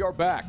[0.00, 0.46] We are back.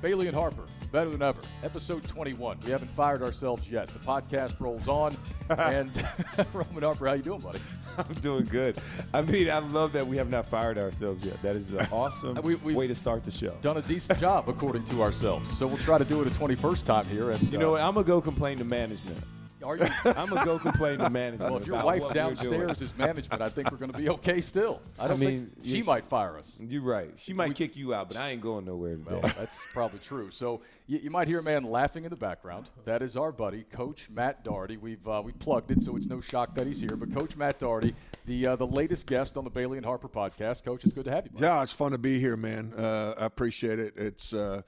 [0.00, 0.62] Bailey and Harper,
[0.92, 1.40] better than ever.
[1.64, 2.60] Episode 21.
[2.64, 3.88] We haven't fired ourselves yet.
[3.88, 5.16] The podcast rolls on.
[5.50, 5.90] and
[6.54, 7.58] Roman Harper, how you doing, buddy?
[7.98, 8.76] I'm doing good.
[9.12, 11.42] I mean, I love that we have not fired ourselves yet.
[11.42, 13.56] That is an awesome We- way to start the show.
[13.60, 15.50] Done a decent job, according to ourselves.
[15.58, 17.30] So we'll try to do it a 21st time here.
[17.30, 17.80] And You know uh, what?
[17.80, 19.18] I'm gonna go complain to management.
[19.62, 19.86] Are you?
[20.04, 21.50] I'm gonna go complain to management.
[21.50, 22.34] Well, if your wife what we're doing.
[22.36, 24.80] downstairs is management, I think we're going to be okay still.
[24.98, 26.56] I don't mean, think she might fire us.
[26.60, 27.10] You're right.
[27.16, 29.10] She might We- kick you out, but I ain't going nowhere today.
[29.10, 30.30] Well, that's probably true.
[30.30, 32.68] So you, you might hear a man laughing in the background.
[32.84, 34.76] That is our buddy, Coach Matt Doherty.
[34.76, 36.96] We've uh, we plugged it, so it's no shock that he's here.
[36.96, 37.94] But Coach Matt Doherty,
[38.26, 40.64] the uh, the latest guest on the Bailey and Harper podcast.
[40.64, 41.30] Coach, it's good to have you.
[41.32, 41.44] buddy.
[41.44, 42.72] Yeah, it's fun to be here, man.
[42.76, 43.94] Uh, I appreciate it.
[43.96, 44.62] It's uh,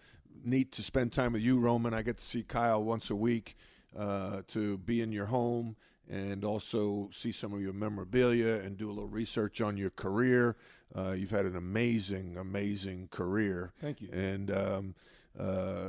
[0.44, 1.94] neat to spend time with you, Roman.
[1.94, 3.56] I get to see Kyle once a week
[3.96, 5.76] uh, to be in your home
[6.10, 10.56] and also see some of your memorabilia and do a little research on your career.
[10.94, 13.72] Uh, you've had an amazing, amazing career.
[13.80, 14.08] Thank you.
[14.12, 14.94] And um,
[15.38, 15.88] uh,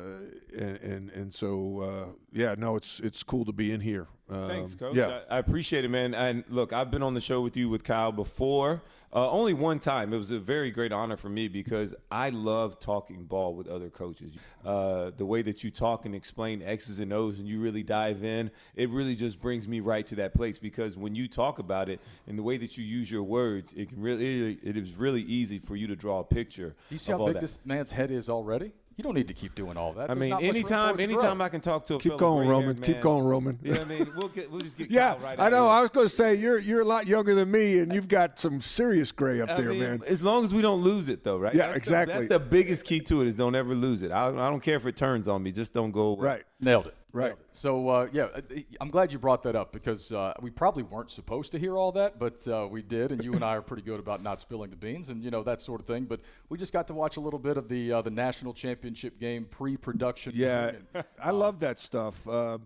[0.58, 4.08] and, and and so uh, yeah, no, it's it's cool to be in here.
[4.30, 4.96] Um, Thanks, coach.
[4.96, 5.22] Yeah.
[5.30, 6.14] I, I appreciate it, man.
[6.14, 8.82] And look, I've been on the show with you with Kyle before.
[9.16, 10.12] Uh, only one time.
[10.12, 13.92] It was a very great honor for me because I love talking ball with other
[13.92, 14.34] coaches.
[14.66, 18.24] Uh, the way that you talk and explain X's and O's and you really dive
[18.24, 21.90] in, it really just brings me right to that place because when you talk about
[21.90, 25.22] it and the way that you use your words, it can really it is really
[25.22, 26.76] easy for you to draw a picture.
[26.90, 27.42] Do you see of how all big that.
[27.42, 28.72] this man's head is already?
[28.96, 30.04] You don't need to keep doing all that.
[30.04, 31.20] I There's mean, not much room for anytime, it to grow.
[31.22, 32.82] anytime I can talk to a Keep fellow going, gray-haired Roman.
[32.84, 33.60] Keep man- going, Roman.
[33.64, 35.64] Yeah, I mean, we'll get, we'll just get Yeah, Kyle right I out know.
[35.64, 35.72] here.
[35.74, 38.38] I was going to say you're you're a lot younger than me, and you've got
[38.40, 40.02] some serious gray up I there, mean, man.
[40.08, 41.56] As long as we don't lose it, though, right?
[41.56, 42.14] Yeah, That's the- exactly.
[42.16, 44.12] that's the biggest key to it is don't ever lose it.
[44.12, 46.26] I, I don't care if it turns on me, just don't go away.
[46.28, 46.44] Right.
[46.60, 46.96] Nailed it.
[47.14, 47.28] Right.
[47.28, 47.39] Nailed.
[47.53, 48.42] So uh, yeah, uh,
[48.81, 51.92] I'm glad you brought that up because uh, we probably weren't supposed to hear all
[51.94, 54.72] that, but uh, we did, and you and I are pretty good about not spilling
[54.72, 56.06] the beans and you know that sort of thing.
[56.06, 59.19] But we just got to watch a little bit of the uh, the national championship
[59.19, 60.34] game pre-production.
[60.35, 62.57] Yeah, And, I love that stuff uh,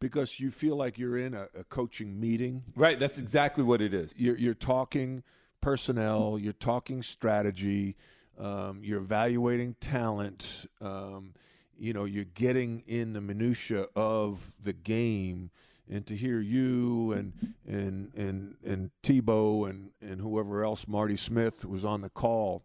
[0.00, 2.62] because you feel like you're in a, a coaching meeting.
[2.76, 2.98] Right.
[2.98, 4.14] That's exactly what it is.
[4.16, 5.22] You're, you're talking
[5.60, 7.96] personnel, you're talking strategy,
[8.38, 10.66] um, you're evaluating talent.
[10.80, 11.34] Um,
[11.78, 15.50] you know, you're getting in the minutia of the game,
[15.90, 17.32] and to hear you and
[17.66, 22.64] and and and Tebow and and whoever else, Marty Smith was on the call,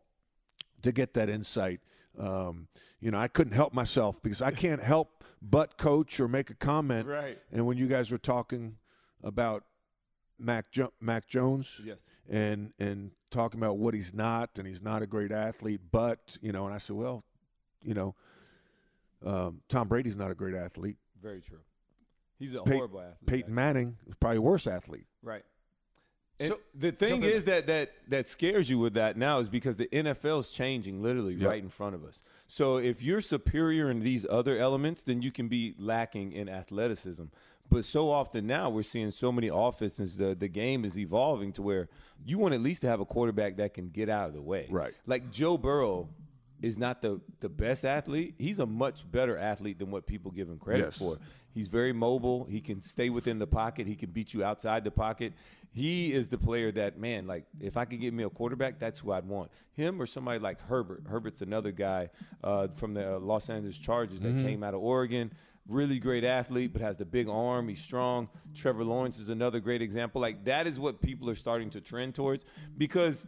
[0.81, 1.79] to get that insight.
[2.17, 2.67] Um,
[2.99, 6.55] you know, I couldn't help myself because I can't help but coach or make a
[6.55, 7.07] comment.
[7.07, 7.37] Right.
[7.51, 8.77] And when you guys were talking
[9.23, 9.63] about
[10.39, 12.09] Mac jo- Mac Jones, Yes.
[12.29, 16.51] and and talking about what he's not, and he's not a great athlete, but you
[16.51, 17.23] know, and I said, well,
[17.83, 18.15] you know,
[19.25, 20.97] um, Tom Brady's not a great athlete.
[21.21, 21.59] Very true.
[22.39, 23.25] He's a Pey- horrible athlete.
[23.25, 23.53] Peyton actually.
[23.53, 25.05] Manning is probably a worse athlete.
[25.21, 25.43] Right.
[26.39, 29.77] And So- the thing is that, that that scares you with that now is because
[29.77, 31.49] the NFL is changing literally Yep.
[31.49, 32.21] right in front of us.
[32.47, 37.25] So if you're superior in these other elements, then you can be lacking in athleticism.
[37.69, 40.17] But so often now we're seeing so many offenses.
[40.17, 41.87] The the game is evolving to where
[42.25, 44.67] you want at least to have a quarterback that can get out of the way.
[44.69, 44.93] Right.
[45.05, 46.09] Like Joe Burrow
[46.63, 48.33] is not the the best athlete.
[48.39, 50.97] He's a much better athlete than what people give him credit Yes.
[50.97, 51.19] for.
[51.53, 52.45] He's very mobile.
[52.45, 53.85] He can stay within the pocket.
[53.85, 55.33] He can beat you outside the pocket.
[55.71, 58.99] He is the player that, man, like if I could get me a quarterback, that's
[59.01, 59.51] who I'd want.
[59.73, 61.03] Him or somebody like Herbert.
[61.07, 62.09] Herbert's another guy
[62.43, 64.45] uh, from the Los Angeles Chargers that Mm-hmm.
[64.47, 65.31] came out of Oregon.
[65.67, 67.67] Really great athlete, but has the big arm.
[67.69, 68.29] He's strong.
[68.55, 70.21] Trevor Lawrence is another great example.
[70.21, 72.45] Like that is what people are starting to trend towards
[72.77, 73.27] because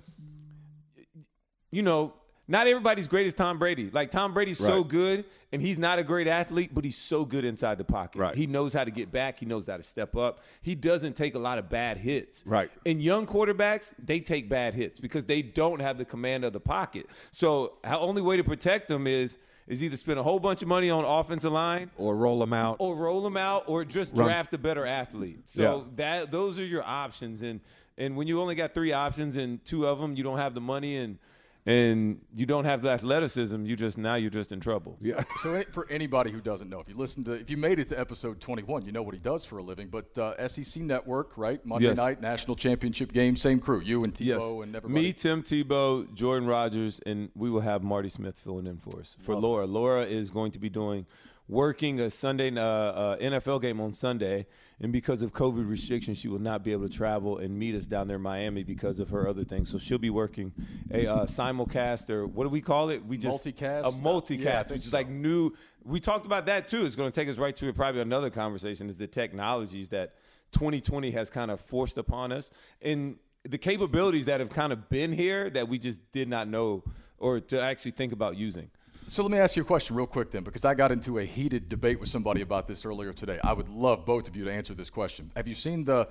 [1.71, 2.13] you know,
[2.47, 3.89] not everybody's great as Tom Brady.
[3.91, 7.43] Like Tom Brady's so good, and he's not a great athlete, but he's so good
[7.45, 8.19] inside the pocket.
[8.19, 8.35] Right.
[8.35, 9.39] He knows how to get back.
[9.39, 10.41] He knows how to step up.
[10.61, 12.43] He doesn't take a lot of bad hits.
[12.45, 12.69] Right.
[12.85, 16.59] And young quarterbacks, they take bad hits because they don't have the command of the
[16.59, 17.07] pocket.
[17.31, 20.67] So, the only way to protect them is is either spend a whole bunch of
[20.67, 22.75] money on offensive line Or roll them out.
[22.77, 24.27] or roll them out or just Run.
[24.27, 25.39] draft a better athlete.
[25.49, 25.83] So Yeah.
[25.95, 27.61] that those are your options and
[27.97, 30.61] and when you only got three options and two of them you don't have the
[30.61, 31.17] money and
[31.67, 34.97] and you don't have the athleticism, you just now you're just in trouble.
[35.01, 35.23] yeah.
[35.41, 37.99] So for anybody who doesn't know, if you listen to, if you made it to
[37.99, 39.87] episode 21, you know what he does for a living.
[39.89, 41.63] But uh, SEC Network, right?
[41.65, 41.97] Monday Yes.
[41.97, 44.43] night national championship game, same crew, you and Tebow Yes.
[44.43, 45.05] and everybody.
[45.05, 49.17] Me, Tim Tebow, Jordan Rodgers, and we will have Marty Smith filling in for us.
[49.19, 49.65] For Laura.
[49.65, 51.05] Laura is going to be doing
[51.47, 54.47] working a Sunday uh, uh, NFL game on Sunday,
[54.79, 57.85] and because of COVID restrictions, she will not be able to travel and meet us
[57.85, 59.69] down there in Miami because of her other things.
[59.69, 60.53] So she'll be working
[60.91, 63.05] a uh, simulcast or what do we call it?
[63.05, 63.87] We just Multicast?
[63.87, 64.97] A multicast, Yeah, which is so.
[64.97, 65.51] like new.
[65.83, 66.85] We talked about that too.
[66.85, 68.89] It's going to take us right to probably another conversation.
[68.89, 70.15] Is the technologies that
[70.51, 72.49] 2020 has kind of forced upon us
[72.81, 76.83] and the capabilities that have kind of been here that we just did not know
[77.17, 78.69] or to actually think about using.
[79.07, 81.25] So let me ask you a question real quick then, because I got into a
[81.25, 83.39] heated debate with somebody about this earlier today.
[83.43, 85.31] I would love both of you to answer this question.
[85.35, 86.07] Have you seen the?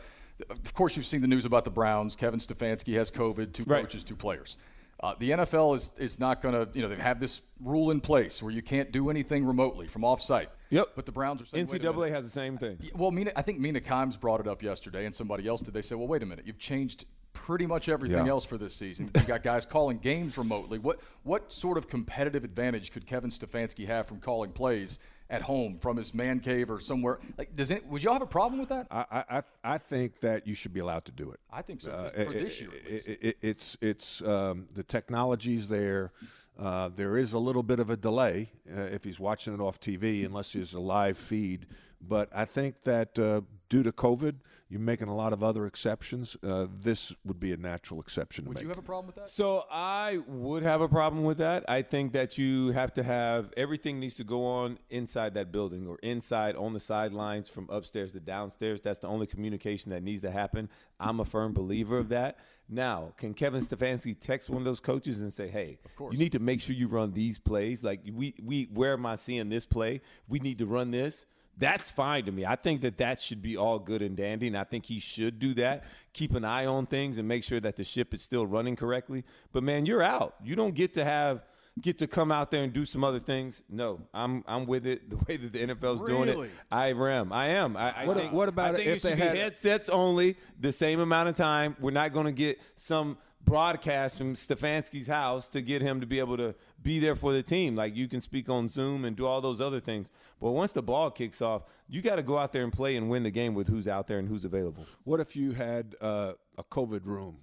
[0.51, 2.15] Of course, you've seen the news about the Browns.
[2.17, 3.53] Kevin Stefanski has COVID.
[3.53, 3.83] Two Right.
[3.83, 4.57] coaches, two players.
[5.01, 8.01] Uh, the NFL is is not going to, you know, they have this rule in
[8.01, 10.49] place where you can't do anything remotely from off-site.
[10.71, 10.91] Yep.
[10.95, 11.67] But the Browns are saying.
[11.67, 12.79] NCAA has the same thing.
[12.95, 15.75] Well, Mina, I think Mina Kimes brought it up yesterday, and somebody else did.
[15.75, 16.47] They said, "Well, wait a minute.
[16.47, 18.31] You've changed pretty much everything Yeah.
[18.33, 19.11] else for this season.
[19.15, 20.79] You got guys calling games remotely.
[20.79, 24.99] What what sort of competitive advantage could Kevin Stefanski have from calling plays
[25.31, 27.19] at home from his man cave or somewhere?
[27.37, 27.87] Like, does it?
[27.87, 28.87] Would y'all have a problem with that?
[28.91, 31.41] I, I, I- think that you should be allowed to do it.
[31.53, 32.71] I think so Uh, for it- this year.
[32.71, 33.09] At it- least.
[33.09, 36.13] it- it- it's it's um, the technology's there.
[36.59, 39.81] Uh, there is a little bit of a delay uh, if he's watching it off
[39.81, 41.67] TV, unless there's a live feed.
[42.01, 44.37] But I think that uh, due to COVID,
[44.69, 46.37] you're making a lot of other exceptions.
[46.43, 48.63] Uh, this would be a natural exception to Would make.
[48.63, 49.29] you have a problem with that?
[49.29, 51.65] So I would have a problem with that.
[51.69, 55.87] I think that you have to have everything needs to go on inside that building
[55.87, 58.81] or inside on the sidelines from upstairs to downstairs.
[58.81, 60.69] That's the only communication that needs to happen.
[60.99, 62.39] I'm a firm believer of that.
[62.69, 65.79] Now, can Kevin Stefanski text one of those coaches and say, "Hey,
[66.11, 67.85] you need to make sure you run these plays.
[67.85, 70.01] Like we we where am I seeing this play?
[70.29, 71.27] We need to run this."
[71.57, 72.45] That's fine to me.
[72.45, 75.39] I think that that should be all good and dandy, and I think he should
[75.39, 75.85] do that.
[76.13, 79.25] Keep an eye on things and make sure that the ship is still running correctly.
[79.53, 80.35] But man, you're out.
[80.43, 81.45] You don't get to have
[81.81, 83.63] get to come out there and do some other things.
[83.69, 85.11] No, I'm I'm with it.
[85.11, 87.33] The way that the NFL's doing it, I am.
[87.33, 87.77] I am.
[87.77, 89.89] I, I What- think, what about I think if it should they be had- headsets
[89.89, 91.77] only, the same amount of time.
[91.81, 96.19] We're not going to get some broadcast from Stefanski's house to get him to be
[96.19, 97.77] able to be there for the team.
[97.77, 100.11] Like you can speak on Zoom and do all those other things.
[100.41, 103.11] But once the ball kicks off, you got to go out there and play and
[103.11, 104.87] win the game with who's out there and who's available.
[105.05, 107.39] What if you had uh, a COVID room?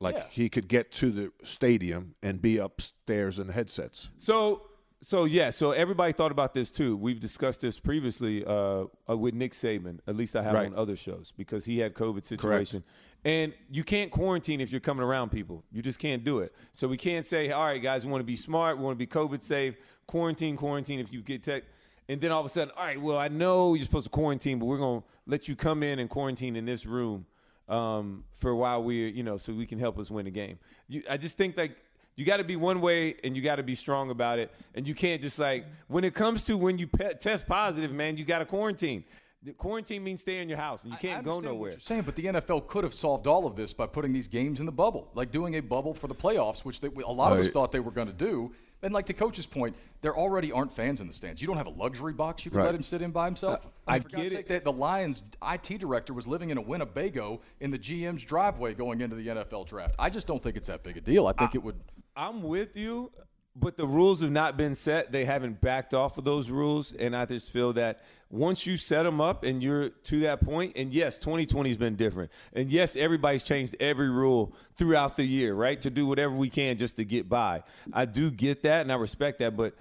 [0.00, 0.24] Like Yeah.
[0.30, 4.10] he could get to the stadium and be upstairs in headsets.
[4.18, 4.62] So,
[5.00, 6.96] so yeah, so everybody thought about this too.
[6.96, 9.98] We've discussed this previously uh, uh, with Nick Saban.
[10.06, 10.66] At least I have Right.
[10.66, 12.82] on other shows because he had COVID situation.
[13.24, 15.62] And you can't quarantine if you're coming around people.
[15.70, 16.52] You just can't do it.
[16.72, 18.78] So we can't say, all right, guys, we want to be smart.
[18.78, 19.76] We want to be COVID safe.
[20.08, 20.98] Quarantine, quarantine.
[20.98, 21.62] If you get tech,
[22.08, 24.58] and then all of a sudden, all right, well, I know you're supposed to quarantine,
[24.58, 27.24] but we're gonna let you come in and quarantine in this room
[27.68, 28.82] um, for a while.
[28.82, 30.58] we're, you know, so we can help us win the game.
[30.88, 31.76] You, I just think like
[32.16, 34.50] you got to be one way and you got to be strong about it.
[34.74, 38.16] And you can't just like when it comes to when you pe- test positive, man,
[38.16, 39.04] you got to quarantine.
[39.44, 41.70] The quarantine means stay in your house and you can't go understand what nowhere.
[41.72, 44.60] you're saying, but the NFL could have solved all of this by putting these games
[44.60, 47.38] in the bubble, like doing a bubble for the playoffs, which they, a lot of
[47.40, 48.52] us Uh, thought they were going to do.
[48.84, 51.40] And like to coach's point, there already aren't fans in the stands.
[51.40, 52.66] You don't have a luxury box you can Right.
[52.66, 53.66] let him sit in by himself.
[53.86, 54.64] I mean, for God's get sake, it.
[54.64, 55.22] The, the Lions
[55.52, 59.66] IT director was living in a Winnebago in the GM's driveway going into the NFL
[59.66, 59.94] draft.
[59.98, 61.26] I just don't think it's that big a deal.
[61.26, 61.80] I think it would.
[62.16, 63.10] I'm with you,
[63.54, 65.12] but the rules have not been set.
[65.12, 69.02] They haven't backed off of those rules, and I just feel that once you set
[69.02, 72.96] them up and you're to that point, and yes, 2020 has been different, and yes,
[72.96, 77.04] everybody's changed every rule throughout the year, right, to do whatever we can just to
[77.04, 77.62] get by.
[77.92, 79.74] I do get that, and I respect that, but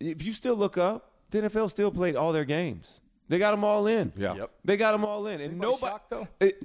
[0.00, 3.00] if you still look up, the NFL still played all their games.
[3.28, 4.12] They got them all in.
[4.16, 4.34] Yeah.
[4.34, 4.50] Yep.
[4.64, 5.92] They got them all in, and Anybody nobody.
[5.92, 6.28] shocked, though?
[6.40, 6.60] It-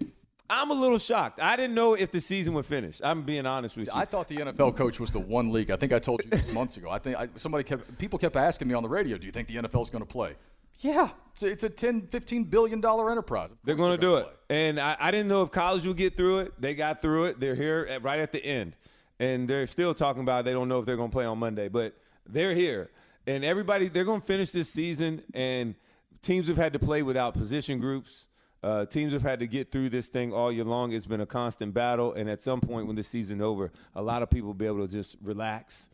[0.50, 1.42] I'm a little shocked.
[1.42, 3.02] I didn't know if the season would finish.
[3.04, 3.94] I'm being honest with you.
[3.94, 5.72] I thought the NFL coach was the one league.
[5.72, 6.90] I think I told you this months ago.
[6.90, 9.48] I think I, somebody kept people kept asking me on the radio, "Do you think
[9.50, 10.36] the NFL is going to play?"
[10.80, 13.50] Yeah, it's a, it's a 10, 15 billion dollar enterprise.
[13.64, 14.38] They're going to do gonna it.
[14.50, 16.54] And I, I didn't know if college would get through it.
[16.60, 17.40] They got through it.
[17.40, 18.76] They're here at, right at the end.
[19.20, 20.46] And they're still talking about It.
[20.46, 21.96] they don't know if they're going to play on Monday, but
[22.28, 22.92] they're here.
[23.26, 25.24] And everybody, they're going to finish this season.
[25.34, 25.74] And
[26.22, 28.27] teams have had to play without position groups.
[28.64, 30.92] Uh, teams have had to get through this thing all year long.
[30.92, 32.14] It's been a constant battle.
[32.14, 34.86] And at some point when the season's over, a lot of people will be able
[34.86, 35.90] to just relax.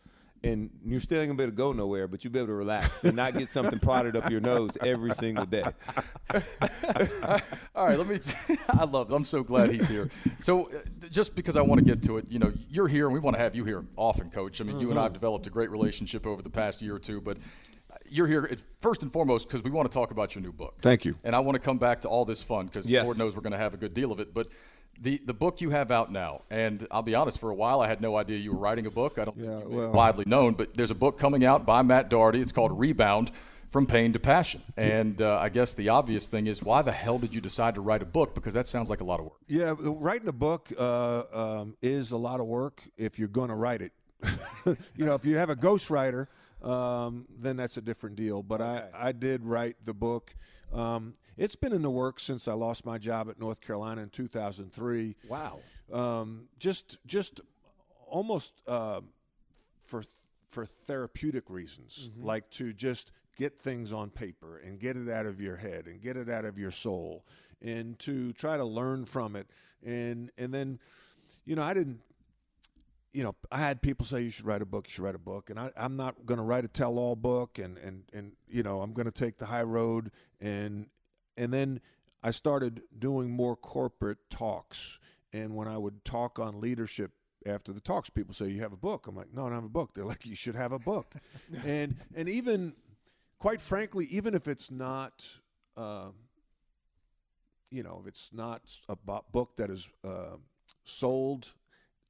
[0.46, 3.06] And you're still gonna be able to go nowhere, but you'll be able to relax
[3.06, 5.64] and not get something prodded up your nose every single day.
[7.76, 8.20] All right, let me.
[8.70, 9.16] I love it.
[9.16, 10.10] I'm so glad he's here.
[10.40, 10.80] So, uh,
[11.10, 13.38] just because I want to get to it, you know, you're here, and we want
[13.38, 14.60] to have you here often, Coach.
[14.60, 17.00] I mean, you and I have developed a great relationship over the past year or
[17.00, 17.38] two, but
[18.14, 20.76] you're here first and foremost because we want to talk about your new book.
[20.82, 21.16] Thank you.
[21.24, 23.06] And I want to come back to all this fun because Yes.
[23.06, 24.34] Lord knows we're going to have a good deal of it.
[24.34, 24.48] But
[25.02, 27.88] the the book you have out now, and I'll be honest, for a while I
[27.88, 29.18] had no idea you were writing a book.
[29.18, 32.10] I don't Yeah, think well- widely known, but there's a book coming out by Matt
[32.10, 32.40] Doherty.
[32.42, 33.32] It's called Rebound.
[33.72, 37.18] From pain to passion, and uh, I guess the obvious thing is, why the hell
[37.18, 38.36] did you decide to write a book?
[38.36, 39.40] Because that sounds like a lot of work.
[39.48, 43.56] Yeah, writing a book uh, um, is a lot of work if you're going to
[43.56, 43.92] write it.
[44.96, 46.28] you know, if you have a ghostwriter,
[46.64, 48.44] um, then that's a different deal.
[48.44, 50.36] But I, I did write the book.
[50.72, 54.10] Um, it's been in the works since I lost my job at North Carolina in
[54.10, 55.16] 2003.
[55.28, 55.60] Wow.
[55.92, 57.42] Um, just, just
[58.08, 59.02] almost uh,
[59.84, 60.04] for
[60.48, 65.42] for therapeutic reasons, like to just get things on paper and get it out of
[65.42, 67.26] your head and get it out of your soul
[67.64, 69.48] and to try to learn from it
[69.84, 70.80] and and then
[71.46, 72.00] you know I didn't
[73.14, 75.20] you know, I had people say you should write a book, you should write a
[75.20, 78.64] book, and I, I'm not going to write a tell-all book, and and and you
[78.64, 80.88] know, I'm going to take the high road, and
[81.38, 81.80] and then
[82.24, 85.00] I started doing more corporate talks,
[85.32, 87.12] and when I would talk on leadership
[87.46, 89.06] after the talks, people say you have a book.
[89.06, 89.94] I'm like, no, I don't have a book.
[89.94, 91.14] They're like, you should have a book,
[91.66, 92.74] and and even,
[93.38, 95.26] quite frankly, even if it's not.
[95.78, 96.10] Uh,
[97.70, 100.36] you know, if it's not a book that is uh,
[100.84, 101.54] sold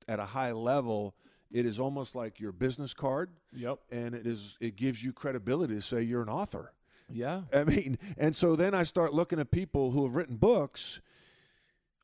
[0.08, 1.16] at a high level,
[1.52, 3.80] it is almost like your business card, Yep.
[3.92, 6.74] and it is it gives you credibility to say you're an author.
[7.10, 7.42] Yeah.
[7.54, 11.00] I mean, and so then I start looking at people who have written books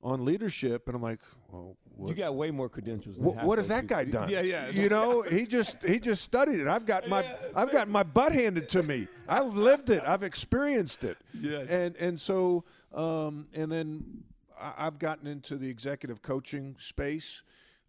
[0.01, 1.19] on leadership, and I'm like,
[1.51, 3.17] well, what, You got way more credentials.
[3.17, 4.29] Than what, what has that guy done?
[4.29, 4.69] Yeah, yeah.
[4.69, 6.67] You know, he just he just studied it.
[6.67, 7.25] I've got my
[7.55, 9.07] I've got my butt handed to me.
[9.27, 10.01] I've lived it.
[10.05, 11.17] I've experienced it.
[11.37, 11.67] Yes.
[11.69, 12.63] And and so
[12.93, 14.23] um, and then
[14.57, 17.41] I- I've gotten into the executive coaching space.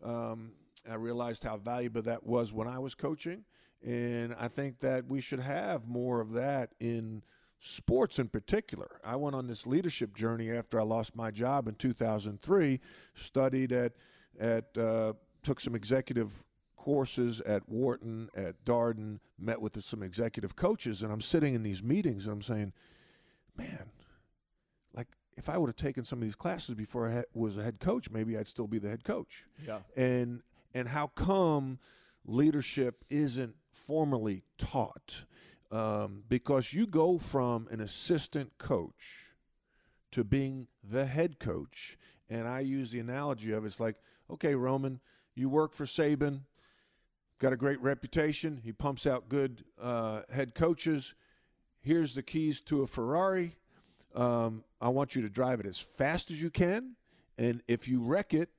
[0.04, 0.52] Um,
[0.90, 3.45] I realized how valuable that was when I was coaching,
[3.85, 7.23] and I think that we should have more of that in
[7.59, 9.00] sports in particular.
[9.04, 12.80] I went on this leadership journey after I lost my job in 2003.
[13.14, 13.92] Studied at
[14.38, 16.45] at uh, took some executive
[16.76, 21.83] courses at Wharton, at Darden, met with some executive coaches, and I'm sitting in these
[21.83, 22.73] meetings and I'm saying,
[23.57, 23.90] man,
[25.37, 28.11] if I would have taken some of these classes before I was a head coach,
[28.11, 29.45] maybe I'd still be the head coach.
[29.67, 29.79] Yeah.
[29.97, 30.43] And
[30.75, 31.79] and how come
[32.25, 35.25] leadership isn't formally taught?
[35.73, 39.31] Um, because you go from an assistant coach
[40.11, 41.97] to being the head coach,
[42.29, 43.97] and I use the analogy of it's like,
[44.29, 45.01] okay, Roman,
[45.35, 46.41] you work for Saban,
[47.39, 48.61] got a great reputation.
[48.63, 51.15] He pumps out good uh, head coaches.
[51.81, 53.57] Here's the keys to a Ferrari.
[54.14, 56.97] Um, I want you to drive it as fast as you can,
[57.38, 58.50] and if you wreck it,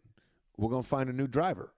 [0.58, 1.74] we're going to find a new driver.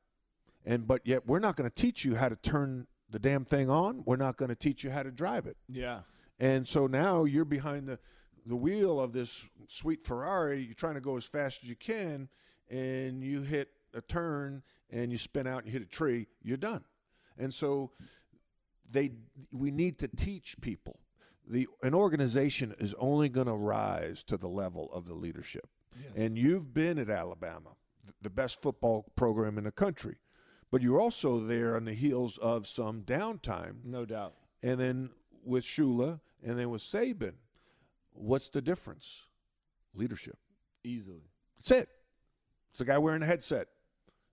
[0.65, 3.69] And but yet we're not going to teach you how to turn the damn thing
[3.69, 4.03] on.
[4.05, 5.57] We're not going to teach you how to drive it.
[5.67, 5.99] Yeah.
[6.39, 7.99] And so now you're behind the
[8.45, 10.61] the wheel of this sweet Ferrari.
[10.61, 12.29] You're trying to go as fast as you can,
[12.69, 16.27] and you hit a turn and you spin out and you hit a tree.
[16.41, 16.83] You're done.
[17.37, 17.91] And so
[18.89, 19.11] they
[19.51, 20.99] we need to teach people.
[21.47, 25.67] The an organization is only going to rise to the level of the leadership.
[26.01, 26.11] Yes.
[26.15, 27.71] And you've been at Alabama,
[28.21, 30.15] the best football program in the country.
[30.71, 34.33] But you're also there on the heels of some downtime No doubt.
[34.63, 35.09] and then
[35.45, 37.33] with Shula, and then with Saban.
[38.13, 39.23] What's the difference?
[39.93, 40.37] Leadership.
[40.83, 41.29] Easily.
[41.57, 41.89] That's it.
[42.71, 43.67] It's the guy wearing a headset.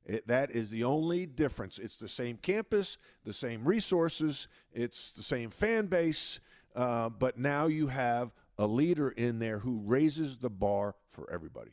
[0.07, 1.79] It, that is the only difference.
[1.79, 6.41] It's the same campus, the same resources, it's the same fan base,
[6.77, 11.71] uh, but now you have a leader in there who raises the bar for everybody.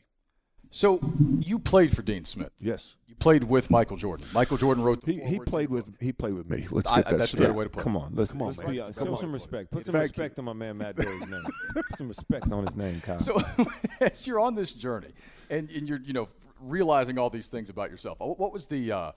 [0.70, 1.00] So
[1.40, 2.50] you played for Dean Smith.
[2.60, 4.26] Yes, You played with Michael Jordan.
[4.34, 5.94] Michael Jordan wrote the he, he played with book.
[5.98, 6.66] he played with me.
[6.70, 7.40] Let's get I- that that's a straight.
[7.46, 7.84] better way to put it.
[7.84, 8.70] Come on, let's Come on, let's man.
[8.70, 8.98] be honest.
[8.98, 9.20] Come Show on.
[9.20, 9.70] some respect.
[9.70, 11.42] Put some Thank respect on my man Matt Doherty's name.
[11.72, 13.18] Put some respect on his name, Kyle.
[13.18, 13.42] So
[14.02, 15.08] as you're on this journey,
[15.48, 16.28] and, and you're you know
[16.60, 18.92] realizing all these things about yourself, what what was the?
[18.92, 19.12] Uh,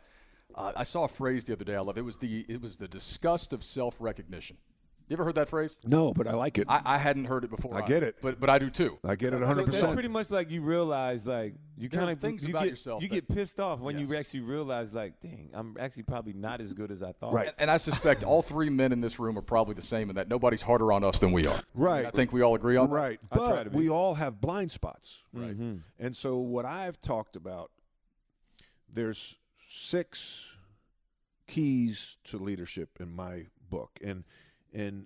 [0.55, 1.75] uh, I saw a phrase the other day.
[1.75, 2.05] I love it.
[2.05, 4.55] Was the it was the disgust of self recognition.
[5.11, 5.77] You ever heard that phrase?
[5.83, 6.67] No, but I like it.
[6.69, 7.75] I, I, I hadn't heard it before.
[7.75, 8.15] I get it.
[8.21, 8.97] but but I do too.
[9.03, 9.65] I get it So 100.
[9.65, 12.51] that's percent pretty much like you realize, like you There are kind of things you
[12.51, 14.19] about get, yourself You that- get pissed off when you Yes.
[14.21, 17.33] actually realize, like, dang, I'm actually probably not as good as I thought.
[17.33, 17.47] Right.
[17.47, 20.15] And, and I suspect all three men in this room are probably the same in
[20.15, 21.59] that nobody's harder on us than we are.
[21.73, 22.05] Right.
[22.05, 22.95] I think we all agree on that.
[22.95, 23.19] Right.
[23.33, 23.77] I try But to be.
[23.79, 25.23] we all have blind spots.
[25.33, 25.49] Right.
[25.49, 25.75] Mm-hmm.
[25.99, 27.69] And so what I've talked about,
[28.89, 29.35] there's
[29.69, 30.53] six
[31.47, 33.99] keys to leadership in my book.
[34.01, 34.23] And
[34.73, 35.05] and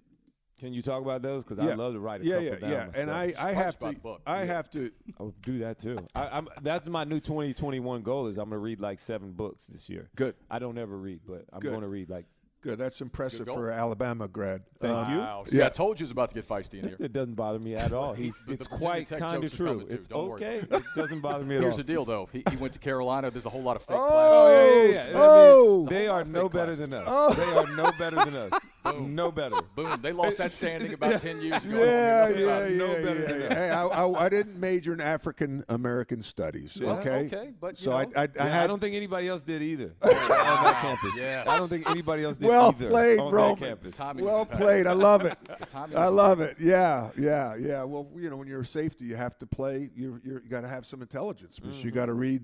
[0.60, 1.44] Can you talk about those?
[1.44, 2.78] Because yeah, I'd love to write a yeah, couple yeah, down yeah.
[2.86, 2.96] myself.
[2.98, 4.22] And I, I have to book.
[4.26, 4.46] I Yeah.
[4.54, 5.98] have to I would do that too.
[6.16, 9.68] I, I'm, that's my new 2021 goal is I'm going to read like seven books
[9.68, 10.10] this year.
[10.16, 10.36] good.
[10.50, 11.70] I don't ever read, but I'm Good.
[11.72, 12.26] going to read like
[12.62, 12.80] Good.
[12.80, 13.54] That's impressive goal.
[13.58, 14.64] for an Alabama grad.
[14.80, 15.20] Thank Um, you.
[15.20, 15.44] Wow.
[15.46, 16.98] See, I told you it was about to get feisty in here.
[17.00, 18.14] It doesn't bother me at all.
[18.16, 19.86] He's, The- the it's Virginia quite kind of true.
[19.88, 20.44] It's Don't worry.
[20.44, 20.58] okay.
[20.72, 21.78] It doesn't bother me at Here's all.
[21.78, 22.28] the deal, though.
[22.32, 23.30] He, he went to Carolina.
[23.30, 24.32] There's a whole lot of fake Oh, classes.
[24.34, 25.02] Oh, yeah, yeah, yeah.
[25.02, 25.86] I mean, Oh.
[25.88, 26.80] they A whole lot are no better classes.
[26.80, 27.36] than us.
[27.36, 28.52] They are no better than us.
[28.94, 29.56] No better.
[29.76, 30.00] Boom.
[30.02, 31.84] They lost that standing about 10 years ago.
[31.84, 33.56] Yeah, yeah, yeah, no yeah, better yeah, than yeah.
[33.56, 36.78] Hey, I, I, I didn't major in African American studies.
[36.80, 37.26] Well, okay.
[37.26, 38.12] okay, but, you so I, know.
[38.16, 41.12] I, I Yeah, had I don't think anybody else did either on that campus.
[41.18, 41.44] Yeah.
[41.48, 43.60] I don't think anybody else did Well either played, on Roman.
[43.60, 43.98] that campus.
[43.98, 44.88] Timing was well played.
[44.88, 45.38] I love it.
[45.96, 46.58] I love it.
[46.60, 47.84] Yeah, yeah, yeah.
[47.84, 49.90] Well, you know, when you're a safety, you have to play.
[49.96, 52.00] You're, you're, you got to have some intelligence because you mm-hmm.
[52.00, 52.44] got to read.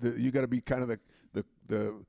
[0.00, 1.00] The, you got to be kind of the
[1.32, 2.04] the the the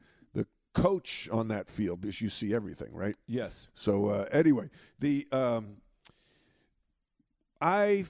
[0.74, 3.16] coach on that field because you see everything, right?
[3.28, 3.68] Yes.
[3.74, 5.78] So uh, anyway, the um,
[7.62, 8.06] I,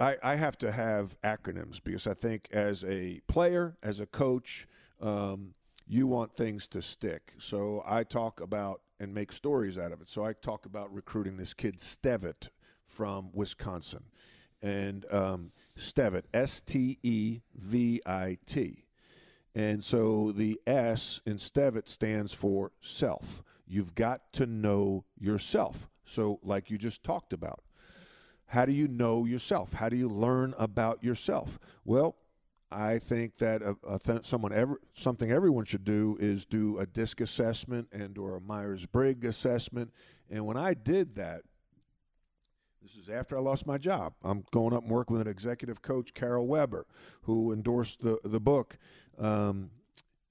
[0.00, 4.66] I I have to have acronyms because I think as a player, as a coach,
[5.00, 5.54] um,
[5.86, 7.32] you want things to stick.
[7.38, 10.08] So I talk about and make stories out of it.
[10.08, 12.48] So I talk about recruiting this kid Stevitt
[12.86, 14.04] from Wisconsin,
[14.62, 18.85] and um, Stevitt, S T E V I T.
[19.56, 23.42] And so the S in Stevitt stands for self.
[23.66, 25.88] You've got to know yourself.
[26.04, 27.62] So, like you just talked about,
[28.44, 29.72] how do you know yourself?
[29.72, 31.58] How do you learn about yourself?
[31.86, 32.16] Well,
[32.70, 36.84] I think that a, a th- someone ever something everyone should do is do a
[36.84, 39.90] DISC assessment and or a Myers Briggs assessment.
[40.30, 41.40] And when I did that,
[42.82, 44.12] this is after I lost my job.
[44.22, 46.86] I'm going up and working with an executive coach, Carol Weber,
[47.22, 48.78] who endorsed the the book
[49.18, 49.70] um,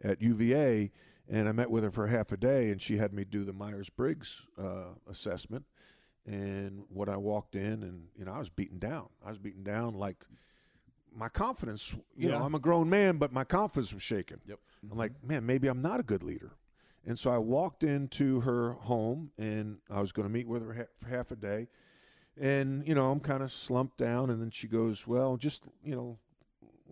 [0.04, 0.92] at UVA,
[1.30, 3.54] and I met with her for half a day, and she had me do the
[3.54, 5.66] Myers Briggs uh, assessment.
[6.28, 9.10] And what I walked in, and you know, I was beaten down.
[9.24, 10.26] I was beaten down like
[11.16, 11.94] my confidence.
[12.16, 12.40] You Yeah.
[12.40, 14.42] know, I'm a grown man, but my confidence was shaken.
[14.48, 14.60] Yep.
[14.92, 16.54] I'm like, man, maybe I'm not a good leader.
[17.08, 20.74] And so I walked into her home, and I was going to meet with her
[20.74, 21.68] ha- for half a day.
[22.40, 25.96] And you know, I'm kind of slumped down, and then she goes, "Well, just you
[25.96, 26.18] know,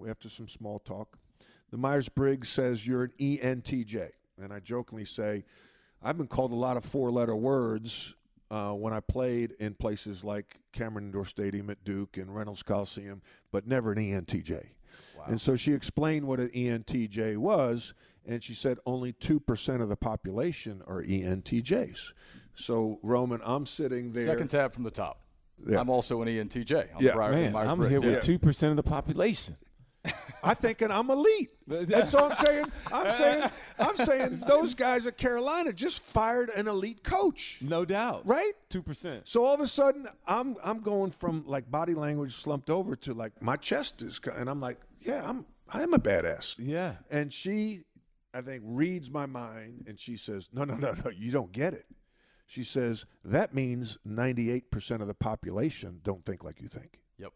[0.08, 1.18] after some small talk,
[1.74, 5.44] the Myers Briggs says you're an ENTJ," and I jokingly say,
[6.04, 8.14] "I've been called a lot of four-letter words."
[8.52, 13.24] Uh, when I played in places like Cameron Indoor Stadium at Duke and Reynolds Coliseum,
[13.52, 14.68] but never an ENTJ.
[15.18, 15.24] Wow.
[15.28, 17.96] And so she explained what an ENTJ was,
[18.28, 22.14] and she said only 2% of the population are ENTJs.
[22.54, 24.28] So, Roman, I'm sitting there.
[24.28, 25.24] Second tab from the top.
[25.66, 25.80] Yeah.
[25.80, 26.90] I'm also an ENTJ.
[26.96, 27.14] I'm Yeah.
[27.14, 27.90] Briar- Man, I'm Briggs.
[27.90, 28.16] here Yeah.
[28.18, 29.56] with two percent of the population.
[30.44, 31.52] I'm thinking I'm elite.
[31.68, 32.66] That's all I'm saying.
[32.92, 38.22] I'm saying I'm saying those guys at Carolina just fired an elite coach, No doubt.
[38.26, 38.52] right?
[38.70, 39.28] Two percent.
[39.28, 43.14] So all of a sudden, I'm I'm going from like body language slumped over to
[43.14, 46.56] like my chest is, and I'm like, yeah, I'm I am a badass.
[46.60, 46.96] Yeah.
[47.10, 47.84] And she,
[48.34, 51.74] I think, reads my mind and she says, No, no, no, no, you don't get
[51.74, 51.86] it.
[52.46, 57.00] She says, That means 98% of the population don't think like you think.
[57.18, 57.32] Yep.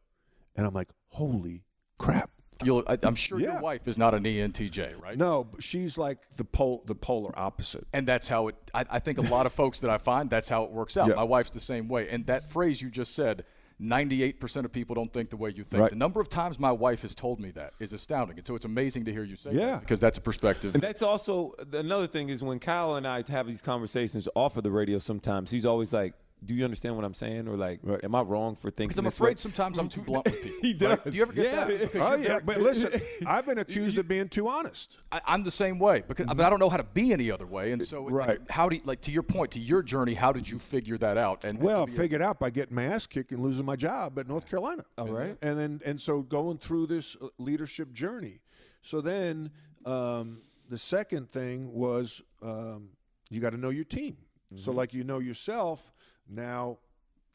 [0.57, 1.63] And I'm like, Holy
[1.97, 2.29] crap.
[2.63, 3.53] You'll, I, I'm sure Yeah.
[3.53, 5.17] your wife is not an ENTJ, right?
[5.17, 7.87] No, she's like the pol- the polar opposite.
[7.93, 8.55] And that's how it.
[8.73, 11.07] I, I think a lot of folks that I find that's how it works out.
[11.09, 11.15] Yeah.
[11.15, 12.09] My wife's the same way.
[12.09, 13.43] And that phrase you just said,
[13.81, 15.81] 98% of people don't think the way you think.
[15.81, 15.91] Right.
[15.91, 18.37] The number of times my wife has told me that is astounding.
[18.37, 19.65] And so it's amazing to hear you say Yeah.
[19.67, 20.73] that because that's a perspective.
[20.73, 24.63] And that's also another thing is when Kyle and I have these conversations off of
[24.63, 24.97] the radio.
[24.97, 26.13] Sometimes he's always like,
[26.45, 28.03] "Do you understand what I'm saying?" Or like, Right.
[28.03, 30.41] "Am I wrong for thinking?" Because I'm this way?" afraid sometimes I'm too blunt with
[30.41, 30.59] people.
[30.61, 31.03] He right?
[31.03, 31.11] does.
[31.11, 31.65] Do you ever get Yeah.
[31.65, 31.79] that?
[31.91, 34.97] Because Oh yeah, very- but listen, I've been accused of being too honest.
[35.11, 37.45] I, I'm the same way because but I don't know how to be any other
[37.47, 37.71] way.
[37.71, 38.29] And so, Right.
[38.39, 40.97] like, how do you, like to your point, to your journey, how did you figure
[40.99, 41.43] that out?
[41.45, 43.75] And Well, I to be figured out by getting my ass kicked and losing my
[43.75, 44.85] job at North Carolina.
[44.97, 45.37] All right.
[45.41, 48.39] and then and so going through this uh, leadership journey.
[48.81, 49.49] So then
[49.85, 52.89] um, the second thing was um,
[53.29, 54.17] you got to know your team.
[54.55, 55.91] So like you know yourself
[56.29, 56.77] now.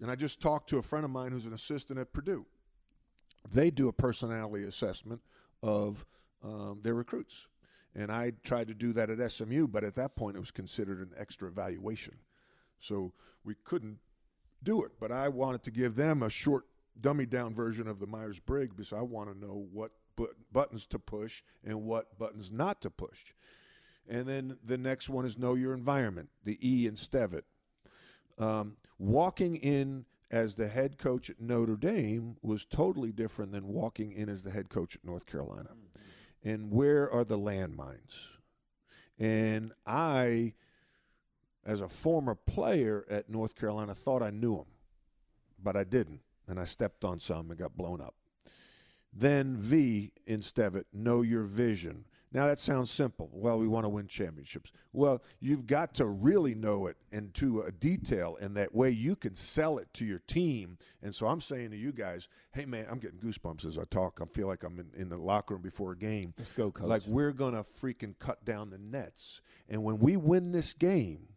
[0.01, 2.45] And I just talked to a friend of mine who's an assistant at Purdue.
[3.53, 5.21] They do a personality assessment
[5.63, 6.05] of
[6.43, 7.47] um, their recruits.
[7.95, 11.01] And I tried to do that at SMU, but at that point it was considered
[11.01, 12.15] an extra evaluation.
[12.79, 13.13] So
[13.45, 13.99] we couldn't
[14.63, 14.93] do it.
[14.99, 16.65] But I wanted to give them a short,
[17.01, 20.87] dummy down version of the Myers Briggs because I want to know what but- buttons
[20.89, 23.35] to push and what buttons not to push.
[24.09, 27.45] And then the next one is know your environment, the E in Stevitt.
[28.43, 34.13] Um, walking in as the head coach at Notre Dame was totally different than walking
[34.13, 35.69] in as the head coach at North Carolina.
[36.43, 38.31] And where are the landmines?
[39.17, 40.55] And I,
[41.65, 44.67] as a former player at North Carolina, thought I knew them,
[45.63, 46.23] but I didn't.
[46.49, 48.17] And I stepped on some and got blown up.
[49.13, 52.07] Then V in Stevitt, know your vision.
[52.33, 53.29] Now that sounds simple.
[53.33, 54.73] Well, we want to win championships.
[54.93, 59.35] Well, you've got to really know it into a detail, and that way you can
[59.35, 60.79] sell it to your team.
[61.03, 64.21] And so I'm saying to you guys, hey man, I'm getting goosebumps as I talk.
[64.23, 66.33] I feel like I'm in, in the locker room before a game.
[66.39, 66.89] Let's go, coach.
[66.89, 69.43] Like we're gonna freaking cut down the nets.
[69.69, 71.29] And when we win this game,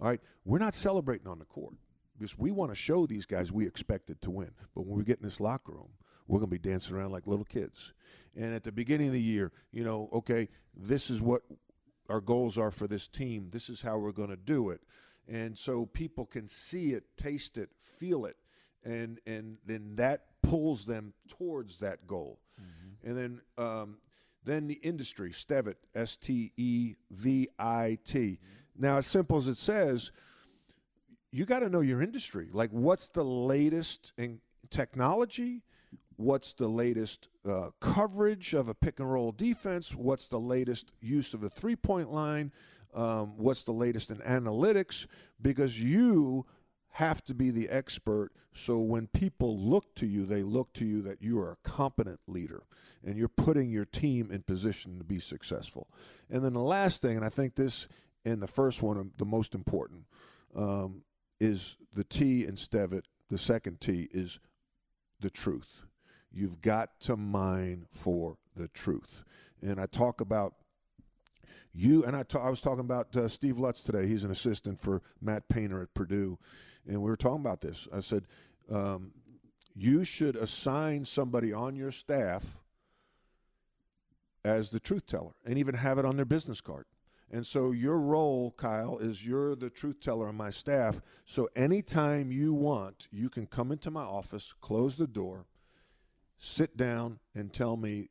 [0.00, 1.74] all right, we're not celebrating on the court
[2.18, 4.50] because we want to show these guys we expected to win.
[4.74, 5.90] But when we get in this locker room,
[6.26, 7.92] we're going to be dancing around like little kids.
[8.36, 11.42] And at the beginning of the year, you know, okay, this is what
[12.08, 13.48] our goals are for this team.
[13.50, 14.80] This is how we're going to do it.
[15.28, 18.36] And so people can see it, taste it, feel it,
[18.84, 22.40] and and then that pulls them towards that goal.
[23.04, 23.98] And then um,
[24.44, 28.38] Then the industry, Stevit, S T E V I T.
[28.76, 30.10] Now, as simple as it says,
[31.30, 32.48] you got to know your industry.
[32.52, 34.40] Like, what's the latest in
[34.70, 35.62] technology?
[36.22, 39.92] What's the latest uh, coverage of a pick and roll defense?
[39.92, 42.52] What's the latest use of a three point line?
[42.94, 45.06] Um, what's the latest in analytics?
[45.40, 46.46] Because you
[46.90, 48.30] have to be the expert.
[48.54, 52.20] So when people look to you, they look to you that you are a competent
[52.28, 52.62] leader
[53.04, 55.88] and you're putting your team in position to be successful.
[56.30, 57.88] And then the last thing, and I think this
[58.24, 60.04] and the first one, the most important,
[60.54, 61.02] um,
[61.40, 63.02] is the T in Stevit.
[63.28, 64.38] The second T is
[65.18, 65.86] the truth.
[66.32, 69.24] You've got to mine for the truth.
[69.60, 70.54] And I talk about
[71.74, 74.06] you, and I, ta- I was talking about uh, Steve Lutz today.
[74.06, 76.38] He's an assistant for Matt Painter at Purdue
[76.86, 77.86] and we were talking about this.
[77.92, 78.24] I said,
[78.70, 79.12] um,
[79.74, 82.44] you should assign somebody on your staff
[84.44, 86.84] as the truth teller and even have it on their business card.
[87.30, 91.00] And so your role, Kyle, is you're the truth teller on my staff.
[91.24, 95.46] So anytime you want, you can come into my office, close the door,
[96.44, 98.08] sit down, and tell me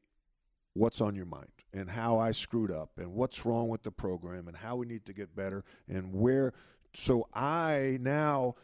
[0.74, 4.48] what's on your mind and how I screwed up and what's wrong with the program
[4.48, 6.54] and how we need to get better and where
[6.94, 8.56] so I now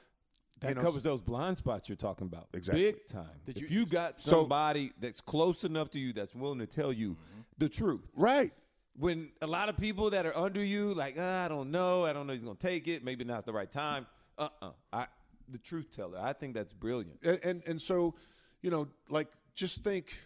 [0.62, 2.47] that you know, covers those blind spots you're talking about.
[2.53, 2.86] Exactly.
[2.93, 3.27] Big time.
[3.45, 6.65] Did if you- you got So- somebody that's close enough to you that's willing to
[6.65, 7.17] tell you
[7.58, 8.08] the truth.
[8.15, 8.53] right.
[8.95, 12.13] When a lot of people that are under you, like, "Ah, I don't know, I
[12.13, 14.08] don't know he's gonna take it, maybe not the right time.
[14.38, 15.08] Uh uh I
[15.49, 16.17] the truth teller.
[16.19, 17.19] I think that's brilliant.
[17.21, 18.15] and, and and so
[18.62, 20.20] you know like just think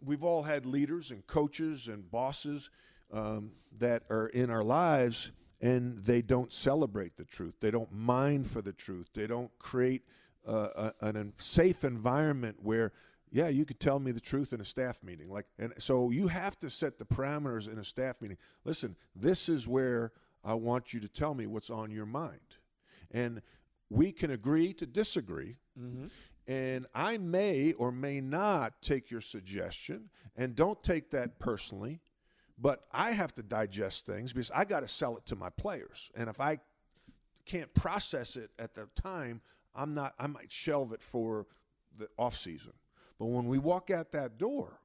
[0.00, 2.70] we've all had leaders and coaches and bosses
[3.12, 7.54] um, that are in our lives and they don't celebrate the truth.
[7.60, 9.08] They don't mine for the truth.
[9.12, 10.02] They don't create
[10.46, 12.92] uh, a, an safe environment where
[13.32, 15.28] yeah you could tell me the truth in a staff meeting.
[15.28, 18.38] Like and so you have to set the parameters in a staff meeting.
[18.64, 20.12] Listen this is where
[20.44, 22.38] i want you to tell me what's on your mind.
[23.10, 23.42] And
[23.90, 25.56] we can agree to disagree
[26.48, 32.00] and I may or may not take your suggestion, and don't take that personally,
[32.58, 36.10] but I have to digest things because I got to sell it to my players.
[36.16, 36.58] And if I
[37.44, 39.42] can't process it at the time,
[39.74, 40.14] I'm not.
[40.18, 41.46] I might shelve it for
[41.98, 42.72] the off season.
[43.18, 44.80] But when we walk out that door,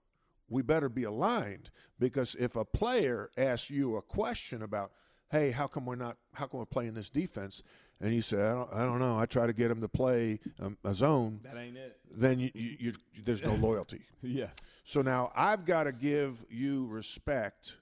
[0.50, 4.92] we better be aligned because if a player asks you a question about,
[5.32, 6.18] hey, how come we're not?
[6.34, 7.64] How come we're playing this defense?
[8.04, 9.18] And you say, I don't, I don't know.
[9.18, 11.40] I try to get him to play um, a zone.
[11.42, 11.98] That ain't it.
[12.12, 14.02] Then you, you, you, there's no loyalty.
[14.26, 14.52] Yes.
[14.86, 17.76] So now I've got to give you respect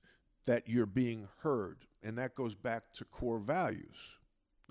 [0.46, 1.78] that you're being heard.
[2.02, 4.18] And that goes back to core values.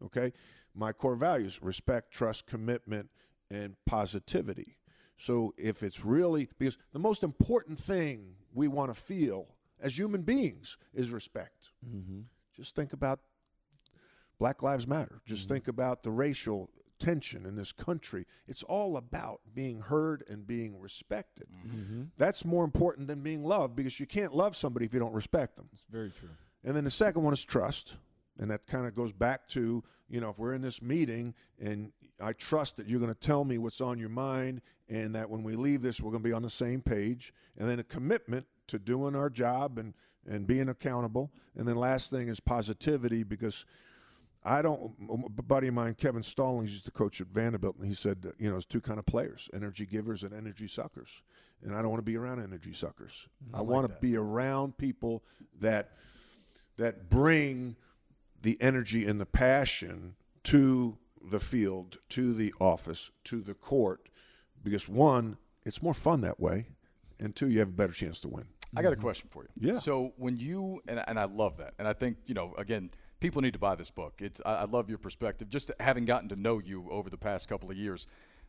[0.05, 0.33] Okay?
[0.75, 3.09] My core values respect, trust, commitment,
[3.51, 4.77] and positivity.
[5.17, 9.47] So if it's really, because the most important thing we want to feel
[9.81, 11.71] as human beings is respect.
[12.57, 13.21] Just think about
[14.41, 15.21] Black Lives Matter.
[15.27, 15.53] Just mm-hmm.
[15.53, 18.27] think about the racial tension in this country.
[18.49, 21.47] It's all about being heard and being respected.
[21.67, 22.05] Mm-hmm.
[22.17, 25.57] That's more important than being loved because you can't love somebody if you don't respect
[25.57, 25.69] them.
[25.73, 26.31] It's very true.
[26.65, 27.99] And then the second one is trust.
[28.39, 31.93] And that kind of goes back to, you know, if we're in this meeting and
[32.19, 35.43] I trust that you're going to tell me what's on your mind and that when
[35.43, 37.35] we leave this, we're going to be on the same page.
[37.59, 39.93] And then a commitment to doing our job and,
[40.27, 41.31] and being accountable.
[41.57, 43.67] And then last thing is positivity because
[44.43, 44.93] I don't,
[45.39, 48.47] a buddy of mine, Kevin Stallings, used to coach at Vanderbilt, and he said, you
[48.47, 51.23] know, there's two kind of players energy givers and energy suckers.
[51.63, 53.27] And I don't want to be around energy suckers.
[53.51, 55.23] Mm, I, want to be around people
[55.61, 55.93] that
[56.79, 57.77] that bring
[58.41, 60.97] the energy and the passion to
[61.31, 64.09] the field, to the office, to the court,
[64.65, 66.67] because one, it's more fun that way,
[67.19, 68.47] and two, you have a better chance to win.
[68.75, 69.03] I got a mm-hmm.
[69.03, 69.73] question for you.
[69.73, 69.79] Yeah.
[69.79, 73.43] So when you and, and I love that, and I think you know again, people
[73.43, 74.15] need to buy this book.
[74.19, 77.49] It's I, I love your perspective, just having gotten to know you over the past
[77.49, 78.07] couple of years.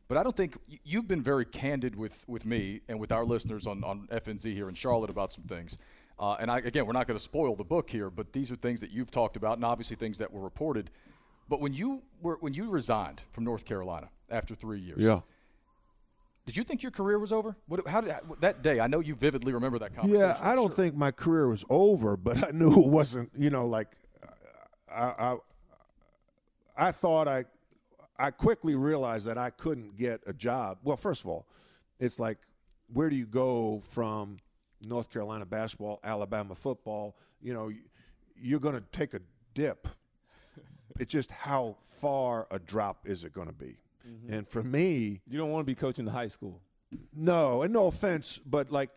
[0.07, 3.65] But I don't think you've been very candid with, with me and with our listeners
[3.65, 5.77] on, on FNZ here in Charlotte about some things.
[6.19, 8.57] Uh, and I, again, we're not going to spoil the book here, but these are
[8.57, 10.89] things that you've talked about, and obviously things that were reported.
[11.47, 15.21] But when you were when you resigned from North Carolina after three years, yeah.
[16.45, 17.55] did you think your career was over?
[17.67, 18.79] What, how did that day?
[18.79, 20.19] I know you vividly remember that conversation.
[20.19, 20.75] Yeah, I don't Sure.
[20.75, 23.31] think my career was over, but I knew it wasn't.
[23.37, 23.87] You know, like
[24.93, 25.03] I,
[26.77, 27.45] I, I thought I,
[28.17, 30.79] I quickly realized that I couldn't get a job.
[30.83, 31.47] Well, first of all,
[31.99, 32.37] it's like,
[32.93, 34.37] where do you go from
[34.81, 37.15] North Carolina basketball, Alabama football?
[37.41, 37.71] You know,
[38.39, 39.21] you're going to take a
[39.53, 39.87] dip.
[40.99, 43.77] It's just how far a drop is it going to be?
[44.07, 44.33] Mm-hmm.
[44.33, 46.61] And for me, You don't want to be coaching the high school.
[47.15, 48.89] no, and no offense, but like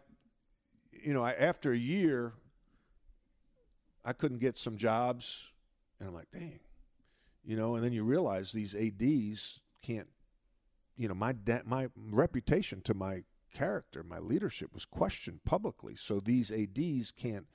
[0.92, 2.32] you know, I, after a year,
[4.04, 5.50] I couldn't get some jobs,
[6.04, 6.60] and I'm like, dang,
[7.44, 7.74] you know.
[7.74, 10.08] And then you realize these ads can't,
[10.96, 15.94] you know, my da- my reputation to my character, my leadership was questioned publicly.
[15.96, 17.46] So these ads can't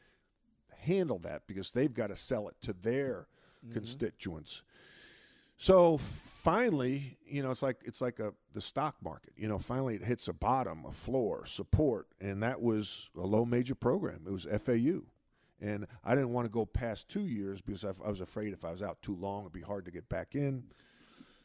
[0.79, 3.27] handle that because they've got to sell it to their
[3.63, 3.73] mm-hmm.
[3.73, 4.63] constituents.
[5.57, 9.33] So finally, you know, it's like it's like a the stock market.
[9.35, 13.45] You know, finally it hits a bottom, a floor, support, and that was a low
[13.45, 14.21] major program.
[14.25, 15.01] It was FAU,
[15.61, 18.63] and I didn't want to go past two years because I, I was afraid if
[18.65, 20.63] I was out too long, it'd be hard to get back in.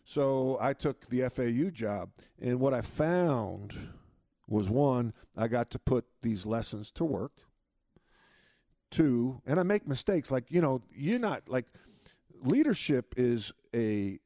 [0.05, 3.75] So I took the FAU job, and what I found
[4.49, 7.33] was one, I got to put these lessons to work.
[8.91, 10.31] Two, and I make mistakes.
[10.31, 11.67] Like you know, you're not like
[12.43, 14.19] leadership is a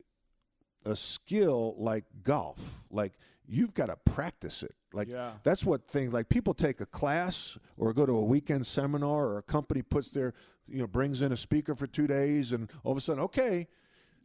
[0.85, 2.83] a skill like golf.
[2.91, 3.15] Like
[3.49, 4.75] you've got to practice it.
[4.93, 5.33] Like Yeah.
[5.43, 9.39] that's what things like people take a class or go to a weekend seminar or
[9.39, 10.35] a company puts their
[10.67, 13.67] you know brings in a speaker for 2 days and all of a sudden okay,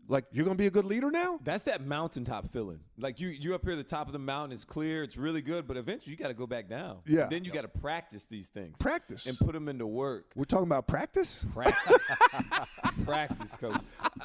[0.09, 1.39] like you're going to be a good leader now?
[1.43, 2.79] That's that mountaintop feeling.
[2.97, 4.51] Like you, you're up here at the top of the mountain.
[4.51, 5.01] It's clear.
[5.03, 5.65] It's really good.
[5.65, 6.97] But eventually, you got to go back down.
[7.05, 7.27] Yeah.
[7.29, 8.77] Then you got to practice these things.
[8.79, 9.25] Practice.
[9.27, 10.31] and put them into work.
[10.35, 11.45] We're talking about practice?
[11.53, 11.97] Practice,
[13.05, 13.79] practice, coach.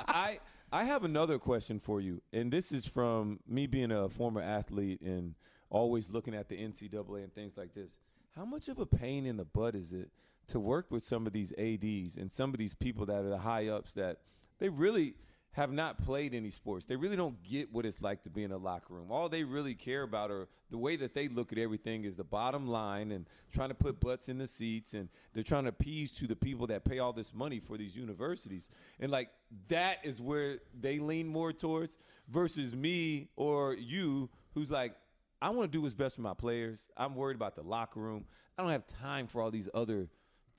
[0.08, 4.42] I I have another question for you, and this is from me being a former
[4.42, 5.34] athlete and
[5.70, 7.98] always looking at the NCAA and things like this.
[8.36, 10.10] How much of a pain in the butt is it
[10.48, 13.38] to work with some of these ads and some of these people that are the
[13.38, 14.18] high ups that
[14.58, 15.14] they really
[15.58, 16.86] have not played any sports.
[16.86, 19.10] They really don't get what it's like to be in a locker room.
[19.10, 22.22] All they really care about are the way that they look at everything is the
[22.22, 26.12] bottom line and trying to put butts in the seats and they're trying to appease
[26.12, 28.70] to the people that pay all this money for these universities.
[29.00, 29.30] And like
[29.66, 34.94] that is where they lean more towards versus me or you who's like
[35.42, 36.88] I want to do what's best for my players.
[36.96, 38.26] I'm worried about the locker room.
[38.56, 40.08] I don't have time for all these other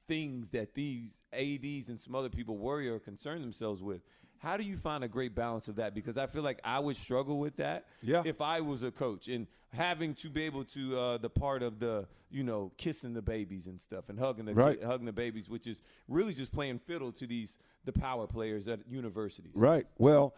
[0.09, 4.01] things that these ads and some other people worry or concern themselves with.
[4.39, 5.93] How do you find a great balance of that?
[5.93, 8.23] Because I feel like I would struggle with that Yeah.
[8.25, 11.79] if I was a coach and having to be able to uh, the part of
[11.79, 14.81] the you know kissing the babies and stuff and hugging the Right.
[14.83, 18.79] hugging the babies, which is really just playing fiddle to these the power players at
[18.87, 19.51] universities.
[19.55, 19.85] Right.
[19.97, 20.35] Well,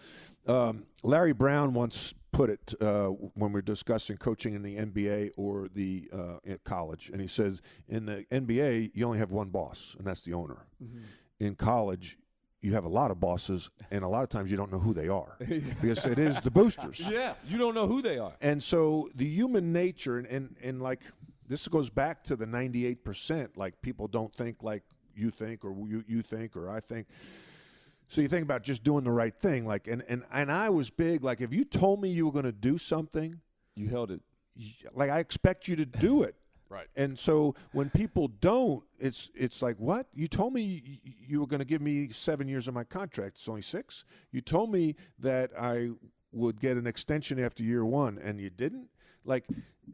[0.48, 5.32] um, Larry Brown once put it uh, when we are discussing coaching in the NBA
[5.38, 9.96] or the uh, college, and he says in the NBA you only have one boss,
[10.00, 10.66] and that's the owner.
[11.40, 12.18] In college,
[12.62, 14.94] you have a lot of bosses, and a lot of times you don't know who
[14.94, 17.00] they are because it is the boosters.
[17.12, 18.34] Yeah, you don't know who they are.
[18.42, 21.00] And so the human nature, and, and, and like
[21.48, 24.84] this goes back to the 98%, like people don't think like
[25.16, 27.08] you think or you, you think or I think.
[28.08, 29.66] So you think about just doing the right thing.
[29.66, 32.46] Like, and, and, and I was big, like if you told me you were going
[32.46, 33.40] to do something,
[33.76, 34.22] You held it.
[34.94, 36.36] like I expect you to do it.
[36.72, 36.88] Right.
[36.96, 41.60] And so when people don't, it's it's like what you told me you were going
[41.60, 43.36] to give me seven years of my contract.
[43.36, 44.06] It's only six.
[44.32, 45.90] You told me that I
[46.32, 48.88] would get an extension after year one, and you didn't.
[49.26, 49.48] Like,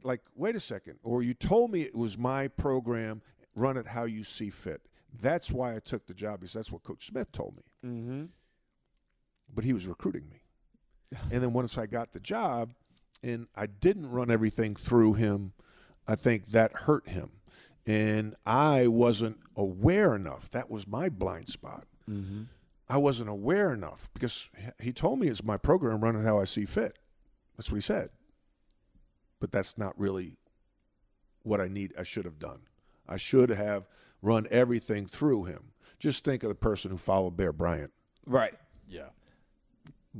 [0.03, 0.99] like wait a second.
[1.01, 3.23] Or you told me it was my program.
[3.55, 4.81] Run it how you see fit.
[5.19, 7.89] That's why I took the job because that's what Coach Smith told me.
[7.89, 8.25] Mm-hmm.
[9.55, 10.41] But he was recruiting me.
[11.31, 12.75] and then once I got the job,
[13.23, 15.53] and I didn't run everything through him,
[16.07, 17.31] I think that hurt him.
[17.85, 20.49] And I wasn't aware enough.
[20.51, 21.85] That was my blind spot.
[22.09, 22.43] Mm-hmm.
[22.89, 26.43] I wasn't aware enough because he- he told me it's my program, running how I
[26.45, 26.97] see fit.
[27.55, 28.09] That's what he said.
[29.39, 30.37] But that's not really
[31.43, 31.93] what I need.
[31.97, 32.61] I should have done.
[33.07, 33.87] I should have
[34.21, 35.71] run everything through him.
[35.99, 37.91] Just think of the person who followed Bear Bryant.
[38.25, 38.53] Right.
[38.89, 39.09] Yeah.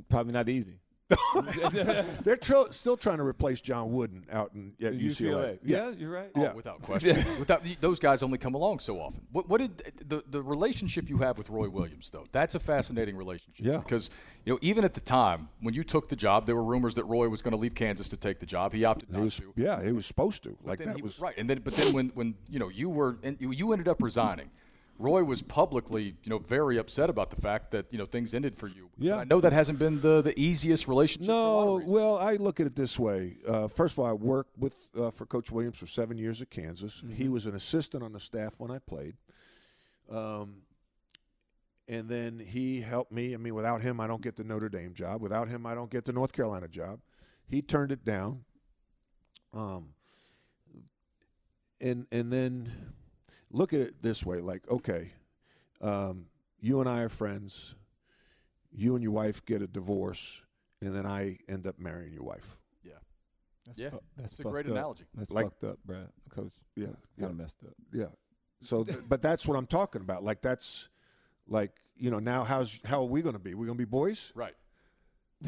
[0.09, 0.79] Probably not easy.
[2.23, 5.57] They're tr- still trying to replace John Wooden out in at UCLA.
[5.63, 5.89] Yeah.
[5.91, 6.29] you're right.
[6.35, 6.53] Oh, Yeah.
[6.53, 7.15] without question.
[7.39, 9.21] without those guys only come along so often.
[9.31, 12.25] What, what did the the relationship you have with Roy Williams though?
[12.31, 13.65] That's a fascinating relationship.
[13.65, 13.77] Yeah.
[13.77, 14.09] Because
[14.45, 17.05] you know even at the time when you took the job, there were rumors that
[17.05, 18.73] Roy was going to leave Kansas to take the job.
[18.73, 19.53] He opted He not was, to.
[19.55, 20.57] yeah, he was supposed to.
[20.63, 21.35] Like that he- was right.
[21.37, 24.01] And then but then when when you know you were and you, you ended up
[24.01, 24.49] resigning.
[24.99, 28.57] Roy was publicly, you know, very upset about the fact that you know things ended
[28.57, 28.89] for you.
[28.97, 29.13] Yeah.
[29.13, 31.27] And I know that hasn't been the, the easiest relationship.
[31.27, 33.37] for a lot of No, well, I look at it this way.
[33.47, 36.49] Uh, first of all, I worked with uh, for Coach Williams for seven years at
[36.49, 36.95] Kansas.
[36.97, 37.13] Mm-hmm.
[37.13, 39.15] He was an assistant on the staff when I played,
[40.09, 40.55] um,
[41.87, 43.33] and then he helped me.
[43.33, 45.21] I mean, without him, I don't get the Notre Dame job.
[45.21, 46.99] Without him, I don't get the North Carolina job.
[47.47, 48.43] He turned it down.
[49.53, 49.89] Um,
[51.79, 52.71] and and then
[53.51, 55.11] look at it this way: like, okay,
[55.81, 56.25] um,
[56.59, 57.75] you and I are friends
[58.73, 60.41] you and your wife get a divorce,
[60.81, 62.57] and then I end up marrying your wife.
[62.83, 62.91] Yeah.
[63.65, 64.73] That's Yeah, fu- that's it's a great up.
[64.73, 65.05] analogy.
[65.15, 66.09] That's Like- fucked up, Brad.
[66.29, 66.51] Coach.
[66.75, 67.25] Yeah, kind yeah.
[67.27, 67.73] of messed up.
[67.91, 68.05] Yeah.
[68.61, 70.23] So, th- but that's what I'm talking about.
[70.23, 70.89] Like that's,
[71.47, 73.55] like you know, now how's how are we going to be?
[73.55, 74.31] We're going to be boys.
[74.35, 74.55] Right.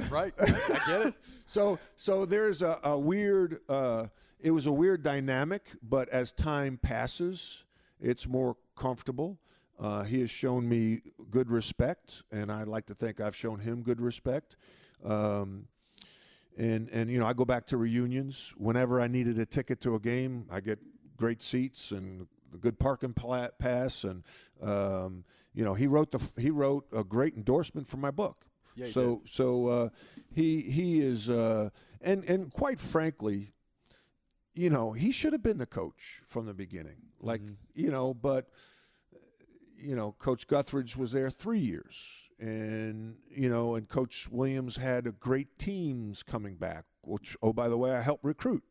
[0.10, 0.34] Right.
[0.40, 1.14] I, I get it.
[1.46, 3.60] So, so there's a, a weird.
[3.68, 4.08] Uh,
[4.40, 7.64] it was a weird dynamic, but as time passes,
[8.00, 9.40] it's more comfortable.
[9.80, 13.82] Uh, he has shown me good respect, and I like to think I've shown him
[13.82, 14.58] good respect.
[15.04, 15.68] Um,
[16.58, 19.96] and and you know, I go back to reunions whenever I needed a ticket to
[19.96, 20.46] a game.
[20.52, 20.80] I get
[21.16, 24.24] great seats and a good parking pass, and
[24.62, 28.46] um, you know, he wrote the he wrote a great endorsement for my book.
[28.76, 29.90] Yeah, so so uh,
[30.34, 31.70] he he is uh,
[32.02, 33.54] and and quite frankly,
[34.60, 36.98] you know, he should have been the coach from the beginning.
[37.22, 37.54] Like mm-hmm.
[37.76, 38.50] you know, but
[39.78, 45.08] you know, Coach Guthridge was there three years, and you know, and Coach Williams had
[45.08, 46.84] a great teams coming back.
[47.04, 48.64] Which, oh, by the way, I helped recruit.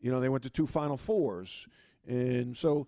[0.00, 1.68] You know, they went to two Final Fours,
[2.06, 2.86] and so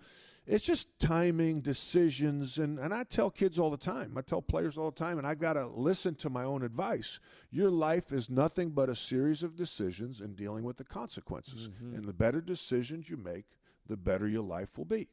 [0.51, 4.19] it's just timing, decisions, and and I tell kids all the time.
[4.19, 7.21] I tell players all the time, and I've got to listen to my own advice.
[7.53, 11.69] Your life is nothing but a series of decisions and dealing with the consequences.
[11.95, 13.45] And the better decisions you make,
[13.87, 15.07] the better your life will be.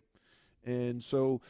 [0.66, 1.42] And so,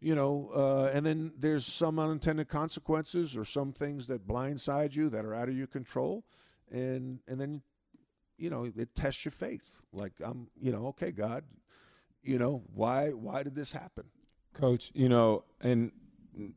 [0.00, 5.08] you know, uh, and then there's some unintended consequences or some things that blindside you
[5.08, 6.24] that are out of your control,
[6.70, 7.62] and and then,
[8.36, 9.80] you know, it tests your faith.
[9.94, 11.42] Like I'm, you know, okay, God,
[12.22, 14.04] you know, why why did this happen?
[14.52, 15.92] Coach, you know, and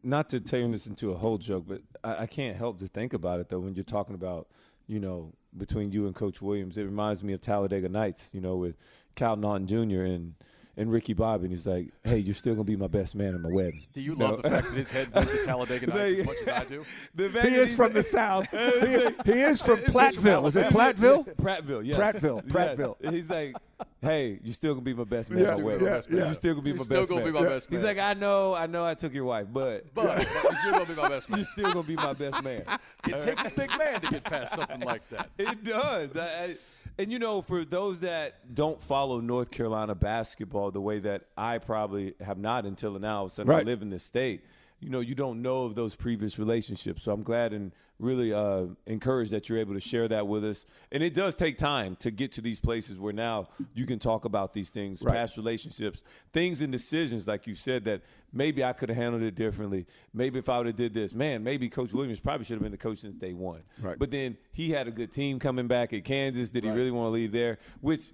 [0.04, 3.13] not to turn this into a whole joke, but I, I can't help to think
[3.13, 4.47] about it though when you're talking about,
[4.88, 6.78] you know, between you and Coach Williams.
[6.78, 8.76] It reminds me of Talladega Nights, you know, with
[9.15, 10.04] Cal Naughton Jr.
[10.04, 10.36] and
[10.76, 13.42] and Ricky Bobby, and he's like, "Hey, you're still gonna be my best man at
[13.42, 14.32] my wedding." Do you No.
[14.32, 16.86] love the fact that his head goes to Talladega Nights as much as I do?
[17.16, 18.48] The He is from the south.
[18.50, 20.48] he, he is from Platteville.
[20.48, 20.94] Is it Alabama.
[20.94, 21.36] Platteville?
[21.36, 22.00] Prattville, yes.
[22.00, 22.54] Prattville, Yes.
[22.56, 23.12] Prattville.
[23.14, 23.56] He's like,
[24.02, 25.88] hey, you're still gonna be my best man Yeah, at my wedding.
[25.88, 26.26] yeah, yeah.
[26.26, 27.34] You're still gonna be You're my still best gonna man.
[27.34, 30.06] be my best He's like, I know, I know, I took your wife, but But,
[30.06, 31.40] but you're still gonna be my best man.
[31.40, 32.64] you're still gonna be my best man.
[33.08, 35.30] It takes a big man to get past something like that.
[35.38, 36.16] It does.
[36.18, 36.56] I, I,
[36.98, 41.58] and you know, for those that don't follow North Carolina basketball the way that I
[41.58, 44.44] probably have not until now, since I live in this state,
[44.84, 47.04] you know, you don't know of those previous relationships.
[47.04, 50.65] So I'm glad and really uh, encouraged that you're able to share that with us.
[50.91, 54.26] And it does take time to get to these places where now you can talk
[54.26, 55.15] about these things, Right.
[55.15, 58.02] past relationships, things and decisions, like you said, that
[58.34, 59.86] maybe I could have handled it differently.
[60.13, 62.72] Maybe if I would have did this, man, maybe Coach Williams probably should have been
[62.72, 63.62] the coach since day one.
[63.82, 63.98] Right.
[63.98, 66.50] But then he had a good team coming back at Kansas.
[66.50, 66.76] Did he Right.
[66.76, 67.58] really want to leave there?
[67.80, 68.12] Which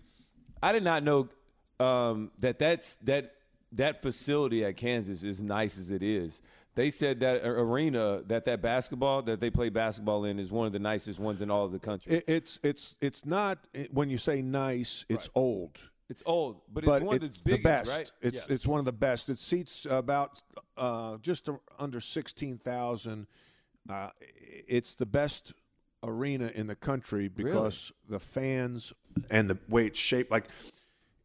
[0.62, 1.30] I did not know
[1.80, 3.34] um, that that's that
[3.72, 6.42] that facility at Kansas is nice as it is.
[6.80, 10.72] They said that arena that that basketball that they play basketball in is one of
[10.72, 12.14] the nicest ones in all of the country.
[12.14, 15.30] It, it's it's it's not when you say nice, it's Right.
[15.36, 15.90] old.
[16.08, 17.92] it's old, but, but it's one of it's the the best.
[17.92, 18.10] right?
[18.22, 18.46] It's Yes.
[18.50, 19.28] it's one of the best.
[19.28, 20.42] It seats about
[20.78, 23.28] uh, just under sixteen thousand.
[23.90, 24.12] Uh,
[24.66, 25.52] it's the best
[26.04, 28.94] arena in the country because the fans
[29.30, 30.32] and the way it's shaped.
[30.32, 30.46] Like,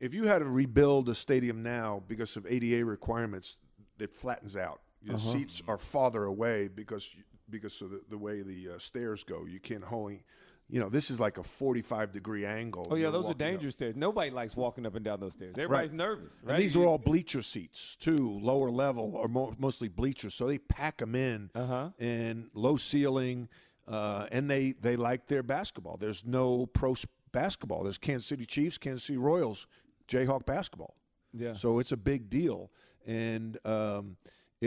[0.00, 3.58] if you had to rebuild a stadium now because of ADA requirements,
[4.00, 4.80] it flattens out.
[5.04, 5.32] The Uh-huh.
[5.32, 7.16] seats are farther away because
[7.50, 9.44] because of the, the way the uh, stairs go.
[9.44, 10.24] You can't only,
[10.68, 12.88] you know, this is like a forty-five degree angle.
[12.90, 13.38] Oh yeah, those are walking up.
[13.50, 13.96] dangerous stairs.
[13.96, 15.54] Nobody likes walking up and down those stairs.
[15.58, 16.54] Everybody's nervous, right?
[16.54, 20.34] And these are all bleacher seats too, lower level or mo- mostly bleachers.
[20.34, 21.90] So they pack them in Uh-huh.
[21.98, 23.48] and low ceiling,
[23.86, 25.98] uh, and they they like their basketball.
[25.98, 26.94] There's no pro
[27.30, 27.82] basketball.
[27.82, 29.66] There's Kansas City Chiefs, Kansas City Royals,
[30.08, 30.94] Jayhawk basketball.
[31.34, 31.52] Yeah.
[31.52, 32.70] So it's a big deal,
[33.06, 34.16] and um,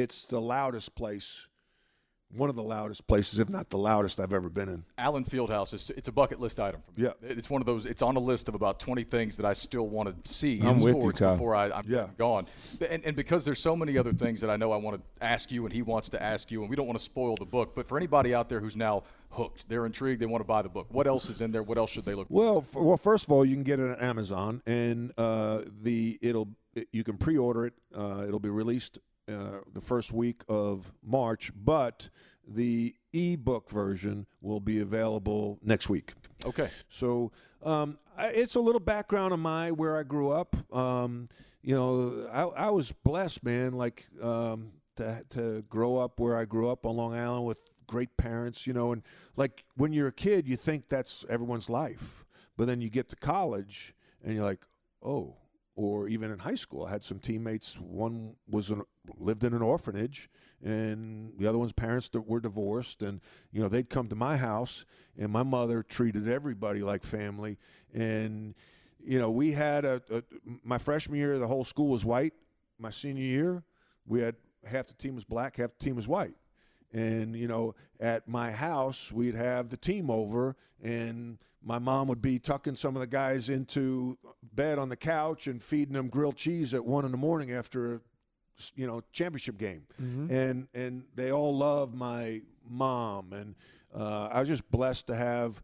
[0.02, 1.48] it's the loudest place,
[2.36, 4.84] one of the loudest places, if not the loudest I've ever been in.
[4.98, 7.08] Allen Fieldhouse is it's a bucket list item for me.
[7.08, 7.14] Yeah.
[7.22, 7.86] it's one of those.
[7.86, 10.78] It's on a list of about 20 things that I still want to see I'm
[10.78, 11.34] in with sports Kyle.
[11.36, 12.08] before I, I'm Yeah.
[12.18, 12.48] gone.
[12.90, 15.52] And, and because there's so many other things that I know I want to ask
[15.52, 17.74] you, and he wants to ask you, and we don't want to spoil the book.
[17.76, 20.70] But for anybody out there who's now hooked, they're intrigued, they want to buy the
[20.70, 20.88] book.
[20.90, 21.64] What else is in there?
[21.64, 22.28] What else should they look?
[22.30, 26.20] Well, f- well, first of all, you can get it on Amazon, and uh, the
[26.22, 26.50] it'll
[26.92, 27.74] you can pre-order it.
[27.96, 32.10] Uh, it'll be released uh, the first week of March, but
[32.48, 36.14] the ebook version will be available next week.
[36.46, 36.70] Okay.
[36.88, 37.32] So
[37.64, 40.56] um, I, it's a little background of my where I grew up.
[40.74, 41.30] Um,
[41.62, 43.74] you know, I, I was blessed, man.
[43.74, 48.16] Like um, to to grow up where I grew up on Long Island with great
[48.18, 48.66] parents.
[48.66, 49.04] You know, and
[49.36, 52.26] like when you're a kid, you think that's everyone's life,
[52.56, 54.62] but then you get to college and you're like,
[55.04, 55.36] oh,
[55.78, 56.86] or even in high school.
[56.86, 57.80] I had some teammates.
[57.80, 58.82] One was an,
[59.20, 60.28] lived in an orphanage,
[60.62, 63.04] and the other one's parents were divorced.
[63.04, 63.22] And
[63.52, 64.86] you know, they'd come to my house,
[65.18, 67.58] and my mother treated everybody like family.
[67.94, 68.56] And
[69.00, 70.24] you know, we had a, a
[70.64, 72.34] my freshman year, the whole school was white.
[72.80, 73.64] My senior year,
[74.08, 76.34] we had half the team was black, half the team was white.
[76.94, 82.22] And you know, at my house, we'd have the team over, and my mom would
[82.22, 84.18] be tucking some of the guys into
[84.54, 87.96] bed on the couch and feeding them grilled cheese at one in the morning after
[87.96, 88.02] a
[88.76, 90.32] you know championship game Mm-hmm.
[90.34, 93.54] and and they all loved my mom and
[93.94, 95.62] uh, i was just blessed to have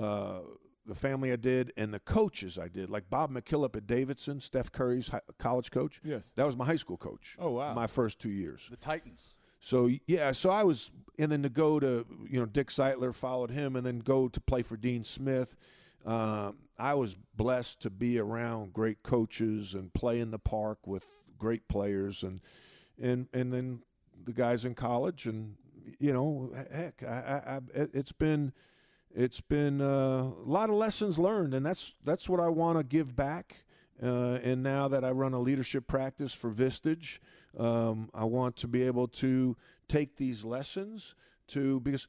[0.00, 0.40] uh,
[0.86, 4.72] the family i did and the coaches i did like bob mckillop at davidson steph
[4.72, 6.32] curry's hi- college coach Yes.
[6.34, 7.74] that was my high school coach Oh, wow.
[7.74, 9.36] my first two years The Titans.
[9.62, 13.50] So yeah, so I was, and then to go to you know Dick Seitler followed
[13.50, 15.56] him, and then go to play for Dean Smith.
[16.04, 21.06] Um, I was blessed to be around great coaches and play in the park with
[21.38, 22.40] great players, and
[23.00, 23.82] and and then
[24.24, 25.54] the guys in college, and
[26.00, 27.60] you know, heck, I, I, I
[27.92, 28.52] it's been
[29.14, 32.84] it's been uh, a lot of lessons learned, and that's that's what I want to
[32.84, 33.61] give back.
[34.02, 37.18] Uh, and now that I run a leadership practice for Vistage,
[37.56, 39.56] um, I want to be able to
[39.88, 41.14] take these lessons
[41.48, 42.08] to because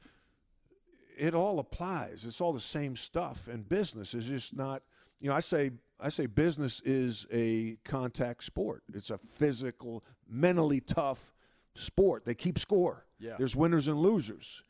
[1.16, 2.24] it all applies.
[2.26, 4.82] It's all the same stuff, and business is just not.
[5.20, 5.70] You know, I say
[6.00, 8.82] I say business is a contact sport.
[8.92, 11.32] It's a physical, mentally tough
[11.74, 12.24] sport.
[12.24, 13.04] They keep score.
[13.20, 13.36] Yeah.
[13.38, 14.62] There's winners and losers,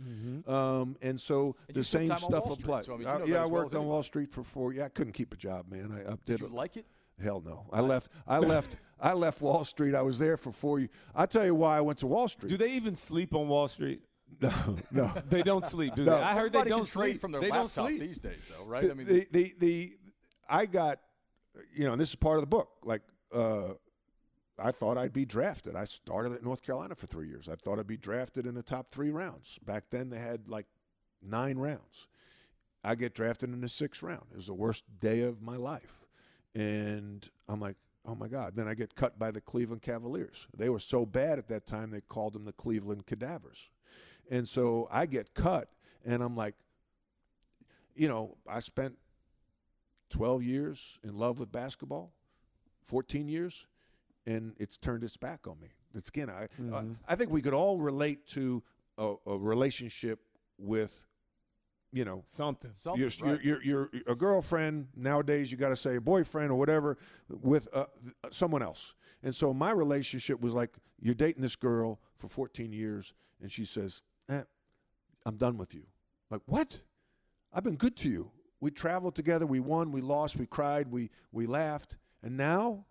[0.47, 2.85] um, and so And the same stuff applies.
[2.87, 4.03] so, I mean, you I- know that yeah, I well worked on Wall.
[4.03, 4.73] Street for four.
[4.75, 5.91] Yeah, I couldn't keep a job, man.
[5.93, 6.41] I, I Did did.
[6.43, 6.85] you like it?
[7.23, 7.67] Hell no.
[7.73, 8.09] I left.
[8.27, 8.77] I left.
[9.01, 9.95] I left Wall Street.
[9.95, 10.91] I was there for four years.
[11.15, 12.49] I tell you why I went to Wall Street.
[12.49, 14.03] Do they even sleep on Wall Street?
[14.41, 14.53] no,
[14.91, 15.13] no.
[15.29, 16.17] They don't sleep, do No.
[16.17, 16.23] they?
[16.23, 17.21] I heard they don't sleep.
[17.21, 18.01] from their they don't laptop sleep.
[18.01, 18.83] these days, though, right?
[18.83, 19.97] the, I mean, the, the the
[20.49, 21.01] I got
[21.75, 22.69] you know, and this is part of the book.
[22.83, 23.03] Like
[23.33, 23.75] uh,
[24.59, 25.77] I thought I'd be drafted.
[25.77, 27.49] I started at North Carolina for three years.
[27.49, 29.59] I thought I'd be drafted in the top three rounds.
[29.65, 30.67] Back then they had like
[31.23, 32.09] nine rounds.
[32.83, 34.27] I get drafted in the sixth round.
[34.33, 36.04] It was the worst day of my life.
[36.55, 37.77] And I'm like,
[38.07, 38.55] oh my God.
[38.55, 40.47] Then I get cut by the Cleveland Cavaliers.
[40.57, 43.71] They were so bad at that time they called them the Cleveland Cadavers.
[44.31, 45.69] And so I get cut
[46.05, 46.55] and I'm like,
[47.95, 48.97] you know, I spent
[50.11, 52.13] 12 years in love with basketball,
[52.85, 53.67] 14 years,
[54.27, 55.69] and it's turned its back on me.
[55.95, 58.63] It's again, I, I, I think we could all relate to
[58.99, 60.21] a, a relationship
[60.59, 61.03] with,
[61.95, 62.73] you know, Something.
[62.77, 63.45] something, your, right.
[63.45, 67.69] your, your, your, a girlfriend nowadays you got to say a boyfriend or whatever with
[67.73, 67.85] uh,
[68.33, 68.95] someone else.
[69.23, 73.65] And so my relationship was like you're dating this girl for 14 years and she
[73.65, 74.43] says eh,
[75.25, 75.85] i'm done with you.
[76.31, 76.81] Like what?
[77.53, 78.29] I've been good to you.
[78.61, 82.85] We traveled together we won we lost we cried we we laughed and now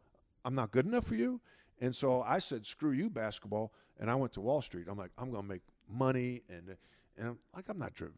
[0.46, 1.42] i'm not good enough for you?
[1.82, 3.74] And so i said screw you basketball.
[4.00, 4.88] And i went to wall street.
[4.90, 6.78] I'm like i'm going to make money and
[7.18, 8.16] and I'm, like i'm not driven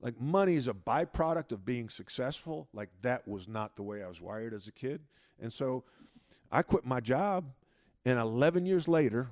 [0.00, 4.08] like money is a byproduct of being successful like that was not the way i
[4.08, 5.00] was wired as a kid
[5.40, 5.84] and so
[6.52, 7.44] i quit my job
[8.04, 9.28] and 11 years later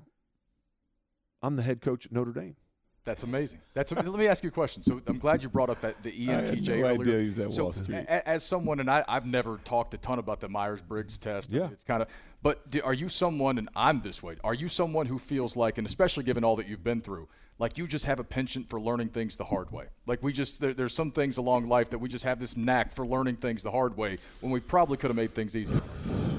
[1.42, 2.56] i'm the head coach at notre dame
[3.04, 3.60] That's amazing.
[3.74, 4.82] That's let me ask you a question.
[4.82, 7.00] So I'm glad you brought up that the I had ENTJ no earlier.
[7.02, 7.96] idea he was at so Wall Street.
[7.98, 11.18] a- a- as someone, and I, I've never talked a ton about the Myers Briggs
[11.18, 11.50] test.
[11.50, 11.68] Yeah.
[11.70, 12.08] it's kind of.
[12.42, 14.36] But do, are you someone, and I'm this way?
[14.42, 17.28] Are you someone who feels like, and especially given all that you've been through,
[17.64, 19.86] like you just have a penchant for learning things the hard way?
[20.04, 22.92] Like we just there, there's some things along life that we just have this knack
[22.94, 25.80] for learning things the hard way when we probably could have made things easier.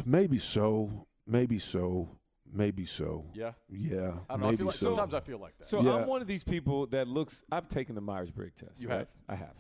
[0.05, 2.07] maybe so maybe so
[2.53, 3.53] maybe so Yeah.
[3.71, 4.33] yeah I don't know.
[4.33, 5.65] I maybe feel like, so Sometimes I feel like that.
[5.65, 5.95] So Yeah.
[5.95, 7.43] I'm one of these people that looks.
[7.51, 8.79] I've taken the Myers Briggs test.
[8.79, 8.99] You right?
[8.99, 9.07] have?
[9.27, 9.55] I have.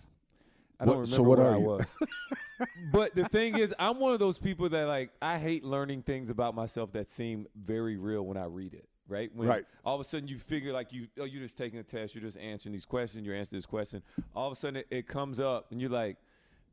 [0.79, 1.65] I What- don't remember so what where are I you?
[1.65, 1.97] was.
[2.93, 6.29] but the thing is, I'm one of those people that like I hate learning things
[6.29, 8.87] about myself that seem very real when I read it.
[9.07, 9.29] Right?
[9.35, 9.65] When Right.
[9.83, 12.15] All of a sudden, you figure like you, oh, you're just taking a test.
[12.15, 13.25] You're just answering these questions.
[13.25, 14.01] You're answering this question.
[14.35, 16.17] All of a sudden, it, it comes up, and you're like,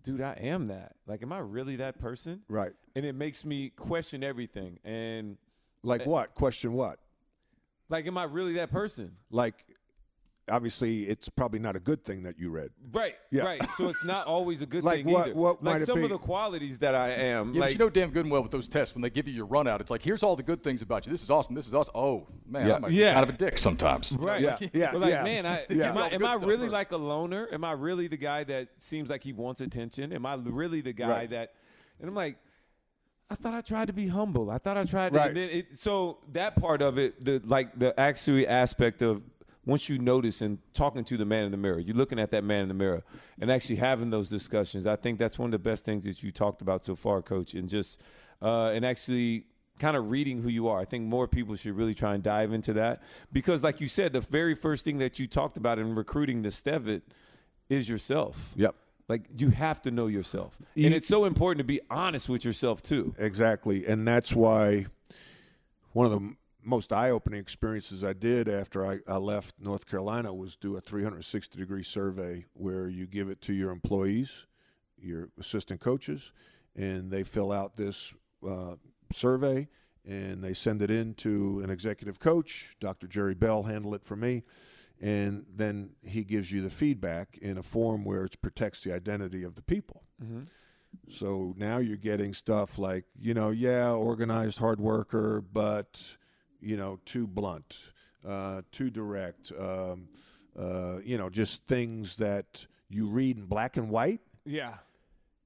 [0.03, 0.97] dude, I am that.
[1.07, 2.43] Like, am I really that person?
[2.49, 4.79] right And it makes me question everything.
[4.85, 5.37] And
[5.83, 6.99] like eh what question what
[7.89, 9.17] like, am I really that person?
[9.31, 9.55] like
[10.53, 13.45] obviously it's probably not a good thing that you read Right, Yeah.
[13.45, 13.61] right.
[13.77, 15.35] So it's not always a good Like thing what- either.
[15.35, 16.05] what like might it some be?
[16.05, 18.43] of the qualities that I am, Yeah, like but you know damn good and well
[18.43, 20.43] with those tests when they give you your run out, it's like here's all the
[20.43, 21.11] good things about you.
[21.13, 21.55] This is awesome.
[21.55, 21.95] This is awesome.
[21.97, 22.75] Oh man, Yeah.
[22.75, 23.11] I might Yeah.
[23.11, 24.13] be kind of a dick sometimes.
[24.19, 25.25] Right, Yeah, yeah, But like, yeah.
[25.25, 25.91] man, I, Yeah.
[25.91, 26.73] am I, am I really first.
[26.73, 27.49] like a loner?
[27.51, 30.13] Am I really the guy that seems like he wants attention?
[30.13, 31.31] Am I really the guy Right.
[31.31, 31.55] that?
[31.99, 32.37] And I'm like.
[33.31, 34.51] I thought I tried to be humble.
[34.51, 35.19] I thought I tried to.
[35.19, 35.29] Right.
[35.29, 39.23] And then it, so that part of it, the like the actually aspect of
[39.65, 42.43] once you notice and talking to the man in the mirror, you're looking at that
[42.45, 43.05] man in the mirror
[43.41, 44.87] and actually having those discussions.
[44.87, 47.55] I think that's one of the best things that you talked about so far, Coach.
[47.55, 48.01] And just
[48.41, 49.47] uh, and actually
[49.79, 50.81] kind of reading who you are.
[50.81, 53.03] I think more people should really try and dive into that
[53.33, 56.51] because, like you said, the very first thing that you talked about in recruiting the
[56.51, 57.03] Stevitt
[57.69, 58.53] is yourself.
[58.57, 58.75] Yep.
[59.09, 62.45] Like you have to know yourself, You- and it's so important to be honest with
[62.45, 63.15] yourself too.
[63.19, 63.87] Exactly.
[63.87, 64.87] And that's why
[65.93, 66.35] one of the
[66.65, 70.81] most eye opening experiences I did after I, I left North Carolina was do a
[70.81, 74.47] 360 degree survey where you give it to your employees,
[74.99, 76.33] your assistant coaches,
[76.77, 78.15] and they fill out this
[78.49, 78.75] uh,
[79.13, 79.69] survey
[80.05, 82.77] and they send it in to an executive coach.
[82.81, 83.07] Dr.
[83.07, 84.43] Jerry Bell handled it for me.
[85.01, 89.43] And then he gives you the feedback in a form where it protects the identity
[89.43, 90.03] of the people.
[91.09, 96.17] So now you're getting stuff like, you know, yeah, organized hard worker, but,
[96.63, 97.93] you know, too blunt,
[98.27, 100.09] uh, too direct, um,
[100.59, 104.21] uh, you know, just things that you read in black and white.
[104.45, 104.75] Yeah.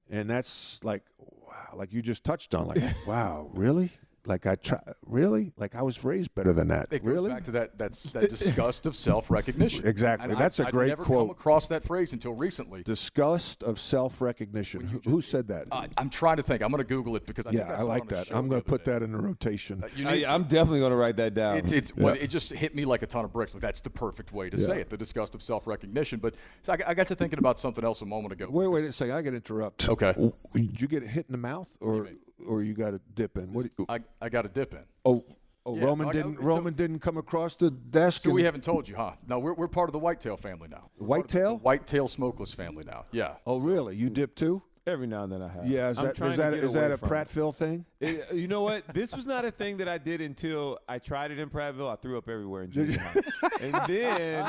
[0.09, 3.91] And that's like, wow, like you just touched on, like, wow, really?
[4.27, 5.53] Like I try, really?
[5.55, 6.89] Like I was raised better than that.
[6.91, 7.29] It goes really?
[7.29, 9.87] back to that that's that disgust of self-recognition.
[9.87, 10.29] Exactly.
[10.29, 11.27] And That's I, a I'd great never quote.
[11.27, 12.83] come across that phrase until recently.
[12.83, 14.85] Disgust of self recognition.
[14.85, 15.67] Who, who said that?
[15.71, 16.61] Uh, I'm trying to think.
[16.61, 18.07] I'm going to Google it because I think yeah, I, I saw it like on
[18.09, 18.27] that.
[18.27, 18.91] show I'm going to put day.
[18.91, 19.81] that in the rotation.
[19.95, 20.31] You need I, to.
[20.33, 21.57] I'm definitely going to write that down.
[21.57, 23.53] It's, it's well, it just hit me like a ton of bricks.
[23.53, 24.89] Like that's the perfect way to say it.
[24.89, 26.19] The disgust of self-recognition.
[26.19, 28.47] But so I, I got to thinking about something else a moment ago.
[28.49, 29.15] Wait, wait a second.
[29.15, 29.87] I got to interrupt.
[29.87, 30.13] Okay.
[30.53, 32.09] Did you get hit in the mouth, or
[32.45, 33.53] or you got a dip in?
[33.53, 33.65] What?
[33.77, 34.83] you- I, I got a dip in.
[35.05, 35.23] oh,
[35.65, 36.37] oh, Yeah, Roman I didn't.
[36.37, 38.23] so- Roman didn't come across the desk.
[38.23, 39.13] So we haven't told you, huh?
[39.27, 40.89] No, we're, we're part of the whitetail family now.
[40.97, 41.57] Whitetail?
[41.57, 43.05] Whitetail smokeless family now.
[43.11, 43.33] Yeah.
[43.45, 43.95] Oh, really?
[43.95, 44.61] You dip too?
[44.85, 45.67] Every now and then I have.
[45.67, 45.89] Yeah.
[45.89, 47.11] Is I'm that trying that get is that away a from it.
[47.11, 47.85] Prattville thing?
[47.99, 48.87] It- you know what?
[48.93, 51.91] This was not a thing that I did until I tried it in Prattville.
[51.91, 53.21] I threw up everywhere in junior high.
[53.61, 54.45] And then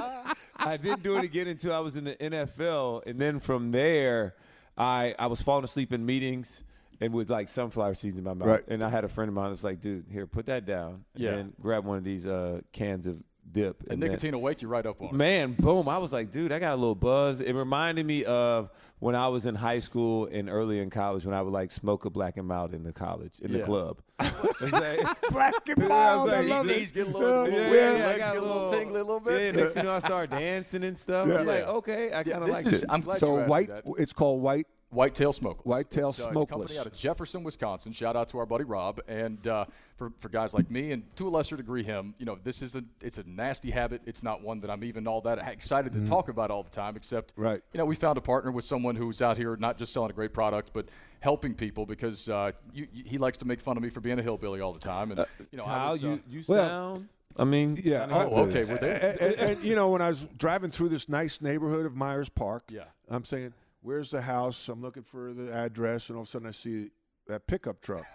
[0.57, 3.03] I didn't do it again until I was in the NFL.
[3.07, 4.35] And then from there,
[4.77, 6.63] I, I was falling asleep in meetings
[7.01, 8.49] and with like sunflower seeds in my mouth.
[8.49, 8.65] Right.
[8.69, 11.05] And I had a friend of mine that was like, dude, here, put that down.
[11.15, 11.33] Yeah.
[11.33, 13.83] then grab one of these uh, cans of dip.
[13.89, 15.13] And then- nicotine will wake you right up on it.
[15.15, 15.89] Man, boom.
[15.89, 17.41] I was like, dude, I got a little buzz.
[17.41, 18.69] It reminded me of
[18.99, 22.05] when I was in high school and early in college when I would like smoke
[22.05, 24.01] a black and mild in the college, in the club.
[25.31, 26.31] Black and mild.
[26.31, 26.95] I like, love Knees it.
[26.95, 29.41] get a little, Yeah, little yeah, I got a little tingly a little bit.
[29.55, 31.29] Yeah, next thing you know, I start dancing and stuff.
[31.29, 32.91] I'm like, okay, I kind of this like is, it.
[32.91, 33.69] I'm glad So you asked me white.
[33.69, 33.85] that.
[33.99, 34.67] It's called white.
[34.91, 35.67] Whitetail Smokeless.
[35.67, 36.51] Whitetail it's, uh, it's a Smokeless.
[36.71, 37.93] company out of Jefferson, Wisconsin.
[37.93, 39.01] Shout out to our buddy Rob.
[39.07, 39.67] And uh,
[39.97, 42.75] for, for guys like me, and to a lesser degree him, you know, this is
[42.75, 44.01] a it's a nasty habit.
[44.07, 46.97] It's not one that I'm even all that excited to talk about all the time.
[46.97, 47.43] Except, Mm-hmm.
[47.43, 47.61] Right.
[47.75, 50.15] You know, we found a partner with someone who's out here not just selling a
[50.15, 50.87] great product, but
[51.21, 54.19] helping people because uh, you, you, he likes to make fun of me for being
[54.19, 55.11] a hillbilly all the time.
[55.11, 57.09] And you know, I Kyle, was, uh, you, you well- sound.
[57.41, 58.01] I mean, Yeah.
[58.01, 60.89] kinda I- Oh, okay, we're and, and- and, you know, when I was driving through
[60.89, 62.85] this nice neighborhood of Myers Park, Yeah.
[63.09, 63.53] I'm saying,
[63.83, 66.91] "Where's the house?" I'm looking for the address, and all of a sudden I see
[67.27, 68.05] that pickup truck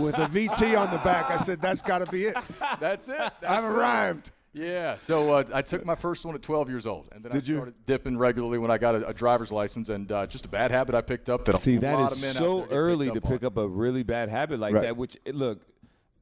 [0.00, 1.30] with a VT on the back.
[1.30, 2.36] I said, "That's got to be it.
[2.80, 3.16] That's it.
[3.18, 3.70] That's I've right.
[3.78, 4.96] arrived." Yeah.
[4.96, 7.46] So uh, I took my first one at 12 years old, and then I Did
[7.46, 7.56] you?
[7.56, 10.70] started dipping regularly when I got a, a driver's license, and uh, just a bad
[10.70, 11.44] habit I picked up.
[11.44, 13.68] That a See, that lot is of men so early to up pick up a
[13.68, 14.82] really bad habit like Right.
[14.84, 14.96] that.
[14.96, 15.60] Which eh, look,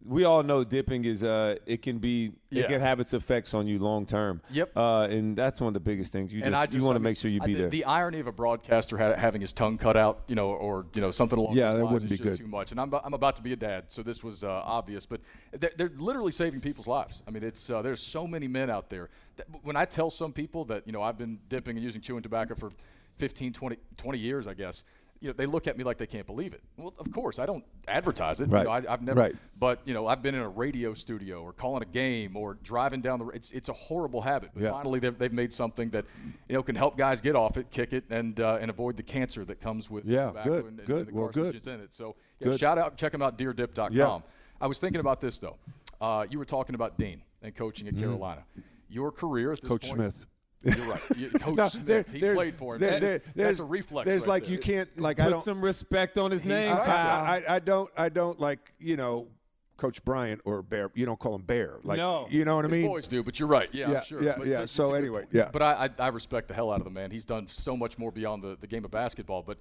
[0.06, 2.62] we all know dipping is uh, it can be Yeah.
[2.64, 4.40] it can have its effects on you long term.
[4.50, 4.72] Yep.
[4.76, 6.32] Uh, and that's one of the biggest things.
[6.32, 7.68] You just, just you want I to mean, make sure you I- be the, there.
[7.70, 11.00] The irony of a broadcaster ha- having his tongue cut out, you know, or you
[11.00, 12.44] know something along Yeah, those that lines wouldn't is be just good.
[12.44, 12.70] too much.
[12.70, 15.06] And I'm, I'm about to be a dad, so this was uh, obvious.
[15.06, 15.20] But
[15.58, 17.22] they're, they're literally saving people's lives.
[17.26, 19.08] I mean, it's uh, there's so many men out there.
[19.36, 22.22] That, when I tell some people that you know I've been dipping and using chewing
[22.22, 22.70] tobacco for
[23.18, 24.84] 15, 20, 20 years, I guess.
[25.20, 26.62] You know, they look at me like they can't believe it.
[26.76, 28.48] Well, of course, I don't advertise it.
[28.48, 28.64] You Right.
[28.64, 29.20] know, I, I've never.
[29.20, 29.36] Right.
[29.58, 33.00] But you know, I've been in a radio studio or calling a game or driving
[33.00, 33.26] down the.
[33.28, 34.50] It's it's a horrible habit.
[34.54, 34.70] But Yeah.
[34.72, 36.04] finally, they've, they've made something that
[36.48, 39.02] you know can help guys get off it, kick it, and uh, and avoid the
[39.02, 41.08] cancer that comes with Yeah, tobacco good, and, good.
[41.08, 41.66] and the Well, good.
[41.66, 41.94] in it.
[41.94, 42.60] So yeah, Good.
[42.60, 43.92] shout out, check them out, deerdip.com.
[43.92, 44.18] Yeah.
[44.60, 45.56] I was thinking about this though.
[46.00, 48.44] Uh, you were talking about Dean and coaching at Carolina.
[48.90, 49.68] Your career at this.
[49.68, 50.26] Coach point, Smith.
[50.62, 51.00] You're right.
[51.16, 51.86] You, Coach No, Smith.
[51.86, 52.80] there- he played for him.
[52.80, 54.06] there- That is- there- that's there's a reflex.
[54.06, 54.52] There's right like there.
[54.52, 55.44] you can't like I don't.
[55.44, 56.88] some respect on his name, all right.
[56.88, 59.28] I, I, I don't I don't like you know
[59.76, 60.90] Coach Bryant or Bear.
[60.94, 61.78] You don't call him Bear.
[61.84, 62.26] Like No.
[62.30, 62.86] you know what I His mean?
[62.86, 63.68] boys do, but you're right.
[63.72, 64.22] Yeah, Yeah, sure.
[64.22, 64.62] yeah, But yeah.
[64.62, 65.28] it's So anyway, point.
[65.34, 65.50] yeah.
[65.52, 67.10] But I, I I respect the hell out of the man.
[67.10, 69.42] He's done so much more beyond the, the game of basketball.
[69.42, 69.58] But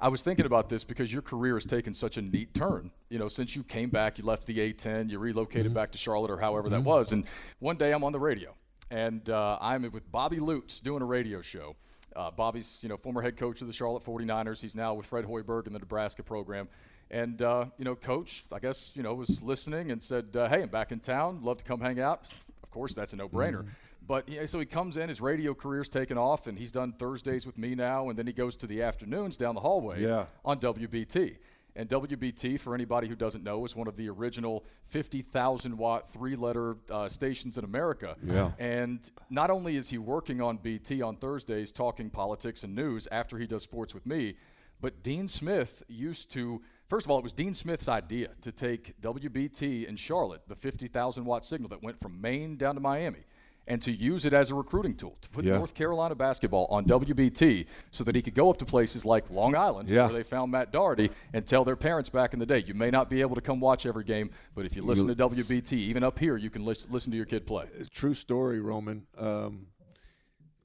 [0.00, 2.90] I was thinking about this because your career has taken such a neat turn.
[3.10, 5.74] You know, since you came back, you left the A10, you relocated Mm-hmm.
[5.74, 7.24] back to Charlotte or however that was, and
[7.58, 8.54] one day I'm on the radio
[8.90, 11.76] and uh, I'm with Bobby Lutz doing a radio show.
[12.16, 14.60] Uh, Bobby's, you know, former head coach of the Charlotte 49ers.
[14.60, 16.68] He's now with Fred Hoiberg in the Nebraska program.
[17.10, 20.62] And, uh, you know, coach, I guess, you know, was listening and said, uh, hey,
[20.62, 21.40] I'm back in town.
[21.42, 22.22] Love to come hang out.
[22.62, 23.60] Of course, that's a no-brainer.
[23.60, 23.68] Mm-hmm.
[24.06, 27.44] But yeah, so he comes in, his radio career's taken off, and he's done Thursdays
[27.46, 30.24] with me now, and then he goes to the afternoons down the hallway Yeah.
[30.46, 31.36] on WBT.
[31.78, 36.34] And WBT, for anybody who doesn't know, is one of the original 50,000 watt three
[36.34, 38.16] letter uh, stations in America.
[38.20, 38.50] Yeah.
[38.58, 38.98] And
[39.30, 43.46] not only is he working on BT on Thursdays talking politics and news after he
[43.46, 44.34] does sports with me,
[44.80, 46.60] but Dean Smith used to.
[46.88, 51.24] First of all, it was Dean Smith's idea to take WBT in Charlotte, the 50,000
[51.24, 53.24] watt signal that went from Maine down to Miami,
[53.68, 55.58] and to use it as a recruiting tool to put Yeah.
[55.58, 59.54] North Carolina basketball on WBT so that he could go up to places like Long
[59.54, 60.06] Island, Yeah.
[60.06, 62.90] where they found Matt Doherty, and tell their parents back in the day, you may
[62.90, 66.02] not be able to come watch every game, but if you listen to WBT, even
[66.02, 67.66] up here, you can lis- listen to your kid play.
[67.92, 69.06] True story, Roman.
[69.18, 69.66] Um,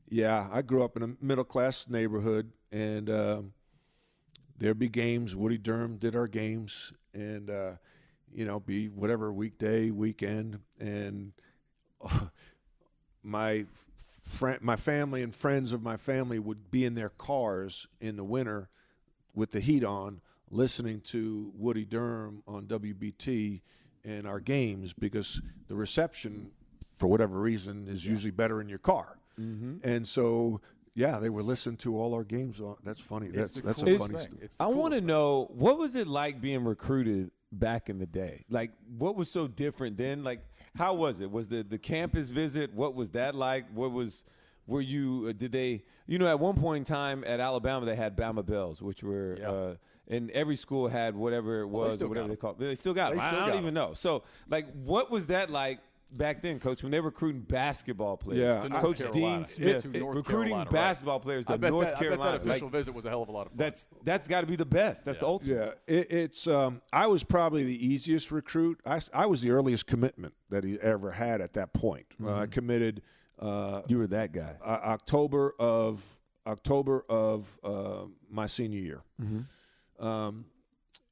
[0.09, 3.53] yeah, I grew up in a middle class neighborhood, and um,
[4.57, 5.35] there'd be games.
[5.35, 7.73] Woody Durham did our games, and uh,
[8.33, 11.33] you know, be whatever weekday, weekend, and
[13.23, 13.65] my
[14.23, 18.23] friend, my family and friends of my family would be in their cars in the
[18.23, 18.69] winter
[19.35, 20.21] with the heat on,
[20.51, 23.61] listening to Woody Durham on WBT
[24.05, 26.51] and our games because the reception,
[26.97, 29.17] for whatever reason, is usually better in your car.
[29.39, 29.87] Mm-hmm.
[29.87, 30.61] And so,
[30.93, 32.59] yeah, they were listening to all our games.
[32.61, 33.29] On, that's funny.
[33.29, 34.07] That's the that's a funny thing.
[34.07, 34.41] story.
[34.41, 38.05] It's the I want to know what was it like being recruited back in the
[38.05, 38.43] day?
[38.49, 40.23] Like, what was so different then?
[40.23, 40.41] Like,
[40.75, 41.31] how was it?
[41.31, 42.73] Was the the campus visit?
[42.73, 43.65] What was that like?
[43.73, 44.23] What was
[44.67, 45.27] were you?
[45.29, 45.83] Uh, did they?
[46.07, 49.37] You know, at one point in time at Alabama, they had Bama Belles, which were.
[49.39, 49.51] Yeah.
[49.51, 49.75] Uh,
[50.09, 52.59] and every school had whatever it was still or whatever they called.
[52.59, 53.25] They still got They them.
[53.25, 53.93] I, still I got don't even know.
[53.93, 55.79] So, like, what was that like
[56.17, 58.39] back then, Coach, when they were recruiting basketball players?
[58.39, 59.37] Yeah, To Coach Carolina.
[59.37, 60.71] Dean Smith To North recruiting Carolina, right.
[60.71, 62.31] basketball players to I bet, North that, I Carolina.
[62.33, 63.57] bet that official Like, visit was a hell of a lot of fun.
[63.57, 65.05] that's that's got to be the best.
[65.05, 65.79] That's the ultimate.
[65.87, 66.47] Yeah, it, it's.
[66.47, 68.79] Um, I was probably the easiest recruit.
[68.85, 72.05] I, I was the earliest commitment that he ever had at that point.
[72.23, 73.01] Uh, I committed
[73.39, 74.55] uh, You were that guy.
[74.63, 76.03] uh, October of
[76.45, 79.01] October of uh, my senior year.
[79.99, 80.45] Um,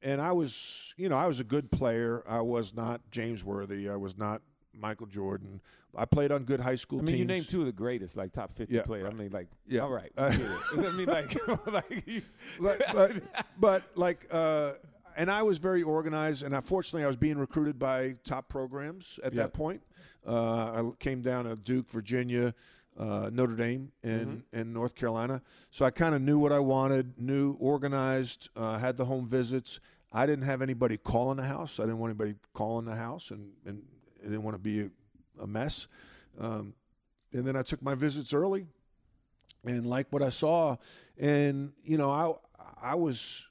[0.02, 2.22] and I was, you know, I was a good player.
[2.28, 3.88] I was not James Worthy.
[3.88, 4.42] I was not
[4.74, 5.60] Michael Jordan.
[5.96, 7.18] I played on good high school I mean, teams.
[7.20, 9.08] you named two of the greatest, like top fifty Yeah, players.
[9.10, 9.80] I mean, like, Yeah.
[9.80, 10.10] all right.
[10.16, 10.88] Uh, we get it.
[10.88, 12.22] I mean, like, like you,
[12.60, 13.12] but, but,
[13.60, 14.72] but like, uh,
[15.16, 19.34] and I was very organized, and unfortunately, I was being recruited by top programs at
[19.34, 19.42] Yeah.
[19.42, 19.82] that point.
[20.26, 22.54] Uh, I came down to Duke, Virginia,
[22.98, 25.42] uh, Notre Dame, and and North Carolina.
[25.70, 29.80] So I kind of knew what I wanted, knew organized, uh, had the home visits.
[30.12, 31.78] I didn't have anybody calling the house.
[31.80, 33.82] I didn't want anybody calling the house, and and
[34.22, 34.90] I didn't want to be a,
[35.42, 35.88] a mess.
[36.40, 36.74] Um,
[37.32, 38.66] and then I took my visits early
[39.64, 40.76] and like what I saw.
[41.18, 42.32] And you know, I
[42.80, 43.46] I was,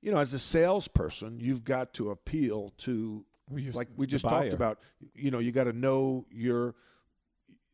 [0.00, 4.52] you know, as a salesperson, you've got to appeal to Well, like we just talked
[4.52, 4.80] about.
[5.14, 6.74] You know, you got to know your,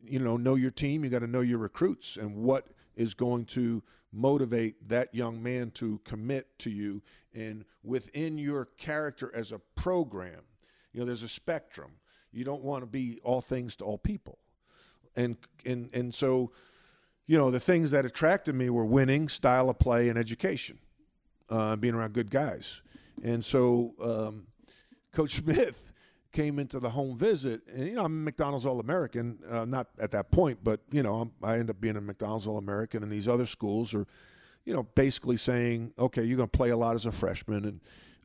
[0.03, 1.05] you know, know your team.
[1.05, 3.83] You got to know your recruits and what is going to
[4.13, 7.03] motivate that young man to commit to you.
[7.35, 10.43] And within your character as a program,
[10.93, 11.93] you know, there's a spectrum.
[12.33, 14.39] You don't want to be all things to all people
[15.17, 16.51] and and and so
[17.27, 20.79] you know the things that attracted me were winning style of play and education
[21.51, 22.83] uh, being around good guys
[23.23, 24.47] and so um,
[25.13, 25.93] coach smith
[26.33, 30.11] came into the home visit and you know i'm a mcdonald's all-american uh, not at
[30.11, 33.29] that point but you know I'm, i end up being a mcdonald's all-american and these
[33.29, 34.07] other schools are
[34.65, 37.81] you know basically saying okay you're going to play a lot as a freshman and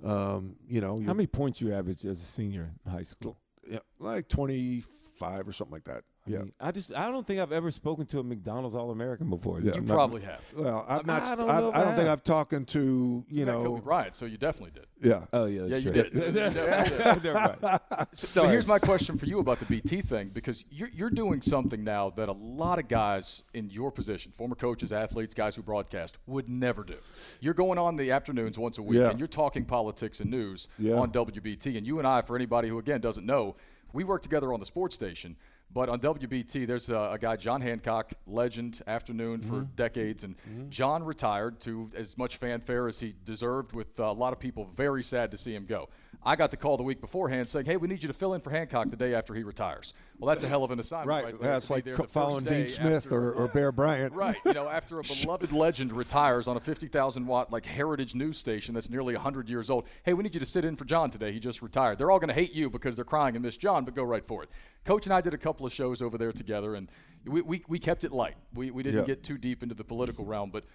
[0.05, 3.35] um, you know How many points you average as a senior in high school?
[3.69, 7.39] Yeah, like 25 or something like that I yeah mean, I just I don't think
[7.39, 9.59] I've ever spoken to a McDonald's All American before.
[9.59, 9.71] Yeah.
[9.73, 10.41] You I'm not- probably have.
[10.55, 11.37] Well, I'm I not.
[11.37, 12.09] don't I, I don't think.
[12.09, 13.77] I've talking to you met know.
[13.83, 14.15] Right.
[14.15, 14.85] So you definitely did.
[15.01, 15.25] Yeah.
[15.33, 16.03] Oh yeah, Yeah, you true.
[16.03, 16.13] did.
[16.13, 17.79] You definitely Never mind.
[18.13, 21.41] So, but here's my question for you about the BT thing because you're, you're doing
[21.41, 25.61] something now that a lot of guys in your position, former coaches, athletes, guys who
[25.61, 26.97] broadcast, would never do.
[27.41, 29.09] You're going on the afternoons once a week Yeah.
[29.11, 30.95] and you're talking politics and news Yeah.
[30.95, 31.77] on WBT.
[31.77, 33.55] And you and I, for anybody who again doesn't know,
[33.93, 35.35] we work together on the sports station.
[35.69, 40.23] But on WBT, there's a, a guy, John Hancock, legend, afternoon for decades.
[40.23, 40.35] And
[40.69, 44.69] John retired to as much fanfare as he deserved, with uh, a lot of people
[44.75, 45.89] very sad to see him go.
[46.27, 48.41] I got the call the week beforehand saying, hey, we need you to fill in
[48.41, 49.93] for Hancock the day after he retires.
[50.19, 51.07] Well, that's a hell of an assignment.
[51.07, 51.23] Right.
[51.23, 53.71] Right, there, That's like there co- the first following Dean Smith after- or, or Bear
[53.71, 54.13] Bryant.
[54.13, 54.35] Right.
[54.45, 58.73] You know, after a beloved legend retires on a 50,000 watt like heritage news station
[58.73, 59.85] that's nearly 100 years old.
[60.03, 61.31] Hey, we need you to sit in for John today.
[61.31, 61.97] He just retired.
[61.97, 64.25] They're all going to hate you because they're crying and miss John, but go right
[64.27, 64.49] for it.
[64.83, 66.89] Coach and I did a couple of shows over there together, and
[67.25, 68.35] we, we, we kept it light.
[68.53, 69.05] We, we didn't Yeah.
[69.05, 70.65] get too deep into the political realm, but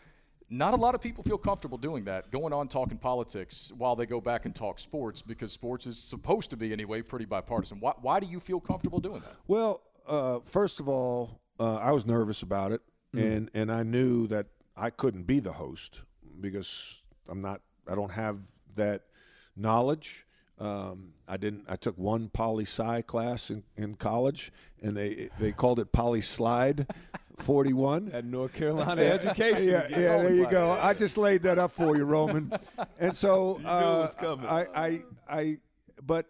[0.53, 4.05] not a lot of people feel comfortable doing that, going on talking politics while they
[4.05, 7.81] go back and talk sports because sports is supposed to be, anyway, pretty bipartisan.
[7.81, 9.33] Why, why do you feel comfortable doing that?
[9.49, 12.83] Well, uh, first of all, uh, I was nervous about it,
[13.15, 14.47] and and I knew that
[14.77, 16.03] I couldn't be the host
[16.41, 17.61] because I'm not.
[17.89, 18.39] I don't have
[18.75, 19.03] that
[19.57, 20.27] knowledge.
[20.59, 21.65] Um, I didn't.
[21.69, 26.21] I took one poli sci class in, in college, and they they called it poli
[26.21, 26.87] slide.
[27.39, 28.11] Forty one.
[28.13, 29.69] At North Carolina education.
[29.69, 29.97] Yeah, yeah.
[30.19, 30.73] There you go.
[30.73, 32.53] I just laid that up for you, Roman.
[33.01, 34.47] And so uh, coming.
[34.47, 35.59] I, I, I,
[36.03, 36.27] but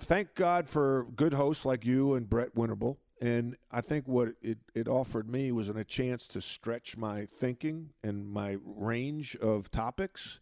[0.00, 2.96] thank God for good hosts like you and Brett Winterble.
[3.20, 7.26] And I think what it, it offered me was an, a chance to stretch my
[7.26, 10.40] thinking and my range of topics.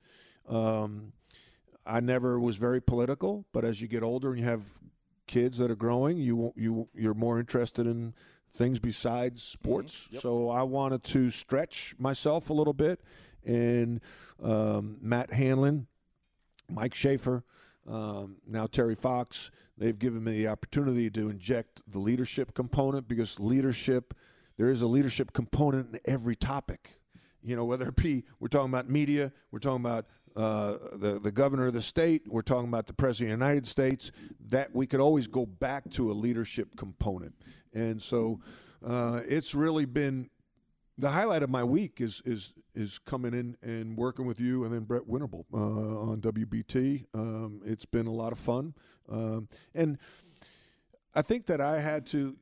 [0.49, 1.12] Um,
[1.87, 4.62] I never was very political, but as you get older and you have
[5.26, 8.14] kids that are growing, you you you're more interested in
[8.53, 10.09] things besides sports.
[10.11, 10.22] Yep.
[10.22, 13.01] So I wanted to stretch myself a little bit,
[13.45, 14.01] and
[14.43, 15.87] um, Matt Hanlon,
[16.70, 17.45] Mike Schaefer,
[17.87, 23.39] um, now Terry Fox, they've given me the opportunity to inject the leadership component because
[23.39, 24.14] leadership,
[24.57, 26.91] there is a leadership component in every topic.
[27.43, 30.07] You know, whether it be we're talking about media, we're talking about
[30.37, 33.66] uh, the the governor of the state, we're talking about the president of the United
[33.66, 34.11] States.
[34.49, 37.35] That we could always go back to a leadership component,
[37.72, 38.41] and so
[38.85, 40.28] uh, it's really been
[40.99, 44.72] the highlight of my week is is is coming in and working with you and
[44.72, 47.05] then Brett Winterble uh, on WBT.
[47.14, 48.74] Um, it's been a lot of fun,
[49.09, 49.99] um, and
[51.14, 52.37] I think that I had to,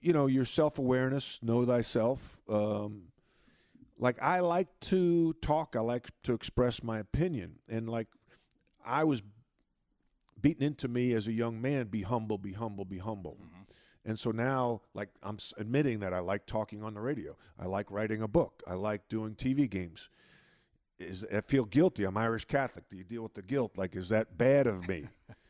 [0.00, 2.38] you know, your self awareness, know thyself.
[2.48, 3.02] Um,
[3.98, 8.08] like I like to talk, I like to express my opinion, and like
[8.84, 9.22] I was
[10.40, 13.36] beaten into me as a young man, be humble, be humble, be humble.
[13.42, 13.62] Mm-hmm.
[14.04, 17.36] And so now, like, I'm admitting that I like talking on the radio.
[17.58, 18.62] I like writing a book.
[18.66, 20.08] I like doing TV games.
[20.98, 22.04] Is I feel guilty.
[22.04, 22.88] I'm Irish Catholic.
[22.88, 23.76] Do you deal with the guilt?
[23.76, 25.08] Like, is that bad of me?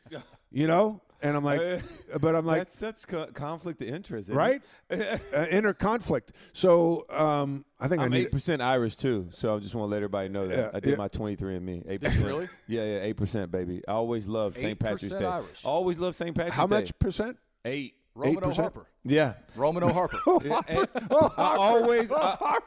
[0.51, 1.01] you know?
[1.21, 1.81] And I'm like,
[2.21, 4.61] but I'm like, That's such co- conflict of interest, right?
[4.91, 5.17] uh,
[5.49, 6.31] inner conflict.
[6.53, 8.25] So um, I think I'm I need.
[8.27, 10.79] eight percent Irish too, so I just want to let everybody know that Yeah, I
[10.79, 10.95] did yeah.
[10.97, 11.83] my 23 and me.
[11.87, 12.47] Eight percent, really?
[12.67, 13.81] Yeah, yeah, eight percent, baby.
[13.87, 14.77] I always love St.
[14.77, 15.25] Patrick's 8% Day.
[15.25, 15.47] Irish.
[15.63, 16.35] Always love St.
[16.35, 16.75] Patrick's How Day.
[16.75, 17.37] How much percent?
[17.65, 17.95] Eight.
[18.17, 18.47] Roman O.
[18.49, 18.55] 8%?
[18.55, 18.87] Harper.
[19.03, 19.33] Yeah.
[19.55, 19.93] Roman O.
[19.93, 20.17] Harper.
[20.27, 20.87] Oh, and
[21.37, 22.11] I always.
[22.11, 22.57] I,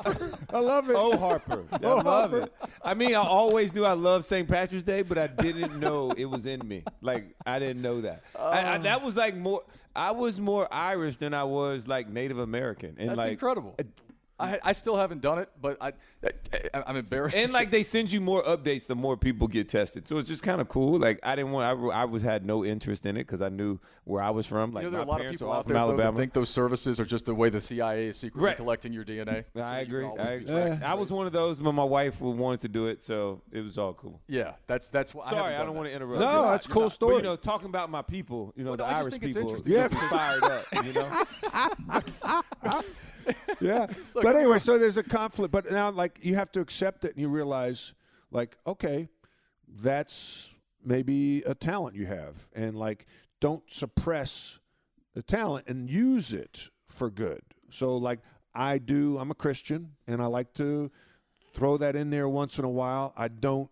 [0.51, 0.97] I love it.
[0.97, 2.43] Oh Harper, I Oh, love Harper.
[2.45, 2.53] it.
[2.85, 4.49] I mean, I always knew I loved St.
[4.49, 6.85] Patrick's Day, but I didn't know it was in me.
[7.03, 8.23] Like I didn't know that.
[8.39, 8.83] I, I, oh.
[8.83, 9.63] that was like more.
[9.95, 13.75] I was more Irish than I was like Native American, and That's like incredible.
[13.79, 13.83] Uh,
[14.41, 15.93] I, I still haven't done it, but I,
[16.25, 17.37] I I'm embarrassed.
[17.37, 20.09] and like they send you more updates the more people get tested.
[20.09, 20.99] So it's just kind of cool.
[20.99, 21.67] Like I didn't want.
[21.67, 24.73] I, I was had no interest in it because I knew where I was from.
[24.73, 25.73] Like you know, there are a my lot of parents people are all out from
[25.75, 26.19] there though, that Alabama.
[26.19, 28.57] think those services are just the way the CIA is secretly Right.
[28.57, 29.45] collecting your DNA.
[29.55, 30.05] So I agree.
[30.07, 30.85] I, be agree.
[30.85, 33.77] I was one of those, but my wife wanted to do it, so it was
[33.79, 34.21] all cool.
[34.29, 35.29] Yeah, that's that's why.
[35.29, 36.21] Sorry, I, I, don't want to interrupt.
[36.21, 36.93] No, You're not, that's a cool not.
[36.93, 37.15] story.
[37.17, 39.13] But, you know, talking about my people, you know, Well, the no, I just Irish
[39.13, 39.89] think it's people, interesting Yeah.
[39.89, 40.65] get fired up.
[40.85, 40.93] You
[42.73, 42.83] know,
[43.69, 43.87] yeah.
[44.15, 45.53] but anyway, so there's a conflict.
[45.53, 47.93] But now, like, you have to accept it and you realize,
[48.31, 49.09] like, okay,
[49.69, 50.55] that's
[50.85, 52.49] maybe a talent you have.
[52.55, 53.07] And, like,
[53.41, 54.59] don't suppress
[55.15, 57.43] the talent and use it for good.
[57.71, 58.21] So, like,
[58.55, 60.91] I do, I'm a Christian and I like to
[61.55, 63.13] throw that in there once in a while.
[63.17, 63.71] I don't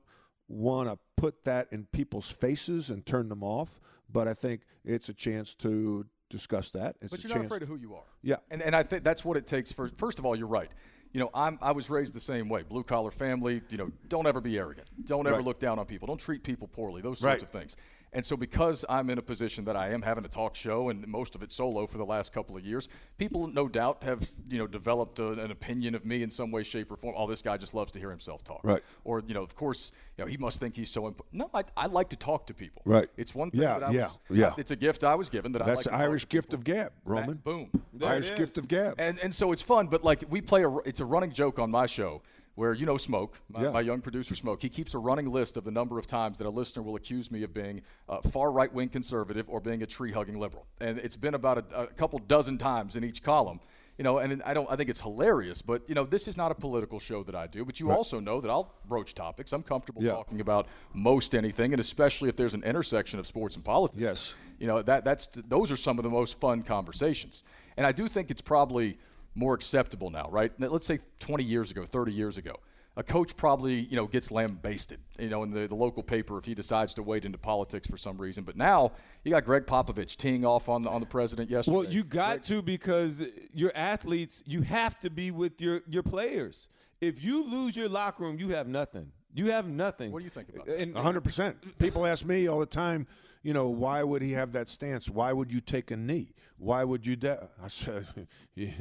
[0.49, 3.81] want to put that in people's faces and turn them off,
[4.11, 6.97] but I think it's a chance to discuss that.
[7.01, 8.05] It's But you're not afraid of who you are.
[8.23, 8.37] Yeah.
[8.51, 9.73] And and I think that's what it takes.
[9.73, 10.71] For first of all, you're right.
[11.13, 12.63] You know, I'm I was raised the same way.
[12.63, 13.63] Blue collar family.
[13.71, 14.89] You know, don't ever be arrogant.
[15.07, 15.45] Don't ever Right.
[15.45, 16.07] look down on people.
[16.07, 17.01] Don't treat people poorly.
[17.01, 17.41] Those Right.
[17.41, 17.77] sorts of things.
[18.13, 21.07] And so, because I'm in a position that I am having a talk show and
[21.07, 22.89] most of it solo for the last couple of years,
[23.19, 26.63] people no doubt have you know developed a, an opinion of me in some way,
[26.63, 27.15] shape, or form.
[27.17, 28.61] Oh, this guy just loves to hear himself talk.
[28.65, 28.83] Right.
[29.05, 31.07] Or you know, of course, you know, he must think he's so.
[31.07, 31.23] Imp-.
[31.33, 32.83] No, I, I like to talk to people.
[32.85, 33.09] Right.
[33.17, 34.55] It's one thing Yeah, that I yeah, was, yeah.
[34.57, 36.65] It's a gift I was given that I That's like the Irish to gift of
[36.65, 37.37] gab, Roman.
[37.37, 37.71] Boom.
[37.93, 38.95] There Irish it gift of gab.
[38.99, 41.71] And and so it's fun, but like we play a it's a running joke on
[41.71, 42.23] my show
[42.59, 43.71] where you know Smoke, my, Yeah.
[43.71, 46.47] my young producer Smoke, he keeps a running list of the number of times that
[46.47, 49.87] a listener will accuse me of being uh, far right wing conservative or being a
[49.87, 53.61] tree hugging liberal, and it's been about a, a couple dozen times in each column.
[53.97, 54.69] You know, and I don't.
[54.71, 57.47] I think it's hilarious, but you know, this is not a political show that I
[57.49, 57.65] do.
[57.65, 59.53] But you also know that I'll broach topics.
[59.53, 60.13] I'm comfortable Yeah.
[60.13, 64.01] talking about most anything, and especially if there's an intersection of sports and politics.
[64.01, 64.35] Yes.
[64.61, 67.43] You know that that's those are some of the most fun conversations,
[67.77, 68.99] and I do think it's probably
[69.39, 70.53] more acceptable now, right?
[70.59, 72.57] Let's say 20 years ago, 30 years ago,
[72.97, 76.45] a coach probably you know gets lambasted, you know, in the, the local paper if
[76.45, 78.43] he decides to wade into politics for some reason.
[78.43, 78.91] But now
[79.23, 81.77] you got Gregg Popovich teeing off on the, on the president yesterday.
[81.77, 83.23] well, you got to because
[83.55, 86.69] your athletes, you have to be with your your players.
[87.01, 89.13] If you lose your locker room, you have nothing.
[89.33, 90.11] You have nothing.
[90.11, 90.81] What do you think about that?
[90.81, 91.79] And, A hundred percent.
[91.79, 93.07] People ask me all the time,
[93.49, 95.09] you know, why would he have that stance?
[95.09, 96.35] Why would you take a knee?
[96.59, 97.17] Why would you?
[97.17, 97.47] Da-?
[97.65, 98.05] I said,
[98.55, 98.75] you,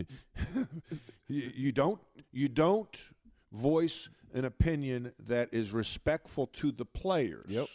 [1.29, 2.01] you don't,
[2.33, 3.11] you don't
[3.53, 7.45] voice an opinion that is respectful to the players.
[7.47, 7.67] Yep.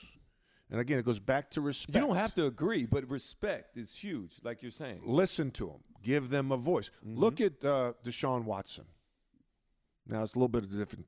[0.70, 1.97] And again, it goes back to respect.
[1.97, 5.01] You don't have to agree, but respect is huge, like you're saying.
[5.03, 6.90] listen to them, give them a voice.
[7.07, 7.18] Mm-hmm.
[7.18, 8.84] Look at uh, Deshaun Watson.
[10.07, 11.07] Now it's a little bit of a different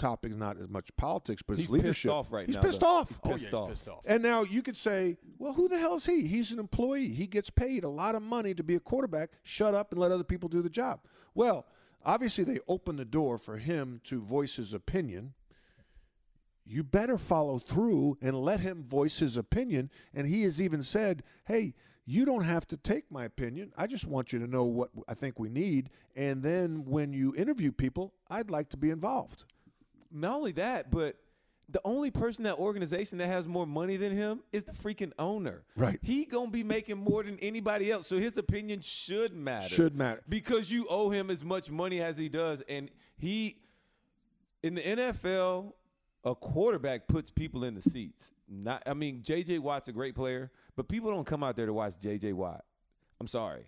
[0.00, 2.08] topic, not as much politics, but He's it's leadership.
[2.08, 2.62] pissed off right He's now.
[2.62, 2.86] pissed though.
[2.88, 3.08] off.
[3.10, 3.68] He's Oh, yeah, pissed he's off.
[3.68, 4.00] pissed off.
[4.06, 6.26] And now you could say, well, who the hell is he?
[6.26, 7.08] He's an employee.
[7.10, 9.30] He gets paid a lot of money to be a quarterback.
[9.44, 11.00] Shut up and let other people do the job.
[11.34, 11.66] Well,
[12.04, 15.34] obviously they opened the door for him to voice his opinion.
[16.66, 19.90] You better follow through and let him voice his opinion.
[20.14, 21.74] And he has even said, hey,
[22.06, 23.72] you don't have to take my opinion.
[23.76, 25.90] I just want you to know what I think we need.
[26.16, 29.44] And then when you interview people, I'd like to be involved.
[30.10, 31.16] Not only that, but
[31.68, 35.12] the only person in that organization that has more money than him is the freaking
[35.18, 35.62] owner.
[35.76, 35.98] Right.
[36.02, 39.68] He gonna be making more than anybody else, so his opinion should matter.
[39.74, 40.22] Should matter.
[40.28, 43.58] because you owe him as much money as he does, and he
[44.62, 45.72] in the NFL,
[46.24, 48.32] a quarterback puts people in the seats.
[48.48, 49.60] Not, I mean, J.J.
[49.60, 52.32] Watt's a great player, but people don't come out there to watch J.J.
[52.32, 52.64] Watt.
[53.20, 53.66] I'm sorry.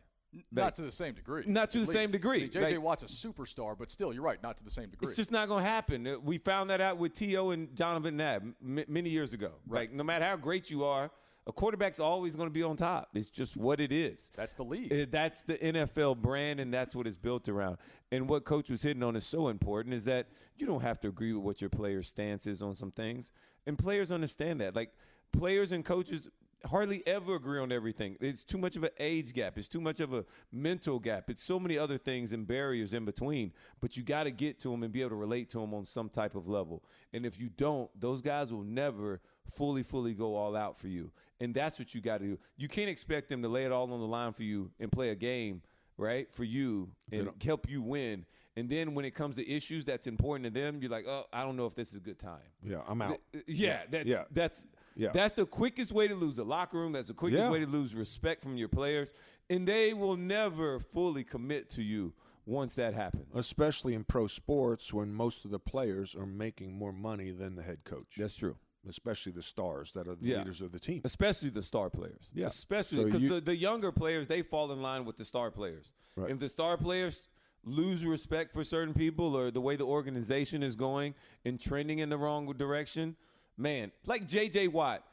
[0.50, 1.44] Not to the same degree.
[1.46, 2.48] not to at the same degree.
[2.48, 2.74] J.J.
[2.76, 5.06] Like- Watt's a superstar, but still, you're right, not to the same degree.
[5.08, 6.06] It's just not going to happen.
[6.06, 7.50] Uh, We found that out with T.O.
[7.50, 9.52] and Donovan Nab m- many years ago.
[9.68, 11.10] Like, no matter how great you are,
[11.46, 13.10] a quarterback's always going to be on top.
[13.14, 14.30] It's just what it is.
[14.36, 14.92] That's the league.
[14.92, 17.78] Uh, That's the NFL brand, and that's what it's built around.
[18.12, 21.08] And what Coach was hitting on is so important is that you don't have to
[21.08, 23.32] agree with what your player's stance is on some things,
[23.66, 24.76] and players understand that.
[24.76, 24.92] Like
[25.32, 26.28] players and coaches
[26.66, 28.16] hardly ever agree on everything.
[28.20, 29.58] It's too much of an age gap.
[29.58, 31.28] It's too much of a mental gap.
[31.30, 33.52] It's so many other things and barriers in between.
[33.80, 35.84] But you got to get to them and be able to relate to them on
[35.86, 36.82] some type of level.
[37.12, 39.20] And if you don't, those guys will never
[39.54, 41.10] fully, fully go all out for you.
[41.40, 42.38] And that's what you got to do.
[42.56, 45.10] You can't expect them to lay it all on the line for you and play
[45.10, 45.62] a game,
[45.96, 48.24] right, for you and help you win.
[48.54, 51.42] And then when it comes to issues that's important to them, you're like, oh, I
[51.42, 52.38] don't know if this is a good time.
[52.62, 53.18] Yeah, I'm out.
[53.32, 54.24] Th- Yeah, that's yeah.
[54.30, 54.64] that's
[54.96, 55.10] Yeah.
[55.12, 56.92] that's the quickest way to lose the locker room.
[56.92, 57.50] That's the quickest Yeah.
[57.50, 59.12] way to lose respect from your players,
[59.50, 62.12] and they will never fully commit to you
[62.44, 63.26] once that happens.
[63.34, 67.62] especially in pro sports when most of the players are making more money than the
[67.62, 68.16] head coach.
[68.18, 68.56] That's true.
[68.88, 70.38] Especially the stars that are the Yeah.
[70.38, 71.02] leaders of the team.
[71.04, 72.30] Especially the star players.
[72.34, 72.46] Yeah.
[72.46, 75.52] Especially So because you- the, the younger players, they fall in line with the star
[75.52, 75.92] players.
[76.16, 76.30] Right.
[76.32, 77.28] If the star players
[77.64, 81.14] lose respect for certain people or the way the organization is going
[81.44, 83.16] and trending in the wrong direction,
[83.56, 85.04] man, like JJ Watt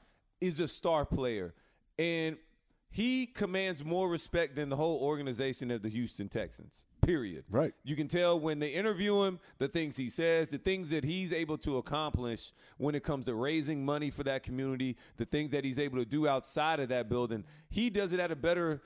[0.42, 1.54] is a star player.
[1.98, 2.38] And
[2.92, 6.84] he commands more respect than the whole organization of the Houston Texans.
[7.02, 7.46] Period.
[7.50, 7.74] Right.
[7.84, 11.32] You can tell when they interview him, the things he says, the things that he's
[11.32, 15.64] able to accomplish when it comes to raising money for that community, the things that
[15.64, 17.46] he's able to do outside of that building.
[17.70, 18.82] He does it at a better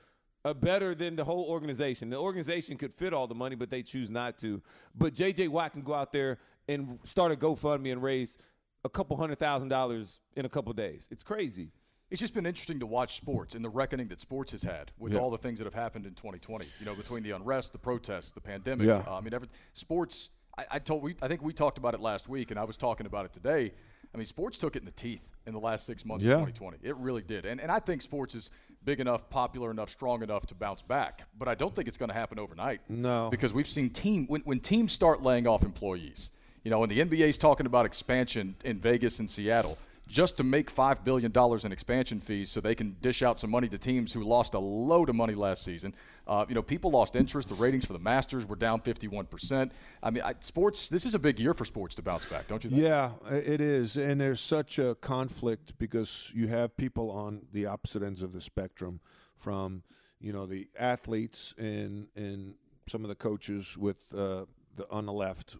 [0.45, 2.10] a better than the whole organization.
[2.10, 4.62] The organization could fit all the money, but they choose not to.
[4.93, 6.38] But JJ Watt can go out there
[6.68, 8.38] and start a GoFundMe and raise
[8.86, 11.07] a couple hundred thousand dollars in a couple days.
[11.11, 11.71] It's crazy.
[12.11, 15.13] It's just been interesting to watch sports and the reckoning that sports has had with
[15.13, 15.19] Yeah.
[15.19, 16.65] all the things that have happened in 2020.
[16.79, 18.86] You know, between the unrest, the protests, the pandemic.
[18.86, 19.03] Yeah.
[19.07, 20.29] Uh, I mean, every, sports.
[20.57, 21.01] I, I told.
[21.01, 23.34] We, I think we talked about it last week, and I was talking about it
[23.34, 23.71] today.
[24.13, 26.34] I mean, sports took it in the teeth in the last six months Yeah.
[26.34, 26.77] of 2020.
[26.84, 28.51] It really did, and and I think sports is
[28.84, 31.21] big enough, popular enough, strong enough to bounce back.
[31.39, 32.81] But I don't think it's going to happen overnight.
[32.89, 33.29] No.
[33.31, 36.29] because we've seen team when when teams start laying off employees.
[36.64, 40.74] You know, and the NBA's talking about expansion in Vegas and Seattle just to make
[40.74, 41.32] $5 billion
[41.66, 44.59] in expansion fees so they can dish out some money to teams who lost a
[44.59, 45.95] load of money last season.
[46.28, 47.49] Uh, you know, people lost interest.
[47.49, 49.72] The ratings for the Masters were down 51%.
[50.01, 52.64] I mean, I, sports, this is a big year for sports to bounce back, don't
[52.64, 52.84] you think?
[52.84, 53.97] Yeah, it is.
[53.97, 58.41] And there's such a conflict because you have people on the opposite ends of the
[58.41, 58.99] spectrum
[59.38, 59.84] from,
[60.20, 62.55] you know, the athletes and and
[62.88, 64.45] some of the coaches with uh,
[64.76, 65.57] the on the left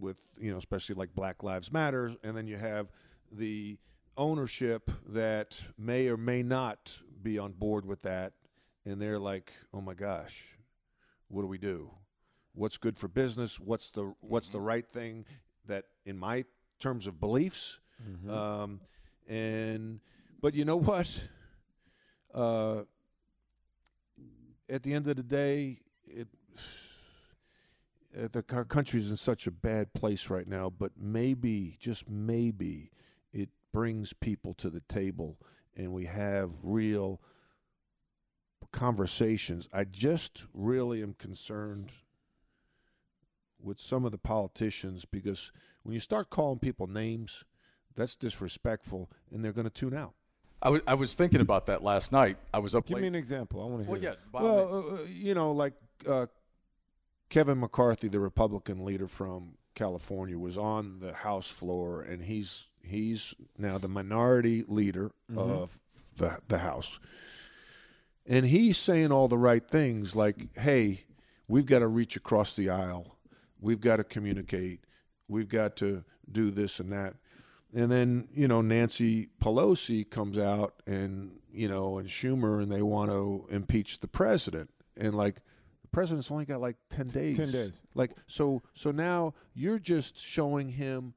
[0.00, 2.88] with, you know, especially like Black Lives Matter and then you have
[3.30, 3.78] the
[4.16, 8.32] ownership that may or may not be on board with that
[8.84, 10.56] and they're like, "Oh my gosh,
[11.28, 11.90] what do we do?
[12.54, 13.60] What's good for business?
[13.60, 15.26] What's the what's the right thing
[15.66, 16.44] that in my
[16.80, 17.80] terms of beliefs?"
[18.28, 18.80] Um,
[19.28, 20.00] and
[20.40, 21.28] but you know what?
[22.32, 22.82] Uh,
[24.68, 26.28] at the end of the day, it
[28.26, 30.70] the our country's in such a bad place right now.
[30.70, 32.90] But maybe, just maybe,
[33.32, 35.38] it brings people to the table,
[35.76, 37.20] and we have real
[38.72, 39.68] conversations.
[39.72, 41.92] I just really am concerned
[43.60, 45.52] with some of the politicians because
[45.82, 47.44] when you start calling people names,
[47.94, 50.14] that's disrespectful, and they're going to tune out.
[50.60, 52.36] I was- thinking about that last night.
[52.52, 53.02] I was up Give late.
[53.02, 53.62] me an example.
[53.62, 53.92] I want to hear.
[53.92, 54.10] well, yeah.
[54.10, 54.18] it.
[54.32, 54.84] by all means.
[54.86, 55.74] Well, uh, you know, like
[56.06, 56.26] uh,
[57.30, 63.34] Kevin McCarthy, the Republican leader from California, was on the House floor, and he's he's
[63.58, 65.38] now the minority leader mm-hmm.
[65.38, 65.78] of
[66.16, 66.98] the the House,
[68.26, 71.04] and he's saying all the right things, like, "Hey,
[71.46, 73.18] we've got to reach across the aisle,
[73.60, 74.80] we've got to communicate,
[75.28, 77.14] we've got to do this and that."
[77.74, 82.80] And then, you know, Nancy Pelosi comes out and, you know, and Schumer and they
[82.80, 84.70] want to impeach the president.
[84.96, 85.42] And like
[85.88, 87.36] the president's only got like 10 days.
[87.38, 87.82] 10 days.
[87.94, 91.14] Like so so now you're just showing him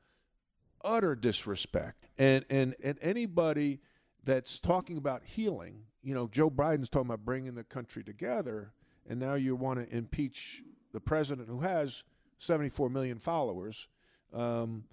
[0.83, 2.07] utter disrespect.
[2.17, 3.81] And and and anybody
[4.23, 8.73] that's talking about healing, you know, Joe Biden's talking about bringing the country together
[9.09, 10.63] and now you want to impeach
[10.93, 12.03] the president who has
[12.39, 13.87] 74 million followers.
[14.33, 14.85] Um,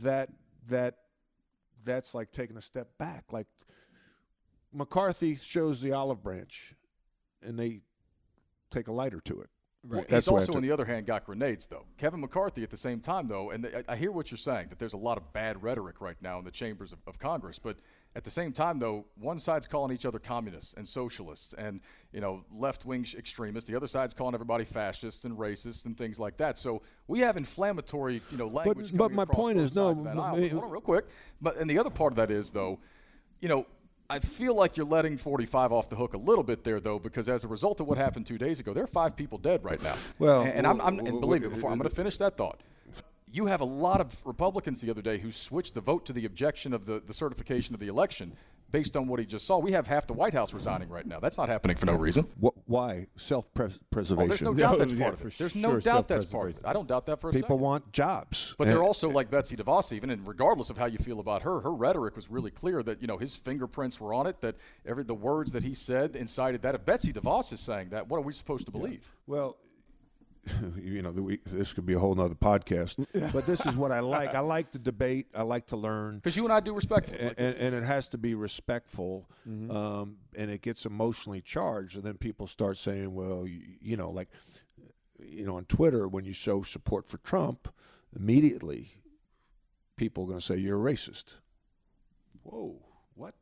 [0.00, 0.30] that
[0.68, 0.98] that
[1.84, 3.32] that's like taking a step back.
[3.32, 3.46] Like
[4.72, 6.74] McCarthy shows the olive branch,
[7.42, 7.80] and they
[8.70, 9.50] take a lighter to it.
[9.84, 11.84] Well, That's he's the way I also, on the other hand, got grenades, though.
[11.98, 14.78] Kevin McCarthy, at the same time, though, and I, I hear what you're saying, that
[14.80, 17.60] there's a lot of bad rhetoric right now in the chambers of, of Congress.
[17.60, 17.76] But
[18.16, 21.80] at the same time, though, one side's calling each other communists and socialists and,
[22.12, 23.70] you know, left-wing sh- extremists.
[23.70, 26.58] The other side's calling everybody fascists and racists and things like that.
[26.58, 30.06] So we have inflammatory, you know, language but coming my point is, no, sides of
[30.08, 31.04] m- m- Hold on real quick.
[31.40, 32.80] But, and the other part of that is, though,
[33.40, 33.64] you know,
[34.10, 37.28] I feel like you're letting 45 off the hook a little bit there, though, because
[37.28, 39.82] as a result of what happened two days ago, there are five people dead right
[39.82, 39.96] now.
[40.18, 42.38] Well, and, and I'm, I'm w- and believe me, before I'm going to finish that
[42.38, 42.58] thought.
[43.30, 46.24] You have a lot of Republicans the other day who switched the vote to the
[46.24, 48.32] objection of the, the certification of the election
[48.70, 49.58] based on what he just saw.
[49.58, 51.20] We have half the White House resigning right now.
[51.20, 52.26] That's not happening for no reason.
[52.38, 54.28] What, why Oh, self-preservation?
[54.28, 55.38] there's no Yeah, doubt that's yeah, part of it.
[55.38, 56.62] There's no sure, doubt that's part of it.
[56.64, 57.60] I don't doubt that for a People second.
[57.60, 60.98] want jobs, But they're And- also like Betsy DeVos, even, and regardless of how you
[60.98, 64.26] feel about her, her rhetoric was really clear that you know his fingerprints were on
[64.26, 64.40] it.
[64.40, 64.56] That
[64.86, 66.74] every the words that he said incited that.
[66.74, 69.10] If Betsy DeVos is saying that, what are we supposed to believe?
[69.26, 69.56] Well,
[70.82, 73.04] you know, the, we, this could be a whole nother podcast.
[73.32, 74.34] but this is what I like.
[74.34, 75.26] I like to debate.
[75.34, 76.16] I like to learn.
[76.16, 77.18] Because you and I do respectfully.
[77.18, 82.04] and, and, and it has to be respectful, um, and it gets emotionally charged, and
[82.04, 84.28] then people start saying, "Well, you, you know, like,
[85.18, 87.68] you know, on Twitter, when you show support for Trump,
[88.16, 88.92] immediately
[89.96, 91.36] people are going to say you're a racist."
[92.42, 92.76] Whoa,
[93.14, 93.34] what?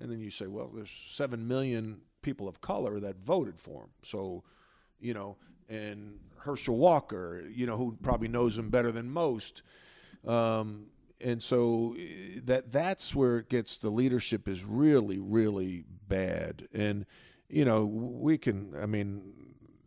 [0.00, 3.90] And then you say, "Well, there's seven million people of color that voted for him,
[4.02, 4.44] so,
[5.00, 5.36] you know."
[5.68, 9.62] And Herschel Walker, you know, who probably knows him better than most,
[10.26, 10.86] um,
[11.20, 17.06] and so eh, that that's where it gets the leadership is really really bad and
[17.48, 19.22] you know we can i mean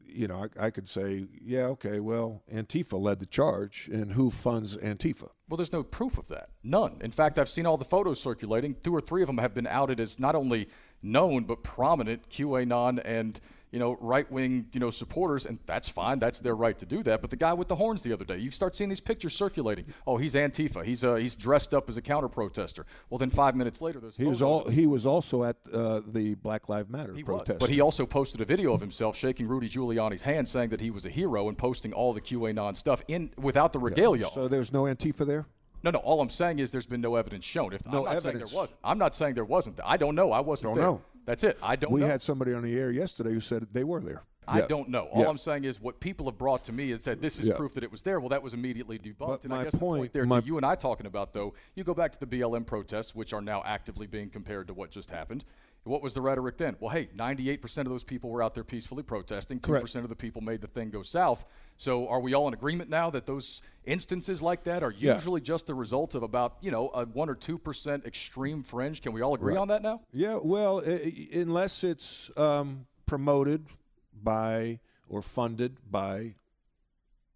[0.05, 4.29] you know i, I could say yeah okay well antifa led the charge and who
[4.29, 6.49] funds antifa Well, there's no proof of that.
[6.63, 6.97] None.
[7.01, 8.75] In fact, I've seen all the photos circulating.
[8.83, 10.69] Two or three of them have been outed as not only
[11.01, 13.39] known but prominent QAnon and
[13.71, 16.19] you know right-wing you know supporters, and that's fine.
[16.19, 17.21] That's their right to do that.
[17.21, 19.85] But the guy with the horns the other day, you start seeing these pictures circulating.
[20.05, 20.83] Oh, he's Antifa.
[20.85, 22.85] He's uh, he's dressed up as a counter protester.
[23.09, 26.35] Well, then five minutes later, there's he was all he was also at uh, the
[26.35, 29.47] black lives matter He was, protest but he also posted a video of himself shaking
[29.47, 33.01] Rudy Giuliani's hand, saying that he was a hero, and posting all the QAnon stuff
[33.07, 34.25] in without the regalia.
[34.25, 34.31] on.
[34.33, 35.45] so there's no antifa there
[35.83, 35.99] No, no.
[35.99, 37.73] All I'm saying is there's been no evidence shown.
[37.73, 38.51] If No I'm not saying evidence.
[38.51, 38.79] there wasn't.
[38.83, 39.79] I'm not saying there wasn't.
[39.83, 40.31] I don't know.
[40.31, 40.91] I wasn't Don't there.
[40.91, 41.01] know.
[41.25, 41.57] That's it.
[41.61, 42.07] I don't we know.
[42.07, 44.67] had somebody on the air yesterday who said they were there I Yeah.
[44.67, 45.05] don't know.
[45.05, 45.29] All Yeah.
[45.29, 47.55] I'm saying is what people have brought to me and said this is Yeah.
[47.55, 48.19] proof that it was there.
[48.19, 49.17] Well, that was immediately debunked.
[49.27, 51.53] But and I guess the point point- there to you and I talking about though,
[51.75, 54.89] you go back to the BLM protests, which are now actively being compared to what
[54.89, 55.45] just happened.
[55.83, 56.75] What was the rhetoric then?
[56.79, 59.59] Well, hey, 98% of those people were out there peacefully protesting.
[59.59, 61.43] 2% of the people made the thing go south.
[61.77, 65.15] So are we all in agreement now that those instances like that are Yeah.
[65.15, 69.01] usually just the result of about, you know, a 1 or 2% extreme fringe?
[69.01, 70.01] Can we all agree on that now?
[70.13, 73.65] Yeah, well, i- unless it's um, promoted
[74.13, 74.79] by
[75.09, 76.35] or funded by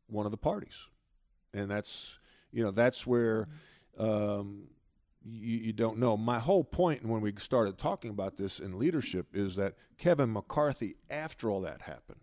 [0.08, 0.86] one of the parties,
[1.52, 2.20] and that's
[2.52, 3.48] you know that's where
[3.98, 4.68] um,
[5.26, 6.16] you, you don't know.
[6.16, 10.96] My whole point when we started talking about this in leadership is that Kevin McCarthy,
[11.10, 12.20] after all that happened,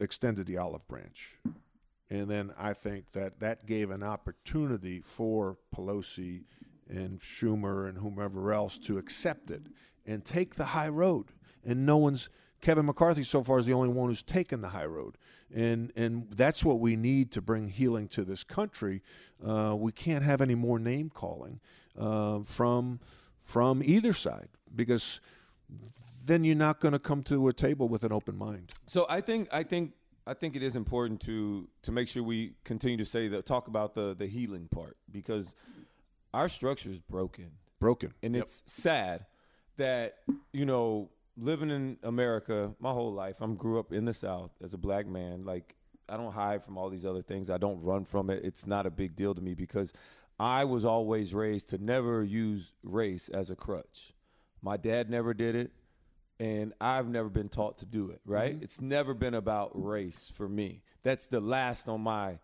[0.00, 1.38] extended the olive branch.
[2.10, 6.44] And then I think that that gave an opportunity for Pelosi
[6.88, 9.62] and Schumer and whomever else to accept it
[10.04, 11.26] and take the high road.
[11.64, 12.28] And no one's
[12.64, 15.18] Kevin McCarthy so far is the only one who's taken the high road,
[15.54, 19.02] and and that's what we need to bring healing to this country.
[19.46, 21.60] Uh, we can't have any more name calling
[21.98, 23.00] uh, from
[23.42, 25.20] from either side because
[26.24, 28.72] then you're not going to come to a table with an open mind.
[28.86, 29.92] So I think I think
[30.26, 33.68] I think it is important to to make sure we continue to say that talk
[33.68, 35.54] about the the healing part because
[36.32, 38.14] our structure is broken Broken.
[38.22, 39.26] and it's sad
[39.76, 40.20] that
[40.54, 44.72] you know living in America my whole life I'm grew up in the South as
[44.72, 45.74] a black man like
[46.08, 47.50] I don't hide from all these other things.
[47.50, 48.44] I don't run from it.
[48.44, 49.92] It's not a big deal to me because
[50.38, 54.12] I was always raised to never use race as a crutch.
[54.60, 55.72] My dad never did it,
[56.40, 58.54] and I've never been taught to do it, right?
[58.54, 58.64] Mm-hmm.
[58.64, 60.82] It's never been about race for me.
[61.02, 62.38] That's the last on my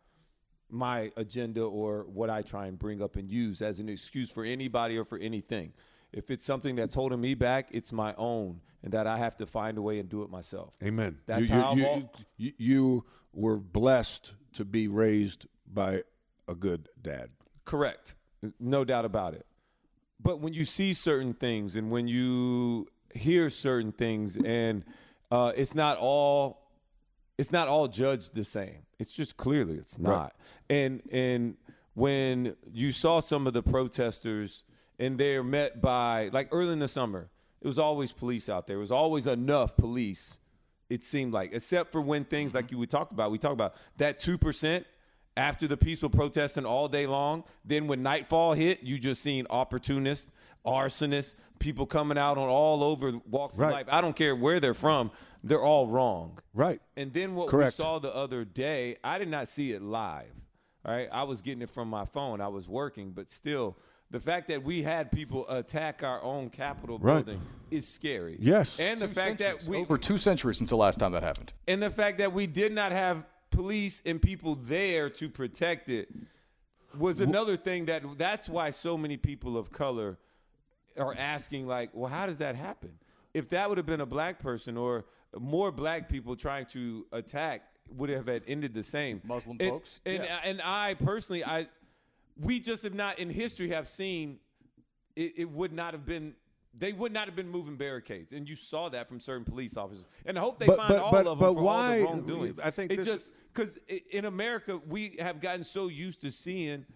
[0.73, 4.45] my agenda or what I try and bring up and use as an excuse for
[4.45, 5.73] anybody or for anything.
[6.13, 9.47] If it's something that's holding me back, it's my own, and that I have to
[9.47, 10.75] find a way and do it myself.
[10.83, 11.19] Amen.
[11.27, 16.03] That's you, how you, al- you, you were blessed to be raised by
[16.49, 17.31] a good dad.
[17.65, 18.17] Correct.
[18.59, 19.47] No doubt about it.
[20.23, 24.85] But when you see certain things and when you hear certain things and
[25.31, 26.59] uh, it's not all
[27.39, 28.83] it's not all judged the same.
[28.99, 30.35] It's just clearly it's not.
[30.69, 31.57] And and
[31.95, 34.63] when you saw some of the protesters
[35.01, 37.29] and they're met by like early in the summer,
[37.61, 38.77] it was always police out there.
[38.77, 40.39] It was always enough police.
[40.89, 43.75] It seemed like, except for when things like you we talked about, we talked about
[43.97, 44.87] that two percent
[45.37, 47.45] after the peaceful protesting all day long.
[47.65, 50.29] Then when nightfall hit, you just seen opportunists,
[50.67, 53.69] arsonists, people coming out on all over walks Right.
[53.69, 53.87] of life.
[53.91, 55.11] I don't care where they're from,
[55.45, 56.39] they're all wrong.
[56.53, 56.81] Right.
[56.97, 57.79] And then what Correct.
[57.79, 60.35] we saw the other day, I did not see it live.
[60.85, 62.41] All right, I was getting it from my phone.
[62.41, 63.77] I was working, but still,
[64.11, 67.25] the fact that we had people attack our own Capitol Right.
[67.25, 67.41] building
[67.71, 68.37] is scary.
[68.41, 68.81] Yes.
[68.81, 71.23] and the Two fact centuries, that we over two centuries since the last time that
[71.23, 71.53] happened.
[71.69, 76.09] and the fact that we did not have police and people there to protect it
[76.99, 80.19] was another thing that that's why so many people of color
[80.99, 82.91] are asking like well how does that happen
[83.35, 85.05] if that would have been a black person or
[85.39, 87.63] more black people trying to attack
[87.97, 90.01] would have ended the same Muslim and, folks?
[90.05, 90.41] and, Yeah.
[90.45, 91.67] and i personally i
[92.41, 94.39] we just have not in history have seen
[95.17, 96.35] it, it would not have been
[96.73, 100.07] they would not have been moving barricades, and you saw that from certain police officers.
[100.25, 102.15] And I hope they But- find but- all but- of them but for why- all
[102.15, 102.61] the wrongdoings.
[102.61, 103.77] I think it's just because
[104.13, 106.87] in America we have gotten so used to seeing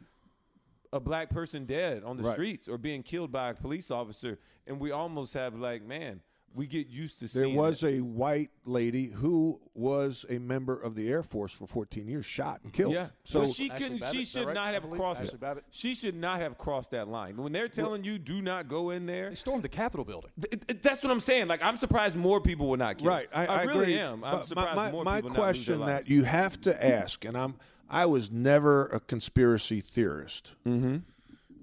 [0.92, 2.34] a black person dead on the Right.
[2.34, 4.38] streets or being killed by a police officer,
[4.68, 6.22] and we almost have like, man,
[6.54, 7.52] we get used to seeing.
[7.54, 7.94] There was it.
[7.96, 12.60] a white lady who was a member of the Air Force for 14 years, shot
[12.62, 12.94] and killed.
[12.94, 13.98] Yeah, So but she couldn't.
[13.98, 14.54] Babbitt, She should right?
[14.54, 15.22] not have crossed.
[15.22, 15.64] Ashli Babbitt?
[15.70, 17.36] She should not have crossed that line.
[17.36, 20.30] When they're telling you do not go in there, They stormed the Capitol building.
[20.40, 21.48] Th- th- That's what I'm saying.
[21.48, 23.08] Like I'm surprised more people were not killed.
[23.08, 23.98] right, I, I really agree.
[23.98, 24.22] am.
[24.22, 25.92] I'm But surprised my, my, more my people not lose their question lives.
[25.92, 27.56] that you have to ask, and I'm
[27.90, 30.98] I was never a conspiracy theorist Mm-hmm.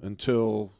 [0.05, 0.73] until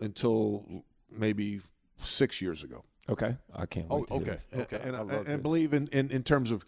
[0.00, 0.64] until
[1.10, 1.60] maybe
[1.98, 2.84] six years ago.
[3.08, 3.86] Okay, I can't.
[3.90, 4.30] Oh, Wait to hear okay.
[4.30, 4.46] this.
[4.54, 4.80] Okay.
[4.82, 6.64] and, I and, and believe in, in, in terms of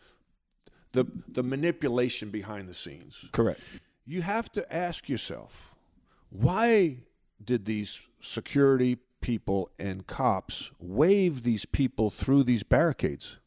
[0.92, 3.28] the the manipulation behind the scenes.
[3.32, 3.60] Correct.
[4.04, 5.74] You have to ask yourself,
[6.30, 6.98] why
[7.44, 13.38] did these security people and cops wave these people through these barricades?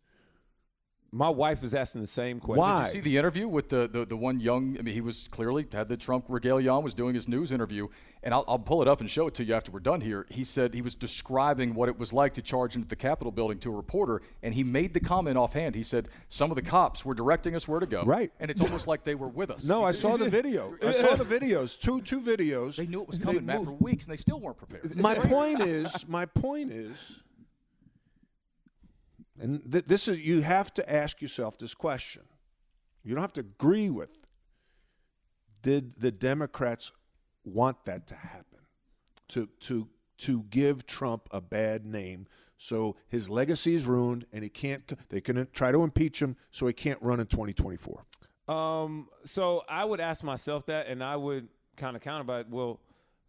[1.11, 2.59] My wife is asking the same question.
[2.59, 2.85] Why?
[2.87, 4.75] Did you see the interview with the, the, the one young?
[4.77, 7.87] I mean, he was clearly had the Trump regalia on, was doing his news interview,
[8.21, 10.25] and I'll, I'll pull it up and show it to you after we're done here.
[10.29, 13.59] He said he was describing what it was like to charge into the Capitol building
[13.59, 15.73] to a reporter, and he made the comment offhand.
[15.75, 18.31] He said some of the cops were directing us where to go, Right.
[18.41, 19.63] And it's almost like they were with us.
[19.63, 20.75] No, He I saw the video.
[20.83, 21.79] I saw the videos.
[21.79, 22.75] Two two videos.
[22.75, 23.69] They knew it was They coming, Matt, moved.
[23.69, 24.97] for weeks, and they still weren't prepared.
[24.97, 27.23] my point is, my point is,
[29.39, 32.23] and th- this is you have to ask yourself this question.
[33.03, 34.09] You don't have to agree with.
[35.61, 36.91] Did the Democrats
[37.43, 38.59] want that to happen?
[39.29, 39.87] To to
[40.19, 42.27] to give Trump a bad name,
[42.57, 44.91] so his legacy is ruined, and he can't.
[45.09, 48.05] They can try to impeach him, so he can't run in 2024.
[48.47, 51.47] Um, so I would ask myself that, and I would
[51.77, 52.79] kind of counter by, well,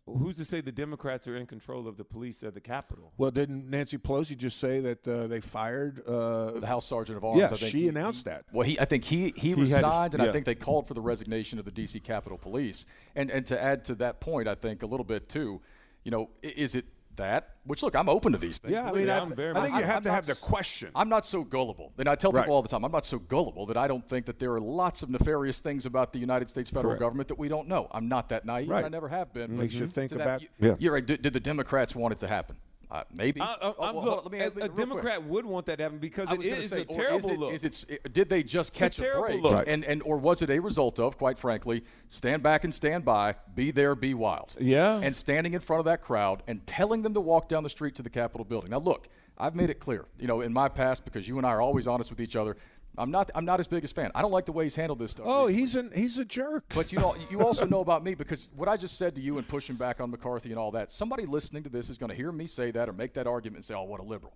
[0.06, 3.12] who's to say the Democrats are in control of the police at the Capitol?
[3.18, 6.02] Well, didn't Nancy Pelosi just say that uh, they fired?
[6.06, 7.40] Uh, the House Sergeant of Arms.
[7.40, 8.44] Yeah, I think she he- announced he- that.
[8.52, 10.54] Well, he I think he he, He had to s- resigned, and I think they
[10.54, 12.00] called for the resignation of the D.C.
[12.00, 12.86] Capitol Police.
[13.14, 15.60] And and to add to that point, I think a little bit too,
[16.04, 16.86] you know, is it
[17.16, 17.50] that?
[17.64, 18.72] Which look, I'm open to these things.
[18.72, 19.10] yeah, I mean, me.
[19.10, 19.78] I, I'm very I think so.
[19.80, 20.90] you have I'm to have the question.
[20.94, 21.92] I'm not so gullible.
[21.98, 22.48] And I tell people Right.
[22.48, 25.02] all the time, I'm not so gullible that I don't think that there are lots
[25.02, 27.00] of nefarious things about the United States federal Correct.
[27.00, 27.88] government that we don't know.
[27.92, 28.68] I'm not that naive.
[28.68, 28.84] Right.
[28.84, 29.56] I never have been.
[29.56, 30.74] Makes you think To that- about- you- yeah.
[30.78, 31.04] You're right.
[31.06, 32.56] Did, did the Democrats want it to happen?
[32.88, 33.40] Uh, maybe.
[33.40, 34.76] I, I, Oh, well, look, on, me- a, a real quick.
[34.76, 37.52] Democrat would want that to happen because it is say, a terrible is it, look.
[37.54, 39.52] Is it, did they just a catch a, terrible break?
[39.52, 39.66] Right.
[39.68, 43.34] And, and or was it a result of, quite frankly, stand back and stand by,
[43.54, 44.54] be there, be wild?
[44.60, 45.00] Yeah.
[45.02, 47.96] And standing in front of that crowd and telling them to walk down the street
[47.96, 48.70] to the Capitol building.
[48.70, 51.50] Now, look, I've made it clear, you know, in my past, because you and I
[51.50, 52.56] are always honest with each other.
[52.98, 53.30] I'm not.
[53.34, 54.10] I'm not his biggest fan.
[54.14, 55.26] I don't like the way he's handled this stuff.
[55.28, 55.60] oh, recently.
[55.60, 56.64] he's an he's a jerk.
[56.74, 59.38] But you know, you also know about me because what I just said to you
[59.38, 60.90] and pushing back on McCarthy and all that.
[60.90, 63.58] Somebody listening to this is going to hear me say that or make that argument
[63.58, 64.34] and say, "Oh, what a liberal."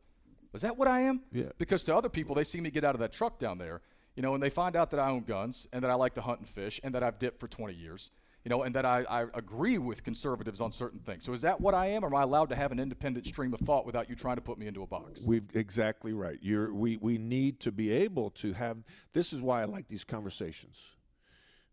[0.52, 1.20] Is that what I am?
[1.32, 1.44] Yeah.
[1.58, 3.82] Because to other people, they see me get out of that truck down there.
[4.16, 6.20] you know, and they find out that I own guns and that I like to
[6.20, 8.10] hunt and fish and that I've dipped for 20 years,
[8.44, 11.24] you know, and that I, I agree with conservatives on certain things.
[11.24, 13.52] So is that what I am, or am I allowed to have an independent stream
[13.52, 15.20] of thought without you trying to put me into a box?
[15.20, 16.38] We've exactly right.
[16.40, 18.78] You're we we need to be able to have.
[19.12, 20.80] This is why I like these conversations.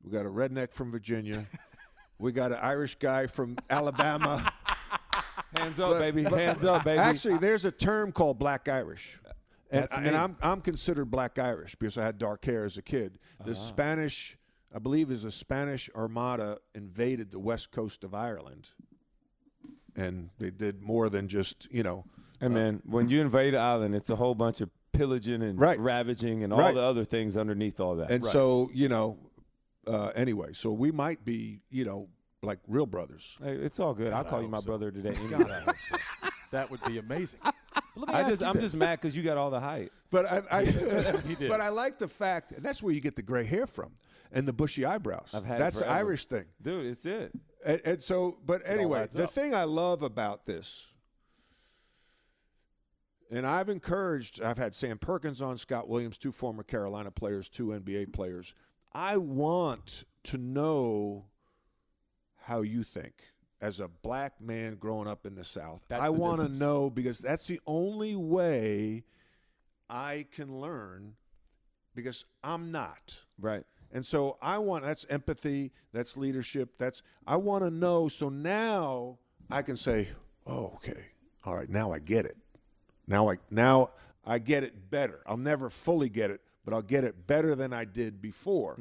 [0.04, 1.46] We got a redneck from Virginia.
[2.20, 4.52] we got an Irish guy from Alabama.
[5.58, 6.24] Hands up, baby.
[6.24, 7.00] Hands up, baby.
[7.00, 9.20] Actually, there's a term called Black Irish.
[9.72, 10.16] And, and.
[10.16, 13.20] I'm I'm considered Black Irish because I had dark hair as a kid.
[13.40, 13.54] The uh-huh.
[13.54, 14.37] Spanish,
[14.74, 18.70] I believe, is a Spanish Armada invaded the west coast of Ireland,
[19.96, 22.06] and they did more than just you know.
[22.40, 25.80] Hey man, when you invade an island, it's a whole bunch of pillaging and Right.
[25.80, 26.76] ravaging and all Right.
[26.76, 28.12] the other things underneath all that.
[28.12, 29.18] And so you know,
[29.88, 32.10] uh, anyway, so we might be you know
[32.44, 33.38] like real brothers.
[33.42, 34.14] Hey, it's all good.
[34.14, 34.66] I'll God, I call you my so.
[34.66, 35.16] brother today.
[35.30, 35.98] God, so.
[36.52, 37.40] that would be amazing.
[37.96, 38.64] But let me I just, I'm this.
[38.66, 39.92] just mad because you got all the hype.
[40.12, 40.66] But I, I
[41.28, 41.50] He did.
[41.50, 43.92] but I like the fact and that's where you get the gray hair from
[44.32, 45.34] and the bushy eyebrows.
[45.34, 45.90] I've had that's the.
[45.90, 46.46] Irish thing.
[46.62, 47.32] Dude, it's it.
[47.66, 49.34] And, and so, but anyway, the up.
[49.34, 50.92] thing I love about this,
[53.32, 57.68] and I've encouraged, I've had Sam Perkins on, Scott Williams, two former Carolina players, two
[57.68, 58.54] NBA players.
[58.94, 61.26] I want to know
[62.38, 63.14] how you think
[63.62, 65.82] as a black man growing up in the South.
[65.90, 69.04] That's I want to know because that's the only way
[69.90, 71.16] I can learn
[71.96, 73.18] because I'm not.
[73.40, 73.66] Right.
[73.92, 79.18] And so I want that's empathy, that's leadership, that's I want to know so now
[79.50, 80.10] I can say,
[80.46, 81.06] "Oh, okay.
[81.46, 82.38] All right, now I get it.
[83.08, 83.92] Now I now
[84.26, 85.22] I get it better.
[85.26, 88.78] I'll never fully get it, but I'll get it better than I did before."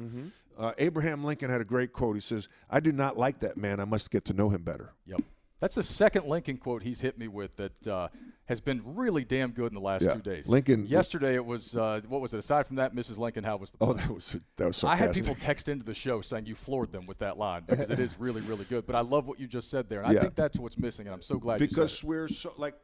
[0.57, 2.15] Uh, Abraham Lincoln had a great quote.
[2.15, 3.79] He says, "I do not like that man.
[3.79, 5.21] I must get to know him better." Yep.
[5.59, 8.07] That's the second Lincoln quote he's hit me with that uh,
[8.45, 10.13] has been really damn good in the last Yeah.
[10.13, 10.47] two days.
[10.47, 12.37] Lincoln- Yesterday it was uh, what was it?
[12.37, 13.17] Aside from that, Mrs.
[13.17, 13.77] Lincoln, how was the?
[13.81, 16.91] Oh, that was that was I had people text into the show saying you floored
[16.91, 18.85] them with that line because it is really, really good.
[18.85, 20.19] But I love what you just said there, and Yeah.
[20.19, 22.75] I think that's what's missing, and I'm so glad you because we're so like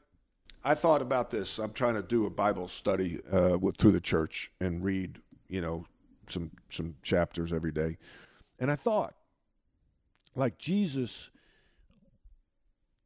[0.65, 3.99] i thought about this i'm trying to do a bible study uh, with, through the
[3.99, 5.19] church and read
[5.49, 5.85] you know
[6.27, 7.97] some some chapters every day
[8.59, 9.13] and i thought
[10.35, 11.31] like jesus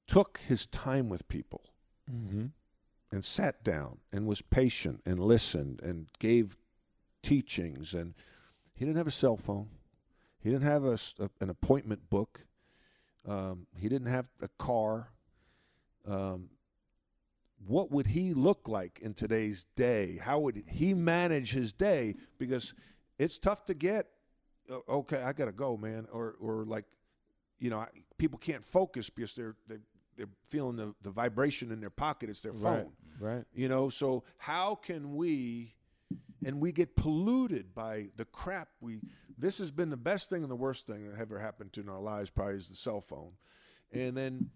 [0.08, 1.62] took his time with people
[2.10, 2.46] Mm-hmm.
[3.12, 6.56] and sat down and was patient and listened and gave
[7.22, 7.94] teachings.
[7.94, 8.14] And
[8.74, 9.68] he didn't have a cell phone.
[10.40, 12.46] He didn't have a, a- an appointment book.
[13.28, 15.10] Um, he didn't have a car.
[16.08, 16.50] Um,
[17.66, 20.18] what would he look like in today's day?
[20.22, 22.16] How would he manage his day?
[22.38, 22.74] Because
[23.20, 24.08] it's tough to get
[24.88, 26.84] okay i gotta go man or or like
[27.58, 29.78] you know I, people can't focus because they're they,
[30.18, 33.36] they're feeling the, the vibration in their pocket it's their phone Right.
[33.36, 33.44] Right.
[33.54, 35.74] you know so how can we
[36.46, 39.02] and we get polluted by the crap we
[39.38, 41.90] this has been the best thing and the worst thing that ever happened to in
[41.90, 43.32] our lives probably is the cell phone
[43.94, 44.50] and then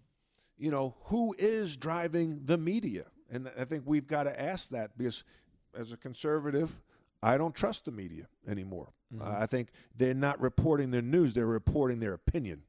[0.58, 4.96] you know who is driving the media and i think we've got to ask that
[4.98, 5.24] because
[5.76, 6.80] as a conservative
[7.22, 9.26] i don't trust the media anymore Mm-hmm.
[9.28, 9.68] Uh, i think
[9.98, 12.62] they're not reporting their news they're reporting their opinion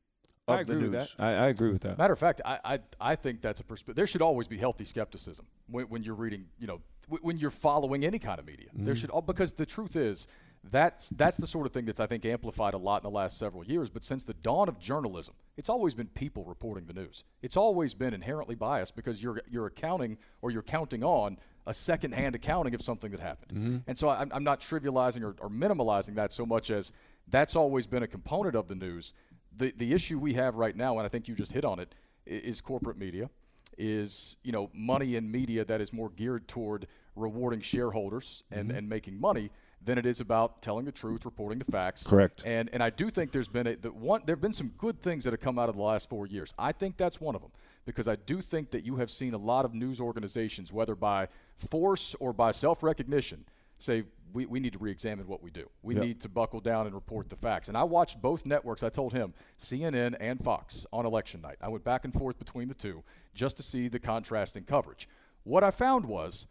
[0.47, 1.09] of I agree the with that.
[1.19, 1.97] I, I agree with that.
[1.97, 3.95] Matter of fact, I, I, I think that's a perspective.
[3.95, 7.51] There should always be healthy skepticism when, when you're reading, you know, w- when you're
[7.51, 8.67] following any kind of media.
[8.73, 9.01] There mm-hmm.
[9.01, 10.27] should, all because the truth is,
[10.71, 13.37] that's that's the sort of thing that's I think amplified a lot in the last
[13.37, 13.89] several years.
[13.89, 17.25] But since the dawn of journalism, it's always been people reporting the news.
[17.41, 21.37] It's always been inherently biased because you're you're accounting or you're counting on
[21.67, 23.51] a second-hand accounting of something that happened.
[23.57, 23.77] Mm-hmm.
[23.87, 26.91] And so I'm, I'm not trivializing or, or minimalizing that so much as
[27.29, 29.13] that's always been a component of the news.
[29.57, 31.93] The the issue we have right now, and I think you just hit on it,
[32.25, 33.30] is corporate media
[33.77, 38.77] is you know money in media that is more geared toward rewarding shareholders and, mm-hmm.
[38.77, 39.49] and making money
[39.85, 42.03] than it is about telling the truth, reporting the facts.
[42.03, 42.43] Correct.
[42.45, 45.23] And and I do think there's been a the one there've been some good things
[45.23, 46.53] that have come out of the last four years.
[46.57, 47.51] I think that's one of them
[47.85, 51.27] because I do think that you have seen a lot of news organizations, whether by
[51.57, 53.45] force or by self-recognition,
[53.84, 54.03] say
[54.34, 55.69] we, we need to re-examine what we do.
[55.84, 56.03] We Yep.
[56.03, 57.68] need to buckle down and report the facts.
[57.68, 58.81] And I watched both networks.
[58.81, 61.57] I told him CNN and Fox on election night.
[61.61, 63.03] I went back and forth between the two
[63.35, 65.07] just to see the contrasting coverage.
[65.43, 66.47] What I found was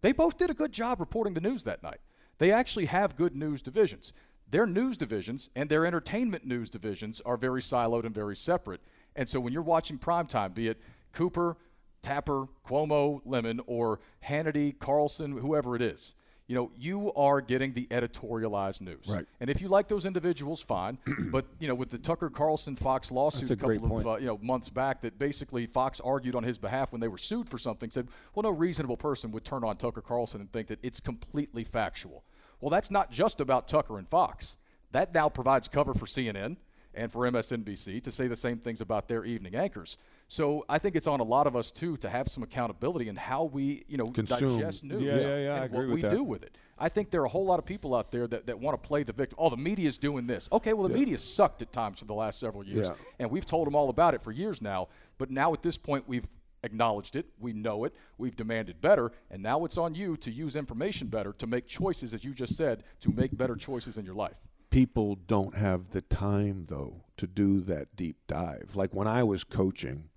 [0.00, 2.00] they both did a good job reporting the news that night.
[2.38, 4.12] They actually have good news divisions.
[4.50, 8.80] Their news divisions and their entertainment news divisions are very siloed and very separate.
[9.16, 10.80] And so when you're watching primetime, be it
[11.12, 11.56] Cooper,
[12.02, 16.14] Tapper, Cuomo, Lemon, or Hannity, Carlson, whoever it is,
[16.46, 19.06] you know, you are getting the editorialized news.
[19.08, 19.26] Right.
[19.40, 20.98] And if you like those individuals, fine.
[21.30, 24.26] but you know, with the Tucker Carlson Fox lawsuit a a couple of uh, you
[24.26, 27.58] know months back, that basically Fox argued on his behalf when they were sued for
[27.58, 31.00] something, said, well, no reasonable person would turn on Tucker Carlson and think that it's
[31.00, 32.24] completely factual.
[32.60, 34.56] Well, that's not just about Tucker and Fox.
[34.92, 36.56] That now provides cover for CNN
[36.94, 39.98] and for MSNBC to say the same things about their evening anchors.
[40.34, 43.14] So I think it's on a lot of us too to have some accountability in
[43.14, 44.58] how we, you know, Consume.
[44.58, 46.10] digest news Yeah, yeah, yeah, I and agree what with we that.
[46.10, 46.58] do with it.
[46.76, 48.84] I think there are a whole lot of people out there that, that want to
[48.88, 49.38] play the victim.
[49.40, 50.48] Oh, the media's doing this.
[50.50, 52.94] Okay, well, the media sucked at times for the last several years, Yeah.
[53.20, 54.88] and we've told them all about it for years now.
[55.18, 56.26] But now at this point, we've
[56.64, 60.56] acknowledged it, we know it, we've demanded better, and now it's on you to use
[60.56, 64.16] information better to make choices, as you just said, to make better choices in your
[64.16, 64.34] life.
[64.70, 68.70] people don't have the time though to do that deep dive.
[68.74, 70.08] Like when I was coaching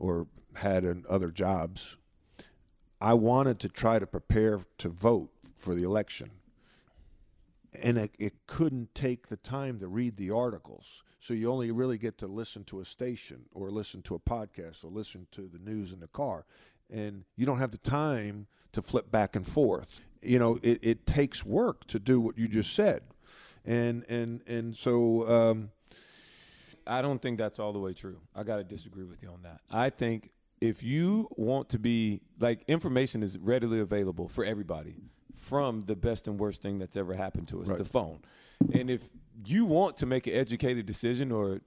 [0.00, 1.96] or had other jobs,
[3.00, 6.30] I wanted to try to prepare to vote for the election.
[7.82, 11.04] And it, it couldn't take the time to read the articles.
[11.20, 14.84] So you only really get to listen to a station or listen to a podcast
[14.84, 16.46] or listen to the news in the car.
[16.90, 20.00] And you don't have the time to flip back and forth.
[20.22, 23.02] You know, it, it takes work to do what you just said.
[23.64, 25.70] And and and so um,
[26.90, 28.18] I don't think that's all the way true.
[28.34, 29.60] I got to disagree with you on that.
[29.70, 30.30] I think
[30.60, 34.96] if you want to be like information is readily available for everybody
[35.36, 37.78] from the best and worst thing that's ever happened to us, Right.
[37.78, 38.20] the phone.
[38.74, 39.08] And if
[39.46, 41.60] you want to make an educated decision or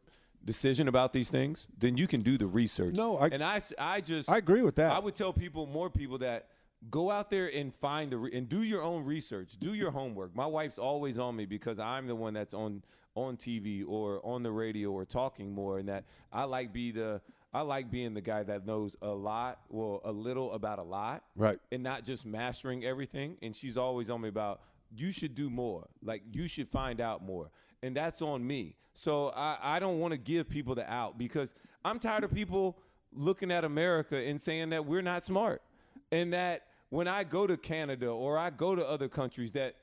[0.45, 2.93] decision about these things, then you can do the research.
[2.95, 4.91] No, I- and I, I just I agree with that.
[4.91, 6.49] I would tell people, more people, that
[6.91, 10.35] go out there and find the re- and do your own research, do your homework.
[10.35, 12.83] My wife's always on me because I'm the one that's on
[13.15, 17.21] on TV or on the radio or talking more, and that I like be the
[17.55, 21.23] I like being the guy that knows a lot, well, a little about a lot,
[21.35, 21.59] Right.
[21.71, 23.37] and not just mastering everything.
[23.43, 24.61] And she's always on me about
[24.95, 27.51] you should do more, like you should find out more,
[27.83, 28.75] and that's on me.
[28.95, 31.53] So I, I don't want to give people the out because
[31.85, 32.79] I'm tired of people
[33.11, 35.61] looking at America and saying that we're not smart,
[36.11, 39.75] and that when I go to Canada or I go to other countries that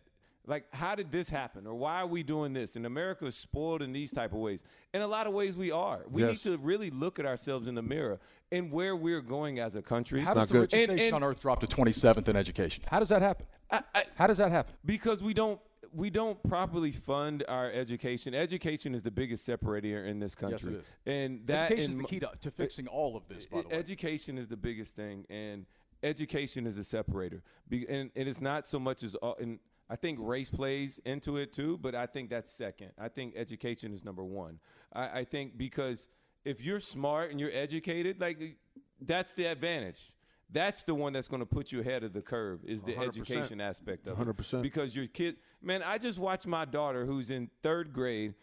[0.47, 3.83] like how did this happen or why are we doing this and america is spoiled
[3.83, 4.65] in these type of ways
[4.95, 6.45] in a lot of ways we are we Yes.
[6.45, 8.19] need to really look at ourselves in the mirror
[8.51, 10.61] and where we're going as a country How does not the good.
[10.63, 12.83] richest And- nation and- on earth drop to 27th in education?
[12.89, 13.47] How does that happen?
[13.71, 14.75] I- I- How does that happen?
[14.85, 15.61] because we don't
[15.93, 20.87] we don't properly fund our education education is the biggest separator in this country is.
[21.05, 23.75] and that Education is the key to, to fixing all of this, by the way.
[23.75, 25.67] education is the biggest thing and
[26.05, 29.59] education is a separator Be, and, and it's not so much as uh, all and
[29.91, 32.93] i think race plays into it too but i think that's second.
[32.99, 34.61] I think education is number one.
[34.93, 36.09] I, I think because
[36.45, 38.57] if you're smart and you're educated like
[39.01, 40.13] that's the advantage.
[40.53, 43.09] That's the one that's going to put you ahead of the curve is the 100%.
[43.09, 44.55] education aspect of 100%.
[44.55, 48.35] it because your kid man i just watched my daughter who's in third grade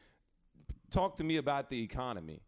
[0.89, 2.41] talk to me about the economy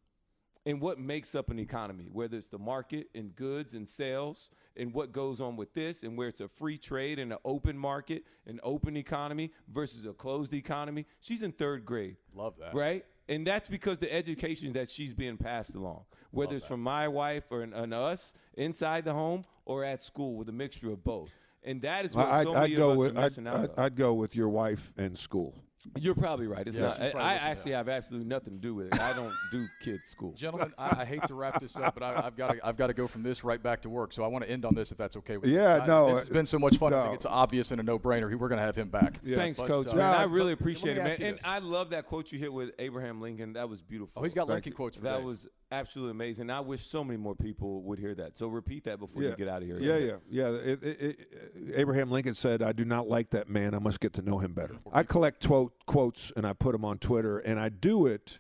[0.65, 4.94] and what makes up an economy, whether it's the market and goods and sales and
[4.94, 8.23] what goes on with this and where it's a free trade and an open market,
[8.45, 11.06] an open economy versus a closed economy.
[11.19, 12.18] She's in third grade.
[12.34, 12.73] Love that.
[12.73, 13.06] Right?
[13.27, 17.44] And that's because the education that she's being passed along, whether it's from my wife
[17.52, 21.30] or an, an us inside the home or at school with a mixture of both.
[21.64, 23.53] And that is what I, so I'd many go of us with are missing I'd,
[23.53, 23.80] out I'd, of.
[23.80, 25.53] I'd go with your wife and school.
[25.97, 26.68] You're probably right.
[26.68, 27.01] It's Yeah, not.
[27.15, 28.99] I, I actually have absolutely nothing to do with it.
[28.99, 30.34] I don't do kids school.
[30.34, 32.88] Gentlemen, I, I hate to wrap this up, but I, I've got to I've got
[32.88, 34.11] to go from this right back to work.
[34.11, 35.56] So I want to end on this, if that's okay with you.
[35.57, 36.93] Yeah, no, This has uh, been so much fun.
[36.93, 37.03] I no.
[37.03, 38.30] think it's obvious and a no-brainer.
[38.35, 39.19] We're going to have him back.
[39.23, 39.88] Thanks, But, Coach.
[39.88, 40.15] uh, man.
[40.15, 41.22] I really appreciate it, man.
[41.22, 41.45] And this.
[41.45, 43.53] I love that quote you hit with Abraham Lincoln.
[43.53, 44.19] That was beautiful.
[44.19, 44.76] Oh, he's got Thank Lincoln you.
[44.76, 45.26] quotes for that days.
[45.26, 46.49] was absolutely amazing.
[46.49, 48.38] I wish so many more people would hear that.
[48.38, 49.30] So repeat that before yeah.
[49.30, 49.80] you get out of here.
[49.80, 50.49] Yeah, yeah, yeah.
[50.49, 51.19] It, it, it,
[51.76, 53.73] Abraham Lincoln said, "I do not like that man.
[53.73, 56.86] I must get to know him better." I collect quote, quotes and I put them
[56.86, 58.40] on Twitter, and I do it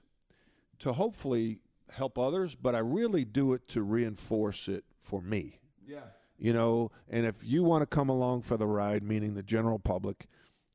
[0.79, 1.59] to hopefully
[1.91, 5.59] help others, but I really do it to reinforce it for me.
[5.85, 5.99] Yeah.
[6.37, 9.79] You know, and if you want to come along for the ride, meaning the general
[9.79, 10.27] public,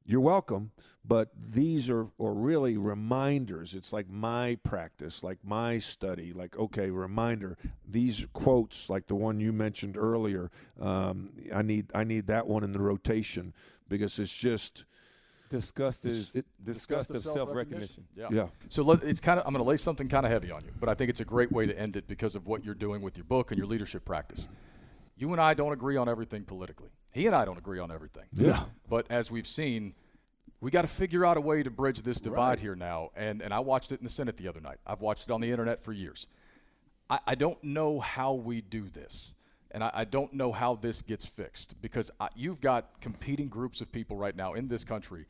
[0.05, 0.73] you're welcome.
[1.07, 3.75] But these are, are really reminders.
[3.75, 6.33] It's like my practice, like my study.
[6.33, 7.59] Like, okay, reminder.
[7.87, 10.51] These quotes, like the one you mentioned earlier,
[10.81, 13.55] um, I need I need that one in the rotation
[13.89, 14.87] because it's just
[15.55, 18.05] Disgust is it- disgust of self-recognition.
[18.17, 18.27] Yeah.
[18.31, 18.47] yeah.
[18.69, 20.73] So let, it's kind of I'm going to lay something kind of heavy on you,
[20.81, 23.03] but I think it's a great way to end it because of what you're doing
[23.03, 24.49] with your book and your leadership practice.
[25.17, 26.91] You and I don't agree on everything politically.
[27.13, 28.25] He and I don't agree on everything.
[28.33, 28.65] Yeah.
[28.89, 29.95] But as we've seen,
[30.61, 33.11] we got to figure out a way to bridge this divide here now.
[33.15, 34.79] And and I watched it in the Senate the other night.
[34.85, 36.27] I've watched it on the internet for years.
[37.09, 39.35] I, I don't know how we do this.
[39.71, 43.81] And I, I don't know how this gets fixed because I, you've got competing groups
[43.81, 45.27] of people right now in this country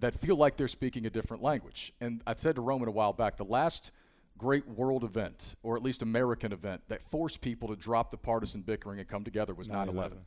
[0.00, 1.92] that feel like they're speaking a different language.
[2.00, 3.90] And I said to Roman a while back, the last
[4.36, 8.62] great world event, or at least American event, that forced people to drop the partisan
[8.62, 10.18] bickering and come together was 9 11.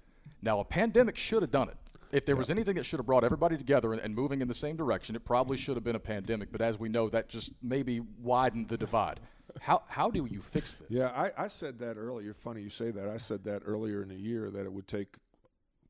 [0.41, 1.77] Now, a pandemic should have done it.
[2.11, 4.53] if there was anything that should have brought everybody together and, and moving in the
[4.53, 6.51] same direction, it probably should have been a pandemic.
[6.51, 9.19] But as we know, that just maybe widened the divide.
[9.59, 10.87] How how do you fix this?
[10.89, 12.33] Yeah, I, I said that earlier.
[12.33, 13.09] Funny you say that.
[13.09, 15.17] I said that earlier in the year that it would take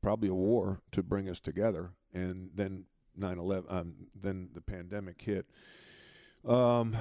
[0.00, 2.84] probably a war to bring us together, and then
[3.18, 5.46] 9/11, um, then the pandemic hit.
[6.46, 6.96] Um,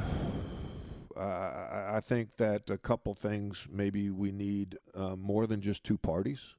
[1.17, 5.97] I, I think that a couple things maybe we need uh, more than just two
[5.97, 6.53] parties.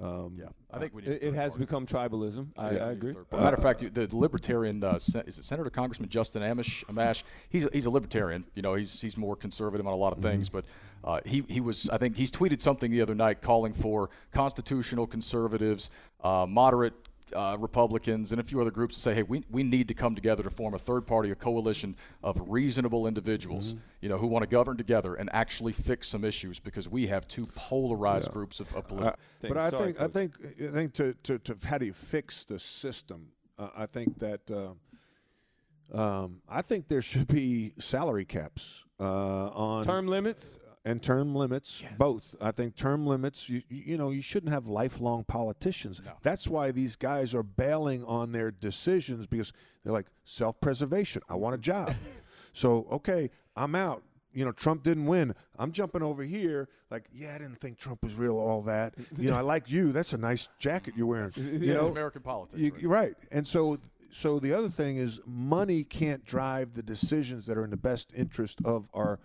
[0.00, 1.12] Um, Yeah, I think we need.
[1.12, 1.64] It, it has party.
[1.64, 2.48] become tribalism.
[2.56, 2.86] I, Yeah.
[2.86, 3.14] I agree.
[3.14, 3.44] Third party.
[3.44, 6.84] Matter of fact, the libertarian uh, sen- is it Senator Congressman Justin Amash?
[6.86, 8.44] Amash, he's a, he's a libertarian.
[8.54, 10.64] You know, he's he's more conservative on a lot of things, but
[11.04, 15.06] uh, he he was I think he's tweeted something the other night calling for constitutional
[15.06, 15.90] conservatives,
[16.22, 16.94] uh, moderate.
[17.34, 20.14] Uh, Republicans and a few other groups to say, hey, we, we need to come
[20.14, 24.44] together to form a third party, a coalition of reasonable individuals, you know, who want
[24.44, 28.68] to govern together and actually fix some issues because we have two polarized groups of,
[28.76, 29.20] of Uh, political.
[29.40, 29.54] Thanks.
[29.54, 30.32] but I Sorry, think I think
[30.62, 33.26] I think to, to, to how do you fix the system?
[33.58, 39.82] Uh, I think that uh, um, I think there should be salary caps uh, on
[39.82, 40.60] Term limits.
[40.86, 42.36] And term limits both.
[42.40, 46.00] I think term limits you, you know you shouldn't have lifelong politicians.
[46.22, 49.52] That's why these guys are bailing on their decisions because
[49.84, 51.22] they're like self-preservation.
[51.28, 51.92] I want a job.
[52.52, 54.02] So okay i'm out.
[54.32, 55.34] You know trump didn't win.
[55.58, 56.70] I'm jumping over here.
[56.90, 58.94] Like yeah i didn't think trump was real all that.
[59.18, 59.92] You know i like you.
[59.92, 61.88] That's a nice jacket you're wearing you know?
[61.88, 62.58] American politics.
[62.58, 62.80] you, right?
[62.80, 63.14] you're right.
[63.30, 63.78] And so,
[64.10, 68.10] so the other thing is, money can't drive the decisions that are in the best
[68.16, 69.18] interest of our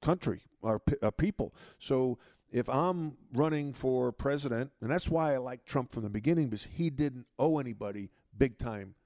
[0.00, 1.54] country, our p- uh, people.
[1.78, 2.18] So,
[2.52, 6.64] if I'm running for president, and that's why I like Trump from the beginning, because
[6.64, 8.96] he didn't owe anybody big time.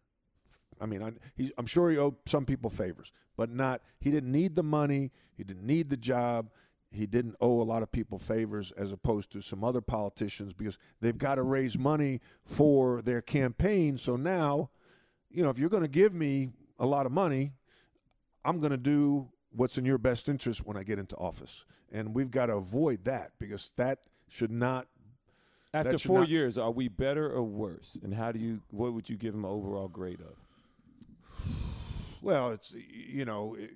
[0.80, 1.12] I mean, I,
[1.58, 3.82] I'm sure he owed some people favors, but not.
[4.00, 5.12] He didn't need the money.
[5.36, 6.48] He didn't need the job
[6.94, 10.78] he didn't owe a lot of people favors as opposed to some other politicians because
[11.00, 13.98] they've got to raise money for their campaign.
[13.98, 14.70] So now,
[15.30, 17.52] you know, if you're going to give me a lot of money,
[18.44, 21.64] I'm going to do what's in your best interest when I get into office.
[21.92, 24.86] And we've got to avoid that because that should not
[25.72, 27.96] After should four not- years, are we better or worse?
[28.02, 28.60] And how do you?
[28.70, 30.36] What would you give him an overall grade of?
[32.22, 33.56] well, it's you know,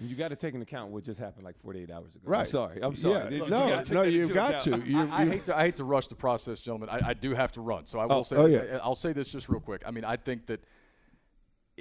[0.00, 2.20] And you got to take into account what just happened like 48 hours ago.
[2.26, 2.46] I'm Right.
[2.48, 2.78] sorry.
[2.80, 3.36] I'm sorry.
[3.36, 4.84] Yeah, You no, gotta no, you've got account.
[4.84, 4.88] to.
[4.88, 6.88] You, I, I you- hate to I hate to rush the process, gentlemen.
[6.88, 8.36] I, I do have to run, so I will Oh, say.
[8.36, 8.78] oh, yeah.
[8.80, 9.82] I'll say this just real quick.
[9.84, 10.62] I mean, I think that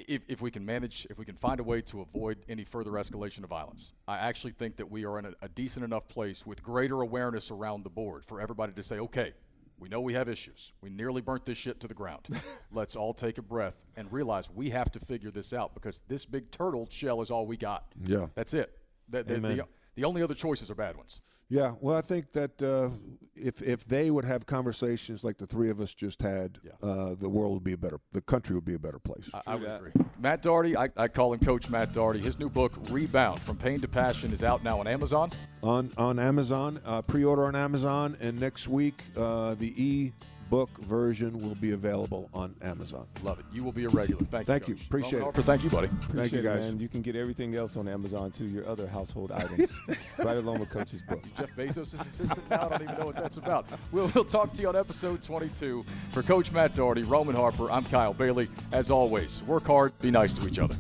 [0.08, 2.92] if if we can manage, if we can find a way to avoid any further
[2.92, 6.46] escalation of violence, I actually think that we are in a, a decent enough place
[6.46, 9.34] with greater awareness around the board for everybody to say, okay.
[9.80, 10.74] We know we have issues.
[10.82, 12.28] We nearly burnt this shit to the ground.
[12.72, 16.26] Let's all take a breath and realize we have to figure this out because this
[16.26, 17.86] big turtle shell is all we got.
[18.04, 18.26] Yeah.
[18.34, 18.76] That's it.
[19.10, 21.22] The, the, the, the only other choices are bad ones.
[21.50, 22.90] Yeah, well, I think that uh,
[23.36, 26.72] if if they would have conversations like the three of us just had, Yeah.
[26.88, 29.30] uh, the world would be a better, the country would be a better place.
[29.34, 29.92] I, I would agree.
[30.20, 32.20] Matt Doherty, I, I call him Coach Matt Doherty.
[32.20, 35.32] His new book, Rebound From Pain to Passion, is out now on Amazon.
[35.64, 40.12] on on Amazon, uh, pre-order on Amazon, and next week uh, the
[40.48, 43.06] e-book version will be available on Amazon.
[43.24, 43.46] Love it.
[43.52, 44.24] You will be a regular.
[44.26, 44.76] Thank, Thank you.
[44.76, 44.80] you.
[44.80, 44.88] Coach.
[44.88, 45.24] Appreciate Roman it.
[45.24, 45.88] Harper, thank you, buddy.
[45.88, 46.60] Thank you, Appreciate it, guys.
[46.62, 46.80] man.
[46.80, 48.46] You can get everything else on Amazon too.
[48.46, 49.74] Your other household items,
[50.20, 51.22] right along with Coach's book.
[51.38, 52.66] Jeff Bezos' assistant now.
[52.66, 53.66] I don't even know what that's about.
[53.92, 55.86] We'll, we'll talk to you on episode 22.
[56.10, 58.48] For Coach Matt Doherty, Roman Harper, I'm Kyle Bailey.
[58.72, 60.76] As always, work hard, be nice to each other.